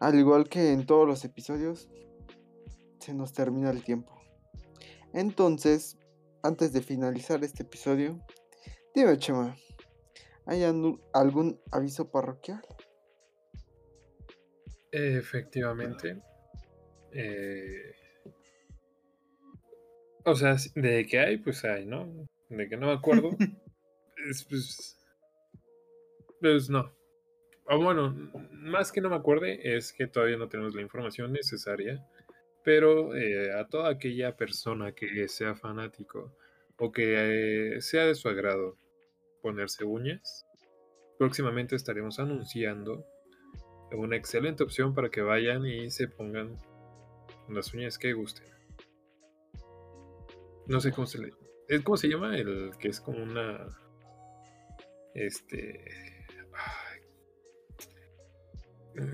al 0.00 0.14
igual 0.18 0.48
que 0.48 0.72
en 0.72 0.86
todos 0.86 1.06
los 1.06 1.24
episodios, 1.24 1.88
se 3.00 3.14
nos 3.14 3.32
termina 3.32 3.70
el 3.70 3.82
tiempo. 3.82 4.20
Entonces, 5.12 5.98
antes 6.42 6.72
de 6.72 6.82
finalizar 6.82 7.42
este 7.42 7.64
episodio, 7.64 8.24
dime, 8.94 9.18
Chema, 9.18 9.56
¿hay 10.46 10.62
algún 10.62 11.60
aviso 11.72 12.10
parroquial? 12.10 12.62
Efectivamente. 14.92 16.22
Eh, 17.12 17.92
o 20.30 20.36
sea, 20.36 20.56
de 20.74 21.06
que 21.06 21.18
hay, 21.18 21.38
pues 21.38 21.64
hay, 21.64 21.86
¿no? 21.86 22.28
De 22.48 22.68
que 22.68 22.76
no 22.76 22.88
me 22.88 22.92
acuerdo. 22.92 23.30
es, 24.30 24.44
pues, 24.44 24.98
pues 26.40 26.70
no. 26.70 26.92
O 27.64 27.78
bueno, 27.82 28.14
más 28.52 28.92
que 28.92 29.00
no 29.00 29.10
me 29.10 29.16
acuerde, 29.16 29.60
es 29.76 29.92
que 29.92 30.06
todavía 30.06 30.36
no 30.36 30.48
tenemos 30.48 30.74
la 30.74 30.82
información 30.82 31.32
necesaria. 31.32 32.04
Pero 32.64 33.14
eh, 33.16 33.52
a 33.52 33.66
toda 33.66 33.90
aquella 33.90 34.36
persona 34.36 34.92
que 34.92 35.28
sea 35.28 35.54
fanático 35.54 36.36
o 36.76 36.92
que 36.92 37.76
eh, 37.76 37.80
sea 37.80 38.04
de 38.04 38.14
su 38.14 38.28
agrado 38.28 38.76
ponerse 39.42 39.84
uñas, 39.84 40.46
próximamente 41.18 41.76
estaremos 41.76 42.18
anunciando 42.18 43.06
una 43.92 44.16
excelente 44.16 44.62
opción 44.62 44.94
para 44.94 45.08
que 45.08 45.22
vayan 45.22 45.66
y 45.66 45.90
se 45.90 46.08
pongan 46.08 46.56
las 47.48 47.72
uñas 47.72 47.98
que 47.98 48.12
gusten. 48.12 48.57
No 50.68 50.80
sé 50.80 50.92
cómo 50.92 51.06
se 51.06 51.18
le. 51.18 51.32
¿Cómo 51.82 51.96
se 51.96 52.08
llama? 52.08 52.36
El 52.36 52.72
que 52.78 52.88
es 52.88 53.00
como 53.00 53.22
una. 53.22 53.66
Este. 55.14 55.84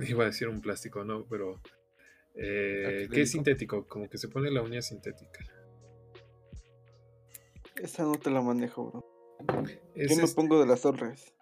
iba 0.09 0.25
a 0.25 0.27
decir 0.27 0.49
un 0.49 0.61
plástico, 0.61 1.05
no, 1.05 1.25
pero. 1.27 1.61
Eh, 2.35 3.09
que 3.13 3.23
es 3.23 3.31
sintético, 3.31 3.87
como 3.87 4.09
que 4.09 4.19
se 4.19 4.29
pone 4.29 4.51
la 4.51 4.63
uña 4.63 4.83
sintética. 4.83 5.47
Esa 7.77 8.03
no 8.03 8.17
te 8.17 8.31
la 8.31 8.43
manejo, 8.43 8.91
bro. 8.91 9.65
Yo 9.95 10.17
me 10.17 10.29
pongo 10.29 10.59
de 10.59 10.67
las 10.67 10.83
torres. 10.83 11.33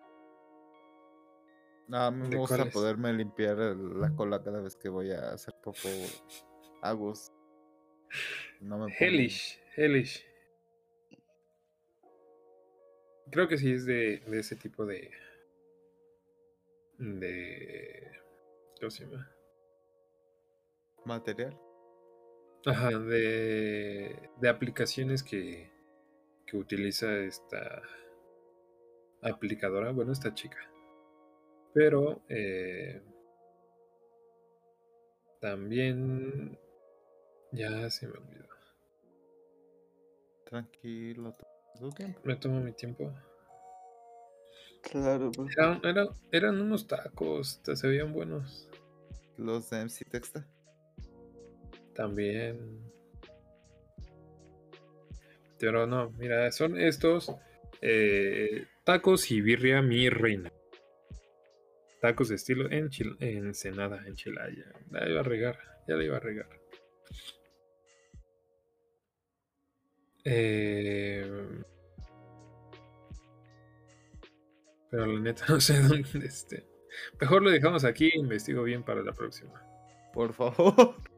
No, 1.88 1.98
a 1.98 2.10
mí 2.10 2.28
me 2.28 2.36
gusta 2.36 2.64
poderme 2.70 3.12
limpiar 3.12 3.56
la 3.56 4.14
cola 4.14 4.42
cada 4.42 4.60
vez 4.60 4.76
que 4.76 4.88
voy 4.88 5.12
a 5.12 5.32
hacer 5.32 5.54
poco 5.62 5.88
Agus. 6.82 7.32
No 8.60 8.78
me 8.78 8.94
Hellish, 8.98 9.61
Hellish. 9.76 10.24
Creo 13.30 13.48
que 13.48 13.56
sí 13.56 13.72
es 13.72 13.86
de, 13.86 14.22
de 14.26 14.38
ese 14.38 14.56
tipo 14.56 14.84
de. 14.84 15.10
de. 16.98 18.12
¿Cómo 18.78 18.90
se 18.90 19.04
llama? 19.06 19.30
Material. 21.06 21.58
Ajá, 22.66 22.90
de. 22.90 24.30
de 24.38 24.48
aplicaciones 24.48 25.22
que. 25.22 25.70
que 26.46 26.56
utiliza 26.58 27.20
esta 27.20 27.82
aplicadora. 29.22 29.92
Bueno, 29.92 30.12
esta 30.12 30.34
chica. 30.34 30.58
Pero 31.72 32.22
eh, 32.28 33.00
también 35.40 36.58
ya 37.52 37.88
se 37.88 38.08
me 38.08 38.18
olvidó. 38.18 38.51
Tranquilo, 40.53 41.34
Me 42.24 42.36
tomo 42.36 42.61
mi 42.61 42.72
tiempo. 42.72 43.11
Claro, 44.82 45.32
pues. 45.32 45.57
eran 46.30 46.61
unos 46.61 46.86
tacos, 46.86 47.62
se 47.64 47.88
veían 47.88 48.12
buenos. 48.12 48.68
Los 49.38 49.70
de 49.70 49.80
MC 49.86 50.05
Texta. 50.11 50.46
También. 51.94 52.82
Pero 55.59 55.86
no, 55.86 56.11
mira, 56.18 56.53
son 56.53 56.78
estos 56.78 57.34
eh, 57.80 58.66
tacos 58.84 59.30
y 59.30 59.40
birria 59.40 59.80
mi 59.80 60.11
reina. 60.11 60.53
Tacos 62.03 62.28
de 62.28 62.34
estilo 62.34 62.70
en 62.70 62.90
Ensenada, 63.20 64.07
en 64.07 64.16
Chilaya. 64.16 64.70
La 64.90 65.09
iba 65.09 65.20
a 65.20 65.24
regar, 65.24 65.59
ya 65.88 65.94
la 65.94 66.05
iba 66.05 66.18
a 66.18 66.20
regar. 66.20 66.50
Eh, 70.24 71.24
pero 74.90 75.06
la 75.06 75.20
neta 75.20 75.46
no 75.48 75.60
sé 75.60 75.80
dónde 75.80 76.26
esté. 76.26 76.66
Mejor 77.20 77.42
lo 77.42 77.50
dejamos 77.50 77.84
aquí 77.84 78.10
e 78.12 78.18
investigo 78.18 78.62
bien 78.62 78.82
para 78.82 79.02
la 79.02 79.12
próxima. 79.12 79.62
Por 80.12 80.34
favor. 80.34 80.96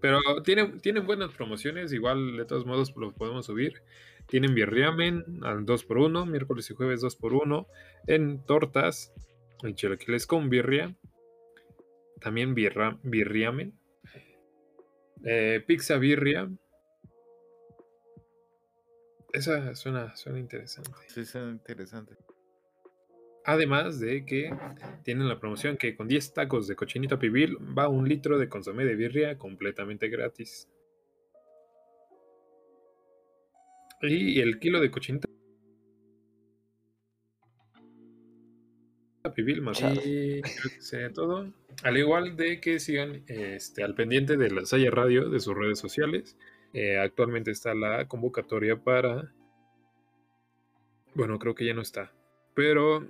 Pero 0.00 0.20
tienen, 0.44 0.78
tienen 0.80 1.06
buenas 1.06 1.32
promociones, 1.32 1.92
igual 1.92 2.36
de 2.36 2.44
todos 2.44 2.66
modos 2.66 2.94
lo 2.96 3.12
podemos 3.12 3.46
subir. 3.46 3.82
Tienen 4.28 4.54
birriamen 4.54 5.24
al 5.42 5.66
2x1, 5.66 6.24
miércoles 6.24 6.70
y 6.70 6.74
jueves 6.74 7.02
2x1, 7.02 7.66
en 8.06 8.44
tortas, 8.44 9.12
en 9.64 9.74
chilaquiles 9.74 10.26
con 10.26 10.50
birria, 10.50 10.94
también 12.20 12.54
birra, 12.54 12.98
birriamen, 13.02 13.76
eh, 15.24 15.64
pizza 15.66 15.96
birria. 15.98 16.48
Esa 19.38 19.72
suena, 19.76 20.16
suena 20.16 20.40
interesante. 20.40 20.90
Sí, 21.06 21.24
suena 21.24 21.52
interesante. 21.52 22.16
Además 23.44 24.00
de 24.00 24.26
que 24.26 24.52
tienen 25.04 25.28
la 25.28 25.38
promoción 25.38 25.76
que 25.76 25.94
con 25.94 26.08
10 26.08 26.34
tacos 26.34 26.66
de 26.66 26.74
cochinita 26.74 27.20
pibil 27.20 27.56
va 27.56 27.88
un 27.88 28.08
litro 28.08 28.36
de 28.36 28.48
consomé 28.48 28.84
de 28.84 28.96
birria 28.96 29.38
completamente 29.38 30.08
gratis. 30.08 30.68
Y 34.02 34.40
el 34.40 34.58
kilo 34.58 34.80
de 34.80 34.90
cochinita 34.90 35.28
pibil 39.36 39.62
más 39.62 39.80
y 39.80 40.42
creo 40.42 40.74
que 40.74 40.80
sea 40.82 41.12
todo. 41.12 41.52
Al 41.84 41.96
igual 41.96 42.36
de 42.36 42.60
que 42.60 42.80
sigan 42.80 43.22
este, 43.28 43.84
al 43.84 43.94
pendiente 43.94 44.36
de 44.36 44.50
la 44.50 44.64
Salle 44.64 44.90
Radio 44.90 45.28
de 45.28 45.38
sus 45.38 45.54
redes 45.54 45.78
sociales. 45.78 46.36
Eh, 46.72 46.98
actualmente 46.98 47.50
está 47.50 47.74
la 47.74 48.06
convocatoria 48.06 48.76
para. 48.76 49.32
Bueno, 51.14 51.38
creo 51.38 51.54
que 51.54 51.64
ya 51.64 51.74
no 51.74 51.82
está. 51.82 52.12
Pero 52.54 53.06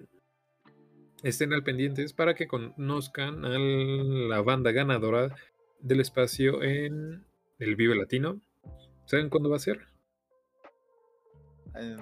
estén 1.22 1.52
al 1.52 1.64
pendientes 1.64 2.12
para 2.12 2.34
que 2.34 2.46
conozcan 2.46 3.44
a 3.44 3.58
la 3.58 4.40
banda 4.42 4.72
ganadora 4.72 5.34
del 5.80 6.00
espacio 6.00 6.62
en 6.62 7.24
el 7.58 7.76
Vive 7.76 7.96
Latino. 7.96 8.40
¿Saben 9.06 9.30
cuándo 9.30 9.50
va 9.50 9.56
a 9.56 9.60
ser? 9.60 9.86
En, 11.74 11.96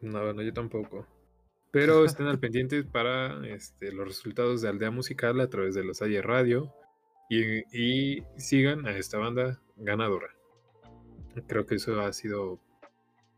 no, 0.00 0.24
bueno, 0.24 0.42
yo 0.42 0.52
tampoco. 0.52 1.06
Pero 1.70 2.04
estén 2.04 2.26
al 2.26 2.40
pendientes 2.40 2.84
para 2.84 3.46
este, 3.46 3.92
los 3.92 4.06
resultados 4.08 4.62
de 4.62 4.68
Aldea 4.68 4.90
Musical 4.90 5.40
a 5.40 5.48
través 5.48 5.74
de 5.74 5.84
la 5.84 5.94
Salle 5.94 6.22
Radio 6.22 6.74
y, 7.30 7.60
y 7.72 8.24
sigan 8.36 8.86
a 8.86 8.96
esta 8.96 9.16
banda 9.16 9.62
ganadora. 9.76 10.28
Creo 11.46 11.64
que 11.64 11.76
eso 11.76 12.00
ha 12.00 12.12
sido 12.12 12.60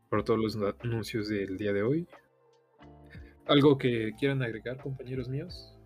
por 0.09 0.23
todos 0.23 0.39
los 0.39 0.75
anuncios 0.81 1.29
del 1.29 1.57
día 1.57 1.71
de 1.73 1.83
hoy. 1.83 2.07
¿Algo 3.45 3.77
que 3.77 4.13
quieran 4.17 4.41
agregar, 4.41 4.77
compañeros 4.77 5.29
míos? 5.29 5.77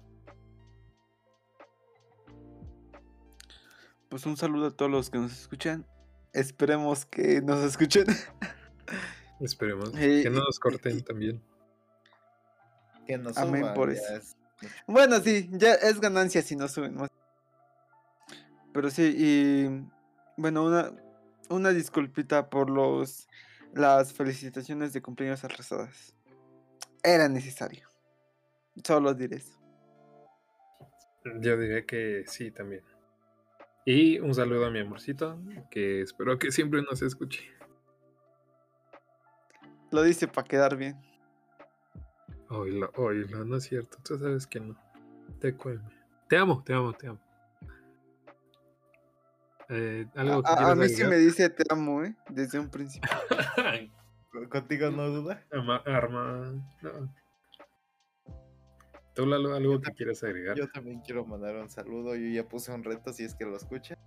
Pues 4.10 4.26
un 4.26 4.38
saludo 4.38 4.68
a 4.68 4.72
todos 4.72 4.90
los 4.90 5.10
que 5.10 5.18
nos 5.18 5.34
escuchan. 5.34 5.86
Esperemos 6.34 7.06
que 7.06 7.42
nos 7.42 7.64
escuchen. 7.64 8.06
Esperemos. 9.42 9.92
que 9.92 10.30
no 10.30 10.40
nos 10.40 10.60
corten 10.60 11.04
también. 11.04 11.44
Que 13.06 13.18
nos 13.18 13.38
Amén 13.38 13.66
por 13.76 13.92
eso. 13.92 14.04
Bueno, 14.88 15.20
sí, 15.20 15.50
ya 15.52 15.74
es 15.74 16.00
ganancia 16.00 16.42
si 16.42 16.56
no 16.56 16.68
suben 16.68 16.96
más. 16.96 17.10
Pero 18.78 18.92
sí, 18.92 19.12
y 19.18 19.90
bueno, 20.40 20.64
una, 20.64 20.92
una 21.50 21.72
disculpita 21.72 22.48
por 22.48 22.70
los 22.70 23.28
las 23.74 24.14
felicitaciones 24.14 24.94
de 24.94 25.02
cumpleaños 25.02 25.44
atrasadas. 25.44 26.16
Era 27.02 27.28
necesario. 27.28 27.90
Solo 28.86 29.16
diré 29.16 29.38
eso. 29.38 29.60
Yo 31.42 31.58
diría 31.58 31.88
que 31.88 32.26
sí 32.28 32.52
también. 32.52 32.84
Y 33.84 34.20
un 34.20 34.36
saludo 34.36 34.68
a 34.68 34.70
mi 34.70 34.82
amorcito, 34.82 35.42
que 35.72 36.04
espero 36.04 36.38
que 36.38 36.52
siempre 36.52 36.84
nos 36.84 37.02
escuche. 37.02 37.50
Lo 39.90 40.04
dice 40.04 40.28
para 40.28 40.48
quedar 40.48 40.78
bien. 40.78 41.02
Oílo, 42.50 42.92
oílo, 42.96 43.44
no 43.44 43.58
es 43.58 43.64
cierto. 43.64 43.98
Tú 44.04 44.20
sabes 44.20 44.46
que 44.46 44.60
no. 44.60 44.80
Te 45.40 45.56
cueme. 45.56 45.90
Te 46.30 46.38
amo, 46.38 46.62
te 46.64 46.76
amo, 46.76 46.94
te 46.94 47.08
amo. 47.08 47.27
Eh, 49.70 50.06
a, 50.16 50.76
mí 50.76 50.88
sí 50.88 51.04
me 51.04 51.18
dice 51.18 51.50
te 51.50 51.64
amo, 51.70 52.04
¿eh? 52.04 52.16
Desde 52.30 52.60
un 52.60 52.70
principio. 52.70 53.10
Contigo 54.50 54.92
no 54.92 55.10
duda. 55.10 55.46
Arma. 55.86 56.54
No. 56.82 57.14
¿Tú, 59.14 59.26
Lalo, 59.26 59.56
algo 59.56 59.82
que 59.82 59.92
quieras 59.94 60.24
agregar? 60.24 60.56
Yo 60.56 60.70
también 60.70 61.02
quiero 61.02 61.26
mandar 61.26 61.56
un 61.56 61.70
saludo. 61.70 62.16
Yo 62.16 62.28
ya 62.28 62.48
puse 62.48 62.72
un 62.72 62.84
reto 62.84 63.12
si 63.12 63.24
es 63.24 63.34
que 63.36 63.46
lo 63.46 63.58
escucha. 63.58 63.98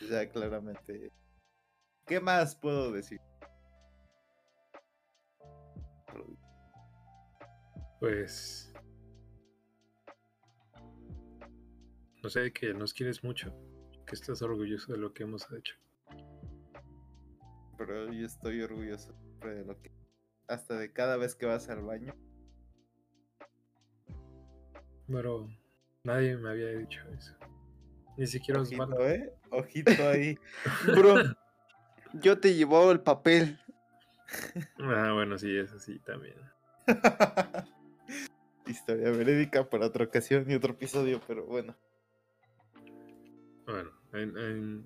Ya 0.00 0.28
claramente. 0.28 1.12
¿Qué 2.06 2.20
más 2.20 2.54
puedo 2.54 2.92
decir? 2.92 3.20
Pues. 8.00 8.67
Sea, 12.28 12.50
que 12.50 12.74
nos 12.74 12.92
quieres 12.92 13.24
mucho, 13.24 13.54
que 14.06 14.14
estás 14.14 14.42
orgulloso 14.42 14.92
de 14.92 14.98
lo 14.98 15.12
que 15.12 15.22
hemos 15.22 15.46
hecho. 15.52 15.76
Pero 17.78 18.12
yo 18.12 18.26
estoy 18.26 18.60
orgulloso 18.60 19.14
de 19.40 19.64
lo 19.64 19.80
que... 19.80 19.90
Hasta 20.46 20.74
de 20.78 20.92
cada 20.92 21.16
vez 21.16 21.34
que 21.34 21.46
vas 21.46 21.68
al 21.68 21.82
baño. 21.82 22.14
Pero 25.06 25.48
nadie 26.04 26.36
me 26.36 26.50
había 26.50 26.68
dicho 26.70 27.00
eso. 27.16 27.34
Ni 28.16 28.26
siquiera 28.26 28.60
Ojito, 28.60 28.82
Osvaldo. 28.82 29.08
¿eh? 29.08 29.32
Ojito 29.50 30.08
ahí. 30.08 30.36
Bro, 30.86 31.16
yo 32.14 32.38
te 32.38 32.54
llevaba 32.54 32.92
el 32.92 33.00
papel. 33.00 33.58
Ah, 34.78 35.12
bueno, 35.14 35.38
sí, 35.38 35.56
eso 35.56 35.78
sí, 35.78 35.98
también. 36.00 36.34
Historia 38.66 39.10
verídica 39.10 39.68
para 39.68 39.86
otra 39.86 40.04
ocasión 40.04 40.50
y 40.50 40.54
otro 40.54 40.72
episodio, 40.72 41.22
pero 41.26 41.46
bueno. 41.46 41.74
Bueno, 43.68 43.90
en- 44.14 44.38
en- 44.38 44.84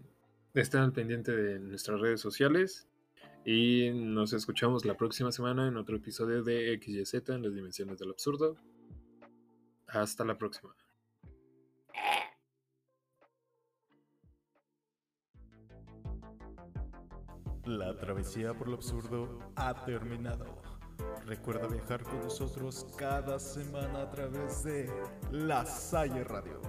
estén 0.54 0.80
al 0.80 0.92
pendiente 0.92 1.30
de 1.30 1.60
nuestras 1.60 2.00
redes 2.00 2.20
sociales 2.20 2.88
y 3.44 3.90
nos 3.94 4.32
escuchamos 4.32 4.84
la 4.84 4.96
próxima 4.96 5.30
semana 5.30 5.68
en 5.68 5.76
otro 5.76 5.96
episodio 5.96 6.42
de 6.42 6.76
XYZ 6.82 7.28
en 7.30 7.42
las 7.44 7.54
dimensiones 7.54 7.98
del 8.00 8.10
absurdo. 8.10 8.56
Hasta 9.86 10.24
la 10.24 10.36
próxima. 10.36 10.74
La 17.64 17.96
travesía 17.96 18.52
por 18.54 18.68
lo 18.68 18.74
absurdo 18.76 19.38
ha 19.56 19.84
terminado. 19.84 20.60
Recuerda 21.26 21.68
viajar 21.68 22.02
con 22.02 22.20
nosotros 22.20 22.86
cada 22.98 23.38
semana 23.38 24.02
a 24.02 24.10
través 24.10 24.64
de 24.64 24.90
La 25.30 25.64
Salle 25.64 26.24
Radio. 26.24 26.60